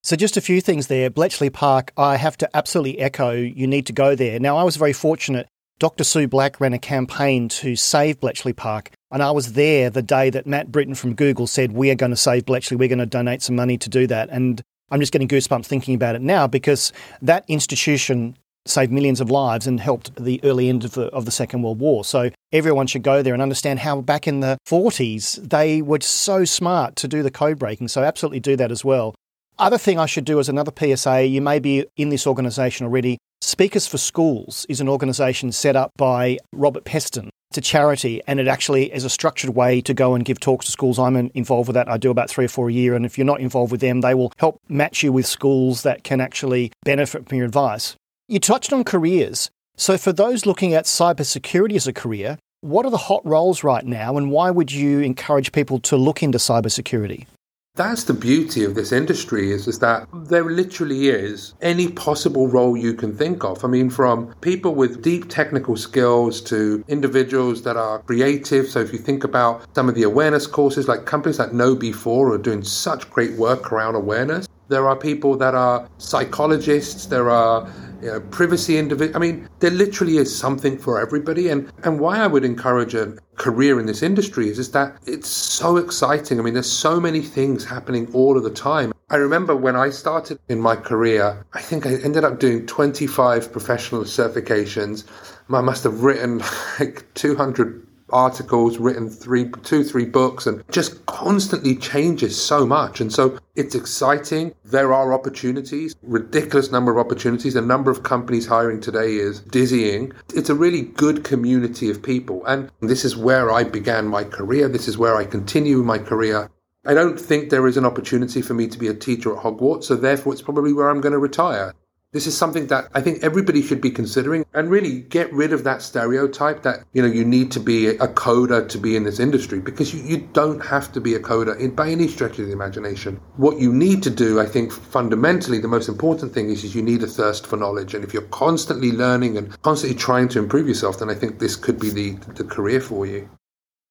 So, 0.02 0.16
just 0.16 0.38
a 0.38 0.40
few 0.40 0.62
things 0.62 0.86
there. 0.86 1.10
Bletchley 1.10 1.50
Park, 1.50 1.92
I 1.96 2.16
have 2.16 2.38
to 2.38 2.56
absolutely 2.56 3.00
echo 3.00 3.32
you 3.32 3.66
need 3.66 3.84
to 3.86 3.92
go 3.92 4.14
there. 4.14 4.40
Now, 4.40 4.56
I 4.56 4.62
was 4.62 4.76
very 4.76 4.94
fortunate. 4.94 5.46
Dr. 5.78 6.04
Sue 6.04 6.26
Black 6.26 6.60
ran 6.60 6.72
a 6.72 6.78
campaign 6.78 7.48
to 7.48 7.76
save 7.76 8.20
Bletchley 8.20 8.54
Park, 8.54 8.90
and 9.10 9.22
I 9.22 9.30
was 9.30 9.52
there 9.52 9.90
the 9.90 10.02
day 10.02 10.30
that 10.30 10.46
Matt 10.46 10.72
Brittin 10.72 10.94
from 10.94 11.14
Google 11.14 11.46
said, 11.46 11.72
We 11.72 11.90
are 11.90 11.94
going 11.94 12.10
to 12.10 12.16
save 12.16 12.46
Bletchley, 12.46 12.78
we're 12.78 12.88
going 12.88 12.98
to 12.98 13.06
donate 13.06 13.42
some 13.42 13.56
money 13.56 13.76
to 13.76 13.90
do 13.90 14.06
that. 14.06 14.30
And 14.30 14.62
I'm 14.90 15.00
just 15.00 15.12
getting 15.12 15.28
goosebumps 15.28 15.66
thinking 15.66 15.94
about 15.94 16.14
it 16.14 16.22
now 16.22 16.46
because 16.46 16.92
that 17.20 17.44
institution 17.46 18.36
saved 18.66 18.92
millions 18.92 19.20
of 19.20 19.30
lives 19.30 19.66
and 19.66 19.80
helped 19.80 20.14
the 20.22 20.40
early 20.44 20.68
end 20.68 20.84
of 20.84 20.92
the, 20.92 21.06
of 21.06 21.24
the 21.24 21.30
Second 21.30 21.62
World 21.62 21.80
War. 21.80 22.04
So 22.04 22.30
everyone 22.52 22.86
should 22.86 23.02
go 23.02 23.22
there 23.22 23.34
and 23.34 23.42
understand 23.42 23.80
how 23.80 24.00
back 24.00 24.26
in 24.26 24.40
the 24.40 24.58
40s 24.68 25.48
they 25.48 25.82
were 25.82 26.00
so 26.00 26.44
smart 26.44 26.96
to 26.96 27.08
do 27.08 27.22
the 27.22 27.30
code 27.30 27.58
breaking. 27.58 27.88
So 27.88 28.02
absolutely 28.02 28.40
do 28.40 28.56
that 28.56 28.70
as 28.70 28.84
well. 28.84 29.14
Other 29.58 29.78
thing 29.78 29.98
I 29.98 30.06
should 30.06 30.24
do 30.24 30.40
as 30.40 30.48
another 30.48 30.72
PSA, 30.76 31.26
you 31.26 31.42
may 31.42 31.58
be 31.58 31.86
in 31.96 32.08
this 32.08 32.26
organisation 32.26 32.86
already. 32.86 33.18
Speakers 33.42 33.86
for 33.86 33.98
Schools 33.98 34.64
is 34.68 34.80
an 34.80 34.88
organisation 34.88 35.52
set 35.52 35.76
up 35.76 35.90
by 35.96 36.38
Robert 36.52 36.84
Peston. 36.84 37.28
It's 37.50 37.58
a 37.58 37.62
charity 37.62 38.22
and 38.26 38.38
it 38.38 38.46
actually 38.46 38.92
is 38.92 39.04
a 39.04 39.10
structured 39.10 39.50
way 39.50 39.80
to 39.80 39.92
go 39.92 40.14
and 40.14 40.24
give 40.24 40.38
talks 40.38 40.66
to 40.66 40.72
schools. 40.72 40.98
I'm 40.98 41.16
involved 41.34 41.66
with 41.66 41.74
that. 41.74 41.88
I 41.88 41.96
do 41.96 42.10
about 42.10 42.30
three 42.30 42.44
or 42.44 42.48
four 42.48 42.68
a 42.68 42.72
year. 42.72 42.94
And 42.94 43.04
if 43.04 43.18
you're 43.18 43.24
not 43.24 43.40
involved 43.40 43.72
with 43.72 43.80
them, 43.80 44.02
they 44.02 44.14
will 44.14 44.32
help 44.38 44.60
match 44.68 45.02
you 45.02 45.12
with 45.12 45.26
schools 45.26 45.82
that 45.82 46.04
can 46.04 46.20
actually 46.20 46.70
benefit 46.84 47.28
from 47.28 47.38
your 47.38 47.46
advice. 47.46 47.96
You 48.30 48.38
touched 48.38 48.72
on 48.72 48.84
careers. 48.84 49.50
So, 49.76 49.98
for 49.98 50.12
those 50.12 50.46
looking 50.46 50.72
at 50.72 50.84
cybersecurity 50.84 51.74
as 51.74 51.88
a 51.88 51.92
career, 51.92 52.38
what 52.60 52.86
are 52.86 52.90
the 52.92 52.96
hot 52.96 53.26
roles 53.26 53.64
right 53.64 53.84
now, 53.84 54.16
and 54.16 54.30
why 54.30 54.52
would 54.52 54.70
you 54.70 55.00
encourage 55.00 55.50
people 55.50 55.80
to 55.80 55.96
look 55.96 56.22
into 56.22 56.38
cybersecurity? 56.38 57.26
That's 57.74 58.04
the 58.04 58.14
beauty 58.14 58.62
of 58.62 58.76
this 58.76 58.92
industry 58.92 59.50
is, 59.50 59.66
is 59.66 59.80
that 59.80 60.06
there 60.12 60.44
literally 60.44 61.08
is 61.08 61.54
any 61.60 61.88
possible 61.88 62.46
role 62.46 62.76
you 62.76 62.94
can 62.94 63.16
think 63.16 63.42
of. 63.42 63.64
I 63.64 63.68
mean, 63.68 63.90
from 63.90 64.32
people 64.42 64.76
with 64.76 65.02
deep 65.02 65.28
technical 65.28 65.76
skills 65.76 66.40
to 66.42 66.84
individuals 66.86 67.62
that 67.62 67.76
are 67.76 67.98
creative. 68.00 68.68
So 68.68 68.80
if 68.80 68.92
you 68.92 68.98
think 68.98 69.24
about 69.24 69.64
some 69.74 69.88
of 69.88 69.94
the 69.94 70.02
awareness 70.02 70.46
courses, 70.46 70.86
like 70.86 71.04
companies 71.04 71.38
like 71.38 71.50
KnowBe4 71.50 72.34
are 72.34 72.38
doing 72.38 72.62
such 72.62 73.10
great 73.10 73.32
work 73.32 73.72
around 73.72 73.96
awareness. 73.96 74.46
There 74.70 74.86
are 74.86 74.94
people 74.94 75.36
that 75.38 75.56
are 75.56 75.88
psychologists, 75.98 77.06
there 77.06 77.28
are 77.28 77.68
you 78.00 78.06
know, 78.06 78.20
privacy 78.20 78.78
individual. 78.78 79.16
I 79.16 79.18
mean, 79.18 79.48
there 79.58 79.72
literally 79.72 80.16
is 80.16 80.34
something 80.34 80.78
for 80.78 81.00
everybody. 81.00 81.48
And, 81.48 81.72
and 81.82 81.98
why 81.98 82.18
I 82.18 82.28
would 82.28 82.44
encourage 82.44 82.94
a 82.94 83.16
career 83.34 83.80
in 83.80 83.86
this 83.86 84.00
industry 84.00 84.48
is, 84.48 84.60
is 84.60 84.70
that 84.70 84.96
it's 85.06 85.28
so 85.28 85.76
exciting. 85.76 86.38
I 86.38 86.44
mean, 86.44 86.54
there's 86.54 86.70
so 86.70 87.00
many 87.00 87.20
things 87.20 87.64
happening 87.64 88.08
all 88.14 88.36
of 88.36 88.44
the 88.44 88.50
time. 88.50 88.92
I 89.10 89.16
remember 89.16 89.56
when 89.56 89.74
I 89.74 89.90
started 89.90 90.38
in 90.48 90.60
my 90.60 90.76
career, 90.76 91.44
I 91.52 91.60
think 91.60 91.84
I 91.84 91.96
ended 92.04 92.22
up 92.22 92.38
doing 92.38 92.64
25 92.64 93.50
professional 93.50 94.02
certifications. 94.04 95.04
I 95.52 95.62
must 95.62 95.82
have 95.82 96.04
written 96.04 96.42
like 96.78 97.12
200 97.14 97.88
articles, 98.12 98.78
written 98.78 99.08
three, 99.08 99.50
two, 99.62 99.84
three 99.84 100.04
books, 100.04 100.46
and 100.46 100.62
just 100.70 101.04
constantly 101.06 101.76
changes 101.76 102.40
so 102.40 102.66
much. 102.66 103.00
And 103.00 103.12
so 103.12 103.38
It's 103.60 103.74
exciting. 103.74 104.54
There 104.64 104.94
are 104.94 105.12
opportunities, 105.12 105.94
ridiculous 106.00 106.72
number 106.72 106.92
of 106.92 106.96
opportunities. 106.96 107.52
The 107.52 107.60
number 107.60 107.90
of 107.90 108.02
companies 108.02 108.46
hiring 108.46 108.80
today 108.80 109.16
is 109.16 109.40
dizzying. 109.40 110.14
It's 110.34 110.48
a 110.48 110.54
really 110.54 110.80
good 110.80 111.24
community 111.24 111.90
of 111.90 112.02
people. 112.02 112.42
And 112.46 112.70
this 112.80 113.04
is 113.04 113.18
where 113.18 113.52
I 113.52 113.64
began 113.64 114.08
my 114.08 114.24
career. 114.24 114.66
This 114.66 114.88
is 114.88 114.96
where 114.96 115.14
I 115.14 115.26
continue 115.26 115.82
my 115.82 115.98
career. 115.98 116.50
I 116.86 116.94
don't 116.94 117.20
think 117.20 117.50
there 117.50 117.66
is 117.66 117.76
an 117.76 117.84
opportunity 117.84 118.40
for 118.40 118.54
me 118.54 118.66
to 118.66 118.78
be 118.78 118.88
a 118.88 118.94
teacher 118.94 119.36
at 119.36 119.42
Hogwarts, 119.42 119.84
so 119.84 119.94
therefore 119.94 120.32
it's 120.32 120.40
probably 120.40 120.72
where 120.72 120.88
I'm 120.88 121.02
going 121.02 121.12
to 121.12 121.18
retire. 121.18 121.74
This 122.12 122.26
is 122.26 122.36
something 122.36 122.66
that 122.66 122.88
I 122.92 123.00
think 123.00 123.22
everybody 123.22 123.62
should 123.62 123.80
be 123.80 123.92
considering 123.92 124.44
and 124.52 124.68
really 124.68 125.02
get 125.02 125.32
rid 125.32 125.52
of 125.52 125.62
that 125.62 125.80
stereotype 125.80 126.64
that, 126.64 126.82
you 126.92 127.00
know, 127.00 127.06
you 127.06 127.24
need 127.24 127.52
to 127.52 127.60
be 127.60 127.86
a 127.86 128.08
coder 128.08 128.68
to 128.68 128.78
be 128.78 128.96
in 128.96 129.04
this 129.04 129.20
industry 129.20 129.60
because 129.60 129.94
you, 129.94 130.02
you 130.02 130.28
don't 130.32 130.58
have 130.58 130.90
to 130.94 131.00
be 131.00 131.14
a 131.14 131.20
coder 131.20 131.56
in, 131.60 131.72
by 131.72 131.88
any 131.88 132.08
stretch 132.08 132.40
of 132.40 132.46
the 132.46 132.52
imagination. 132.52 133.20
What 133.36 133.60
you 133.60 133.72
need 133.72 134.02
to 134.02 134.10
do, 134.10 134.40
I 134.40 134.46
think 134.46 134.72
fundamentally 134.72 135.60
the 135.60 135.68
most 135.68 135.88
important 135.88 136.34
thing 136.34 136.50
is, 136.50 136.64
is 136.64 136.74
you 136.74 136.82
need 136.82 137.00
a 137.04 137.06
thirst 137.06 137.46
for 137.46 137.56
knowledge. 137.56 137.94
And 137.94 138.02
if 138.02 138.12
you're 138.12 138.22
constantly 138.22 138.90
learning 138.90 139.36
and 139.36 139.62
constantly 139.62 139.96
trying 139.96 140.26
to 140.30 140.40
improve 140.40 140.66
yourself, 140.66 140.98
then 140.98 141.10
I 141.10 141.14
think 141.14 141.38
this 141.38 141.54
could 141.54 141.78
be 141.78 141.90
the, 141.90 142.10
the 142.34 142.42
career 142.42 142.80
for 142.80 143.06
you. 143.06 143.30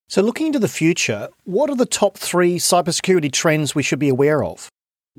So, 0.10 0.22
looking 0.22 0.48
into 0.48 0.60
the 0.60 0.68
future, 0.68 1.30
what 1.46 1.70
are 1.70 1.76
the 1.76 1.86
top 1.86 2.18
three 2.18 2.58
cybersecurity 2.58 3.32
trends 3.32 3.76
we 3.76 3.84
should 3.84 4.00
be 4.00 4.10
aware 4.10 4.44
of? 4.44 4.68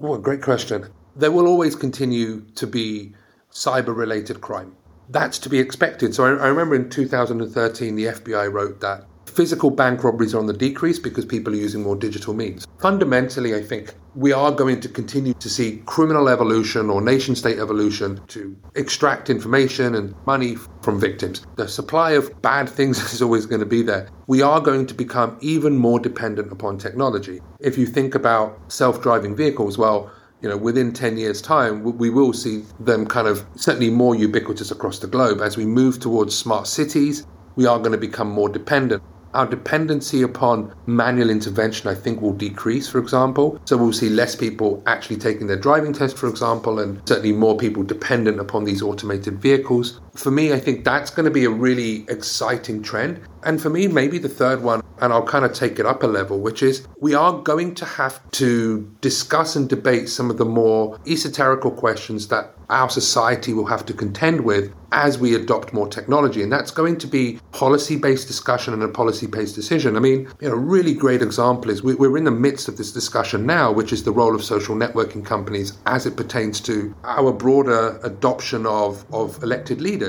Oh, 0.03 0.19
great 0.19 0.43
question 0.43 0.91
there 1.16 1.31
will 1.31 1.46
always 1.46 1.75
continue 1.75 2.42
to 2.55 2.66
be 2.66 3.14
cyber 3.51 3.96
related 3.96 4.40
crime. 4.40 4.77
That's 5.09 5.38
to 5.40 5.49
be 5.49 5.59
expected. 5.59 6.14
So 6.14 6.25
I, 6.25 6.44
I, 6.44 6.49
remember 6.49 6.77
in 6.77 6.88
2013, 6.88 7.96
the 7.96 8.05
FBI 8.05 8.53
wrote 8.53 8.81
that 8.81 9.07
physical 9.27 9.70
bank 9.70 10.03
robberies 10.05 10.35
are 10.35 10.38
on 10.38 10.46
the 10.46 10.53
decrease 10.53 10.99
because 10.99 11.25
people 11.25 11.53
are 11.53 11.57
using 11.57 11.83
more 11.83 11.96
digital 11.96 12.35
means. 12.35 12.66
Fundamentally, 12.79 13.55
I 13.55 13.62
think 13.62 13.94
we 14.14 14.33
are 14.33 14.51
going 14.51 14.81
to 14.81 14.88
continue 14.88 15.35
to 15.35 15.49
see 15.49 15.83
criminal 15.87 16.29
evolution 16.29 16.90
or 16.90 17.01
nation 17.01 17.37
state 17.37 17.59
evolution 17.59 18.20
to 18.29 18.57
extract 18.75 19.31
information 19.31 19.94
and 19.94 20.14
money 20.27 20.57
from 20.83 20.99
victims. 20.99 21.46
The 21.57 21.68
supply 21.68 22.12
of 22.12 22.42
bad 22.42 22.68
things 22.68 22.99
is 23.12 23.23
always 23.23 23.46
going 23.46 23.61
to 23.61 23.66
be 23.66 23.83
there. 23.83 24.09
We 24.27 24.42
are 24.42 24.61
going 24.61 24.87
to 24.87 24.94
become 24.94 25.38
even 25.40 25.77
more 25.77 26.01
dependent 26.01 26.53
upon 26.53 26.79
technology. 26.79 27.40
If 27.61 27.79
you 27.79 27.87
think 27.87 28.14
about 28.14 28.73
self 28.73 29.03
driving 29.03 29.37
vehicles, 29.37 29.79
well, 29.79 30.11
you 30.42 30.48
know, 30.48 30.57
within 30.57 30.92
10 30.92 31.16
years' 31.16 31.42
time, 31.42 31.83
we 31.83 32.11
will 32.11 32.33
see 32.33 32.64
them 32.81 33.07
kind 33.07 33.29
of 33.29 33.44
certainly 33.57 33.90
more 33.90 34.14
ubiquitous 34.14 34.70
across 34.70 34.98
the 34.98 35.07
globe. 35.07 35.40
As 35.40 35.57
we 35.57 35.66
move 35.66 36.00
towards 36.00 36.37
smart 36.37 36.66
cities, 36.66 37.26
we 37.57 37.66
are 37.66 37.79
going 37.79 37.92
to 37.92 37.98
become 37.98 38.31
more 38.31 38.48
dependent 38.48 39.03
our 39.35 39.46
dependency 39.46 40.22
upon 40.22 40.74
manual 40.87 41.31
intervention, 41.31 41.88
I 41.88 41.94
think, 41.94 42.20
will 42.20 42.33
decrease, 42.33 42.88
for 42.88 42.98
example. 42.98 43.61
So 43.64 43.76
we'll 43.76 43.92
see 43.92 44.09
less 44.09 44.35
people 44.35 44.83
actually 44.87 45.16
taking 45.16 45.46
their 45.46 45.57
driving 45.57 45.92
test, 45.92 46.16
for 46.16 46.29
example, 46.29 46.81
and 46.81 47.00
certainly 47.07 47.33
more 47.33 47.57
people 47.57 47.83
dependent 47.83 48.40
upon 48.40 48.64
these 48.64 48.83
automated 48.83 49.40
vehicles. 49.40 50.00
For 50.14 50.31
me, 50.31 50.53
I 50.53 50.59
think 50.59 50.85
that's 50.85 51.11
going 51.11 51.25
to 51.25 51.31
be 51.31 51.44
a 51.44 51.51
really 51.51 52.05
exciting 52.09 52.83
trend. 52.83 53.20
And 53.42 53.61
for 53.61 53.70
me, 53.70 53.87
maybe 53.87 54.18
the 54.18 54.29
third 54.29 54.62
one, 54.62 54.83
and 55.01 55.12
I'll 55.12 55.27
kind 55.27 55.44
of 55.44 55.53
take 55.53 55.79
it 55.79 55.87
up 55.87 56.03
a 56.03 56.07
level, 56.07 56.40
which 56.40 56.62
is 56.62 56.87
we 57.01 57.14
are 57.14 57.40
going 57.40 57.75
to 57.77 57.85
have 57.85 58.20
to 58.33 58.90
discuss 59.01 59.57
and 59.57 59.68
debate 59.68 60.09
some 60.09 60.31
of 60.31 60.37
the 60.37 60.44
more 60.44 60.99
esoterical 61.01 61.75
questions 61.75 62.29
that 62.29 62.55
our 62.70 62.88
society 62.88 63.53
will 63.53 63.66
have 63.66 63.85
to 63.85 63.92
contend 63.92 64.42
with 64.42 64.73
as 64.92 65.18
we 65.18 65.35
adopt 65.35 65.73
more 65.73 65.88
technology. 65.88 66.42
And 66.42 66.53
that's 66.53 66.70
going 66.70 66.99
to 66.99 67.07
be 67.07 67.40
policy 67.53 67.96
based 67.96 68.27
discussion 68.29 68.75
and 68.75 68.83
a 68.83 68.88
policy 68.88 69.27
based 69.27 69.55
decision. 69.55 69.96
I 69.96 70.01
mean, 70.01 70.29
you 70.40 70.49
know, 70.49 70.55
a 70.55 70.59
really 70.59 70.94
great 70.94 71.23
example 71.23 71.70
is 71.70 71.83
we're 71.83 72.16
in 72.16 72.25
the 72.25 72.31
midst 72.31 72.68
of 72.68 72.77
this 72.77 72.92
discussion 72.92 73.46
now, 73.46 73.73
which 73.73 73.92
is 73.92 74.05
the 74.05 74.12
role 74.12 74.35
of 74.35 74.44
social 74.44 74.77
networking 74.77 75.25
companies 75.25 75.79
as 75.87 76.07
it 76.07 76.16
pertains 76.16 76.61
to 76.62 76.94
our 77.05 77.33
broader 77.33 77.99
adoption 78.03 78.66
of, 78.66 79.05
of 79.12 79.42
elected 79.42 79.81
leaders. 79.81 80.00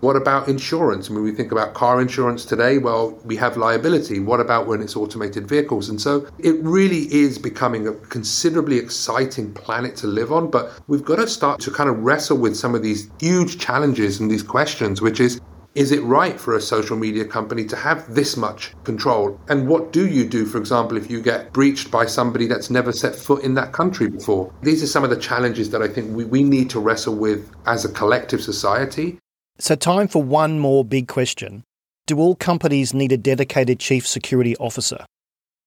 What 0.00 0.14
about 0.14 0.48
insurance? 0.48 1.08
Mean, 1.08 1.22
we 1.22 1.32
think 1.32 1.52
about 1.52 1.72
car 1.72 2.02
insurance 2.02 2.44
today. 2.44 2.76
Well, 2.76 3.18
we 3.24 3.34
have 3.36 3.56
liability. 3.56 4.20
What 4.20 4.40
about 4.40 4.66
when 4.66 4.82
it's 4.82 4.94
automated 4.94 5.48
vehicles? 5.48 5.88
And 5.88 5.98
so 6.00 6.28
it 6.38 6.62
really 6.62 7.12
is 7.14 7.38
becoming 7.38 7.88
a 7.88 7.94
considerably 7.94 8.76
exciting 8.76 9.54
planet 9.54 9.96
to 9.96 10.06
live 10.06 10.32
on. 10.32 10.50
But 10.50 10.78
we've 10.86 11.04
got 11.04 11.16
to 11.16 11.26
start 11.26 11.60
to 11.60 11.70
kind 11.70 11.88
of 11.88 11.98
wrestle 12.00 12.36
with 12.36 12.56
some 12.56 12.74
of 12.74 12.82
these 12.82 13.10
huge 13.20 13.58
challenges 13.58 14.20
and 14.20 14.30
these 14.30 14.42
questions, 14.42 15.00
which 15.00 15.18
is 15.18 15.40
is 15.74 15.92
it 15.92 16.02
right 16.04 16.40
for 16.40 16.56
a 16.56 16.60
social 16.60 16.96
media 16.96 17.24
company 17.26 17.62
to 17.66 17.76
have 17.76 18.14
this 18.14 18.34
much 18.34 18.72
control? 18.84 19.38
And 19.48 19.68
what 19.68 19.92
do 19.92 20.06
you 20.08 20.26
do, 20.26 20.46
for 20.46 20.56
example, 20.56 20.96
if 20.96 21.10
you 21.10 21.20
get 21.20 21.52
breached 21.52 21.90
by 21.90 22.06
somebody 22.06 22.46
that's 22.46 22.70
never 22.70 22.92
set 22.92 23.14
foot 23.14 23.44
in 23.44 23.52
that 23.54 23.72
country 23.72 24.08
before? 24.08 24.50
These 24.62 24.82
are 24.82 24.86
some 24.86 25.04
of 25.04 25.10
the 25.10 25.18
challenges 25.18 25.68
that 25.70 25.82
I 25.82 25.88
think 25.88 26.16
we, 26.16 26.24
we 26.24 26.42
need 26.42 26.70
to 26.70 26.80
wrestle 26.80 27.14
with 27.14 27.52
as 27.66 27.84
a 27.84 27.90
collective 27.90 28.42
society. 28.42 29.18
So, 29.58 29.74
time 29.74 30.08
for 30.08 30.22
one 30.22 30.58
more 30.58 30.84
big 30.84 31.08
question. 31.08 31.64
Do 32.06 32.18
all 32.18 32.34
companies 32.34 32.92
need 32.92 33.10
a 33.10 33.16
dedicated 33.16 33.80
chief 33.80 34.06
security 34.06 34.54
officer? 34.58 35.06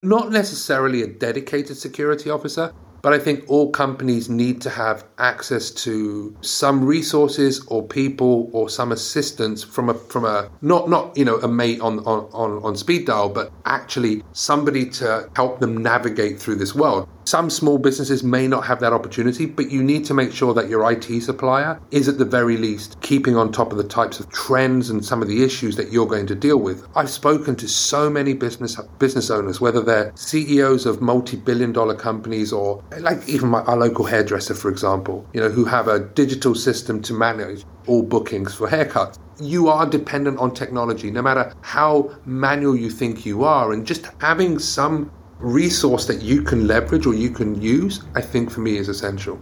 Not 0.04 0.32
necessarily 0.32 1.02
a 1.02 1.08
dedicated 1.08 1.76
security 1.76 2.30
officer, 2.30 2.72
but 3.02 3.14
I 3.14 3.20
think 3.20 3.46
all 3.48 3.72
companies 3.72 4.30
need 4.30 4.62
to 4.62 4.70
have 4.70 5.06
access 5.18 5.72
to 5.72 6.36
some 6.42 6.86
resources 6.86 7.66
or 7.68 7.86
people 7.86 8.50
or 8.54 8.70
some 8.70 8.92
assistance 8.92 9.64
from 9.64 9.90
a 9.90 9.94
from 9.94 10.26
a 10.26 10.50
not 10.62 10.90
not 10.90 11.18
you 11.18 11.26
know 11.26 11.38
a 11.38 11.48
mate 11.48 11.82
on 11.82 12.00
on 12.00 12.64
on 12.64 12.76
speed 12.76 13.08
dial, 13.08 13.30
but 13.30 13.52
actually 13.66 14.24
somebody 14.34 14.90
to 14.92 15.30
help 15.36 15.60
them 15.60 15.78
navigate 15.78 16.40
through 16.40 16.56
this 16.56 16.76
world. 16.76 17.10
Some 17.30 17.52
small 17.52 17.78
businesses 17.78 18.24
may 18.24 18.48
not 18.48 18.66
have 18.66 18.80
that 18.80 18.92
opportunity, 18.92 19.46
but 19.46 19.70
you 19.70 19.84
need 19.84 20.04
to 20.06 20.16
make 20.16 20.32
sure 20.32 20.52
that 20.56 20.68
your 20.68 20.92
IT 20.92 21.22
supplier 21.22 21.80
is 21.92 22.08
at 22.08 22.18
the 22.18 22.26
very 22.26 22.58
least 22.58 23.00
keeping 23.02 23.36
on 23.36 23.52
top 23.52 23.72
of 23.72 23.78
the 23.78 23.84
types 23.84 24.20
of 24.20 24.32
trends 24.32 24.90
and 24.90 25.06
some 25.06 25.22
of 25.22 25.28
the 25.28 25.44
issues 25.44 25.76
that 25.76 25.92
you're 25.92 26.08
going 26.08 26.26
to 26.26 26.34
deal 26.34 26.58
with. 26.58 26.88
I've 26.96 27.12
spoken 27.12 27.56
to 27.58 27.68
so 27.68 28.10
many 28.10 28.34
business 28.34 28.82
business 28.98 29.30
owners, 29.30 29.62
whether 29.62 29.80
they're 29.80 30.12
CEOs 30.16 30.88
of 30.88 31.04
multi-billion 31.04 31.72
dollar 31.72 31.94
companies 31.94 32.52
or 32.52 32.84
like 32.98 33.30
even 33.30 33.50
my, 33.50 33.62
our 33.62 33.78
local 33.78 34.06
hairdresser, 34.06 34.56
for 34.56 34.72
example, 34.72 35.24
you 35.32 35.40
know, 35.40 35.50
who 35.50 35.66
have 35.66 35.88
a 35.88 36.00
digital 36.00 36.56
system 36.56 37.00
to 37.04 37.14
manage 37.14 37.64
all 37.86 38.02
bookings 38.02 38.56
for 38.56 38.68
haircuts 38.68 39.20
you 39.42 39.70
are 39.70 39.86
dependent 39.86 40.38
on 40.38 40.54
technology, 40.54 41.10
no 41.10 41.22
matter 41.22 41.54
how 41.62 42.14
manual 42.26 42.76
you 42.76 42.90
think 42.90 43.26
you 43.26 43.44
are. 43.44 43.72
And 43.72 43.88
just 43.88 44.10
having 44.20 44.60
some 44.60 45.12
resource 45.40 46.06
that 46.06 46.22
you 46.22 46.42
can 46.42 46.68
leverage 46.68 47.06
or 47.06 47.14
you 47.14 47.30
can 47.30 47.60
use, 47.62 48.04
I 48.16 48.22
think 48.22 48.52
for 48.52 48.62
me 48.62 48.78
is 48.78 48.90
essential. 48.90 49.42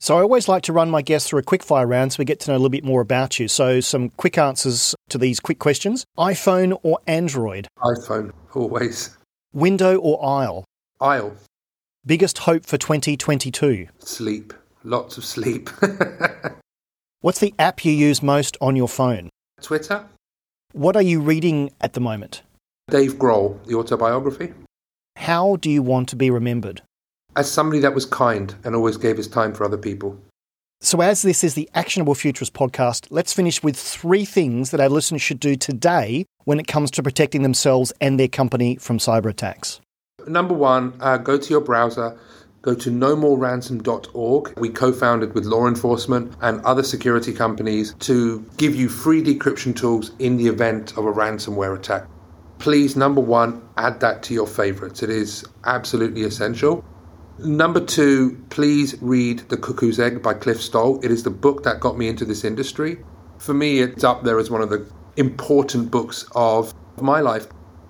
So 0.00 0.18
I 0.18 0.22
always 0.22 0.48
like 0.48 0.64
to 0.64 0.72
run 0.72 0.90
my 0.90 1.00
guests 1.00 1.28
through 1.28 1.38
a 1.38 1.44
quick 1.44 1.62
fire 1.62 1.86
round 1.86 2.12
so 2.12 2.16
we 2.18 2.24
get 2.24 2.40
to 2.40 2.50
know 2.50 2.56
a 2.56 2.58
little 2.58 2.70
bit 2.70 2.84
more 2.84 3.00
about 3.00 3.38
you. 3.38 3.46
So 3.46 3.80
some 3.80 4.10
quick 4.10 4.36
answers 4.36 4.94
to 5.10 5.18
these 5.18 5.38
quick 5.38 5.60
questions. 5.60 6.04
iPhone 6.18 6.76
or 6.82 6.98
Android? 7.06 7.68
iPhone, 7.78 8.32
always. 8.54 9.16
Window 9.52 9.96
or 9.98 10.24
aisle? 10.24 10.64
Aisle. 11.00 11.36
Biggest 12.04 12.38
hope 12.38 12.66
for 12.66 12.78
2022? 12.78 13.86
Sleep. 14.00 14.52
Lots 14.82 15.18
of 15.18 15.24
sleep. 15.24 15.70
What's 17.20 17.38
the 17.38 17.54
app 17.60 17.84
you 17.84 17.92
use 17.92 18.20
most 18.24 18.56
on 18.60 18.74
your 18.74 18.88
phone? 18.88 19.30
Twitter. 19.60 20.04
What 20.72 20.96
are 20.96 21.02
you 21.02 21.20
reading 21.20 21.70
at 21.80 21.92
the 21.92 22.00
moment? 22.00 22.42
Dave 22.90 23.14
Grohl, 23.14 23.64
the 23.66 23.76
autobiography. 23.76 24.52
How 25.16 25.56
do 25.56 25.70
you 25.70 25.82
want 25.82 26.08
to 26.08 26.16
be 26.16 26.30
remembered? 26.30 26.82
As 27.36 27.50
somebody 27.50 27.80
that 27.80 27.94
was 27.94 28.06
kind 28.06 28.54
and 28.64 28.74
always 28.74 28.96
gave 28.96 29.16
his 29.16 29.28
time 29.28 29.54
for 29.54 29.64
other 29.64 29.76
people. 29.76 30.20
So, 30.80 31.00
as 31.00 31.22
this 31.22 31.44
is 31.44 31.54
the 31.54 31.70
Actionable 31.74 32.16
Futurist 32.16 32.54
podcast, 32.54 33.06
let's 33.10 33.32
finish 33.32 33.62
with 33.62 33.76
three 33.76 34.24
things 34.24 34.72
that 34.72 34.80
our 34.80 34.88
listeners 34.88 35.22
should 35.22 35.38
do 35.38 35.54
today 35.54 36.26
when 36.44 36.58
it 36.58 36.66
comes 36.66 36.90
to 36.92 37.02
protecting 37.04 37.42
themselves 37.42 37.92
and 38.00 38.18
their 38.18 38.26
company 38.26 38.76
from 38.76 38.98
cyber 38.98 39.30
attacks. 39.30 39.80
Number 40.26 40.54
one, 40.54 40.94
uh, 40.98 41.18
go 41.18 41.38
to 41.38 41.50
your 41.50 41.60
browser, 41.60 42.18
go 42.62 42.74
to 42.74 42.90
nomoreransom.org. 42.90 44.58
We 44.58 44.70
co 44.70 44.92
founded 44.92 45.34
with 45.34 45.44
law 45.44 45.68
enforcement 45.68 46.34
and 46.40 46.60
other 46.62 46.82
security 46.82 47.32
companies 47.32 47.94
to 48.00 48.44
give 48.56 48.74
you 48.74 48.88
free 48.88 49.22
decryption 49.22 49.76
tools 49.76 50.10
in 50.18 50.36
the 50.36 50.48
event 50.48 50.98
of 50.98 51.06
a 51.06 51.12
ransomware 51.12 51.76
attack 51.78 52.06
please, 52.62 52.94
number 52.94 53.20
one, 53.20 53.60
add 53.76 53.98
that 53.98 54.22
to 54.22 54.32
your 54.32 54.46
favorites. 54.46 55.02
It 55.02 55.10
is 55.10 55.44
absolutely 55.64 56.22
essential. 56.22 56.84
Number 57.40 57.84
two, 57.84 58.40
please 58.50 58.94
read 59.02 59.40
The 59.48 59.56
Cuckoo's 59.56 59.98
Egg 59.98 60.22
by 60.22 60.34
Cliff 60.34 60.62
Stoll. 60.62 61.04
It 61.04 61.10
is 61.10 61.24
the 61.24 61.30
book 61.30 61.64
that 61.64 61.80
got 61.80 61.98
me 61.98 62.06
into 62.06 62.24
this 62.24 62.44
industry. 62.44 62.98
For 63.38 63.52
me, 63.52 63.80
it's 63.80 64.04
up 64.04 64.22
there 64.22 64.38
as 64.38 64.48
one 64.48 64.62
of 64.62 64.70
the 64.70 64.88
important 65.16 65.90
books 65.90 66.24
of 66.36 66.72
my 67.00 67.18
life. 67.18 67.48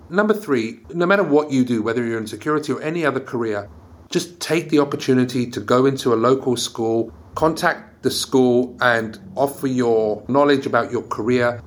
Number 0.09 0.33
three, 0.33 0.79
no 0.91 1.05
matter 1.05 1.23
what 1.23 1.51
you 1.51 1.63
do, 1.63 1.83
whether 1.83 2.03
you're 2.03 2.17
in 2.17 2.25
security 2.25 2.73
or 2.73 2.81
any 2.81 3.05
other 3.05 3.19
career, 3.19 3.69
just 4.09 4.39
take 4.39 4.69
the 4.69 4.79
opportunity 4.79 5.45
to 5.51 5.59
go 5.59 5.85
into 5.85 6.15
a 6.15 6.15
local 6.15 6.57
school, 6.57 7.13
contact 7.35 8.01
the 8.01 8.09
school, 8.09 8.75
and 8.81 9.19
offer 9.35 9.67
your 9.67 10.25
knowledge 10.27 10.65
about 10.65 10.91
your 10.91 11.03
career 11.03 11.61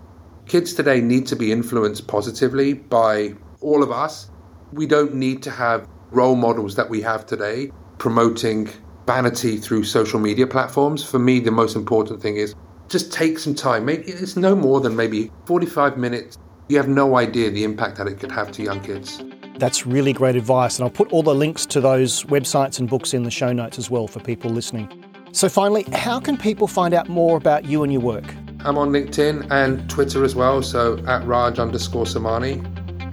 Kids 0.47 0.73
today 0.75 1.01
need 1.01 1.27
to 1.27 1.37
be 1.37 1.51
influenced 1.51 2.07
positively 2.07 2.75
by 2.75 3.35
all 3.61 3.83
of 3.83 3.91
us. 3.91 4.31
We 4.73 4.87
don't 4.87 5.15
need 5.15 5.43
to 5.43 5.51
have 5.51 5.89
role 6.11 6.37
models 6.37 6.77
that 6.77 6.89
we 6.89 7.01
have 7.03 7.27
today. 7.27 7.71
promoting 7.99 8.69
vanity 9.07 9.57
through 9.57 9.85
social 9.85 10.21
media 10.21 10.47
platforms. 10.47 11.05
For 11.05 11.19
me, 11.19 11.41
the 11.41 11.51
most 11.51 11.77
important 11.77 12.21
thing 12.21 12.37
is 12.37 12.55
just 12.89 13.13
take 13.13 13.39
some 13.39 13.55
time. 13.55 13.85
Maybe 13.85 14.05
it's 14.05 14.37
no 14.37 14.55
more 14.55 14.81
than 14.81 14.95
maybe 14.95 15.31
45 15.47 15.97
minutes. 15.97 16.39
You 16.69 16.77
have 16.77 16.89
no 16.89 17.17
idea 17.17 17.51
the 17.51 17.65
impact 17.65 17.97
that 17.99 18.07
it 18.07 18.21
could 18.21 18.33
have 18.33 18.53
to 18.53 18.63
young 18.63 18.81
kids. 18.81 19.23
That's 19.59 19.87
really 19.87 20.13
great 20.13 20.37
advice, 20.37 20.79
and 20.79 20.85
I'll 20.85 20.91
put 20.91 21.11
all 21.13 21.23
the 21.23 21.35
links 21.35 21.65
to 21.67 21.81
those 21.81 22.25
websites 22.25 22.79
and 22.79 22.89
books 22.89 23.15
in 23.15 23.23
the 23.23 23.31
show 23.31 23.53
notes 23.53 23.79
as 23.79 23.91
well 23.91 24.07
for 24.07 24.21
people 24.21 24.51
listening. 24.51 25.05
So, 25.33 25.49
finally, 25.49 25.85
how 25.95 26.21
can 26.21 26.37
people 26.37 26.67
find 26.67 26.93
out 26.93 27.09
more 27.09 27.39
about 27.39 27.65
you 27.65 27.83
and 27.83 27.93
your 27.93 28.03
work? 28.03 28.25
I'm 28.67 28.79
on 28.79 28.91
LinkedIn 28.91 29.47
and 29.53 29.89
Twitter 29.89 30.25
as 30.25 30.35
well, 30.35 30.61
so 30.61 30.99
at 31.07 31.25
Raj 31.25 31.61
underscore 31.61 32.05
Samani. 32.05 32.61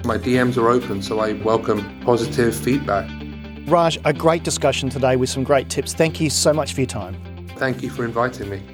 My 0.03 0.17
DMs 0.17 0.57
are 0.57 0.67
open, 0.67 1.03
so 1.03 1.19
I 1.19 1.33
welcome 1.43 2.01
positive 2.01 2.55
feedback. 2.55 3.07
Raj, 3.67 3.99
a 4.03 4.13
great 4.13 4.43
discussion 4.43 4.89
today 4.89 5.15
with 5.15 5.29
some 5.29 5.43
great 5.43 5.69
tips. 5.69 5.93
Thank 5.93 6.19
you 6.19 6.31
so 6.31 6.53
much 6.53 6.73
for 6.73 6.81
your 6.81 6.87
time. 6.87 7.15
Thank 7.57 7.83
you 7.83 7.91
for 7.91 8.03
inviting 8.03 8.49
me. 8.49 8.72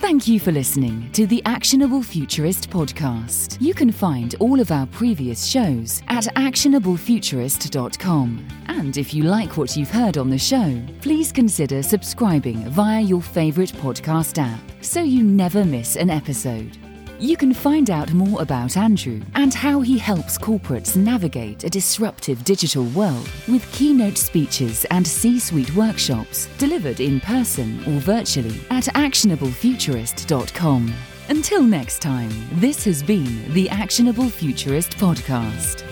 Thank 0.00 0.28
you 0.28 0.38
for 0.38 0.52
listening 0.52 1.10
to 1.10 1.26
the 1.26 1.42
Actionable 1.44 2.04
Futurist 2.04 2.70
podcast. 2.70 3.60
You 3.60 3.74
can 3.74 3.90
find 3.90 4.36
all 4.38 4.60
of 4.60 4.70
our 4.70 4.86
previous 4.86 5.44
shows 5.44 6.02
at 6.06 6.26
actionablefuturist.com. 6.36 8.46
And 8.68 8.96
if 8.96 9.12
you 9.12 9.24
like 9.24 9.56
what 9.56 9.76
you've 9.76 9.90
heard 9.90 10.16
on 10.16 10.30
the 10.30 10.38
show, 10.38 10.80
please 11.00 11.32
consider 11.32 11.82
subscribing 11.82 12.58
via 12.70 13.00
your 13.00 13.20
favourite 13.20 13.72
podcast 13.72 14.38
app 14.38 14.60
so 14.82 15.02
you 15.02 15.24
never 15.24 15.64
miss 15.64 15.96
an 15.96 16.10
episode. 16.10 16.78
You 17.20 17.36
can 17.36 17.52
find 17.52 17.90
out 17.90 18.12
more 18.12 18.40
about 18.40 18.76
Andrew 18.76 19.20
and 19.34 19.52
how 19.52 19.80
he 19.80 19.98
helps 19.98 20.38
corporates 20.38 20.96
navigate 20.96 21.64
a 21.64 21.68
disruptive 21.68 22.44
digital 22.44 22.84
world 22.90 23.28
with 23.48 23.68
keynote 23.72 24.16
speeches 24.16 24.84
and 24.92 25.04
C 25.04 25.40
suite 25.40 25.74
workshops 25.74 26.48
delivered 26.58 27.00
in 27.00 27.18
person 27.18 27.80
or 27.88 27.98
virtually 27.98 28.60
at 28.70 28.84
actionablefuturist.com. 28.84 30.94
Until 31.28 31.64
next 31.64 32.00
time, 32.00 32.30
this 32.52 32.84
has 32.84 33.02
been 33.02 33.52
the 33.52 33.68
Actionable 33.68 34.30
Futurist 34.30 34.92
Podcast. 34.92 35.87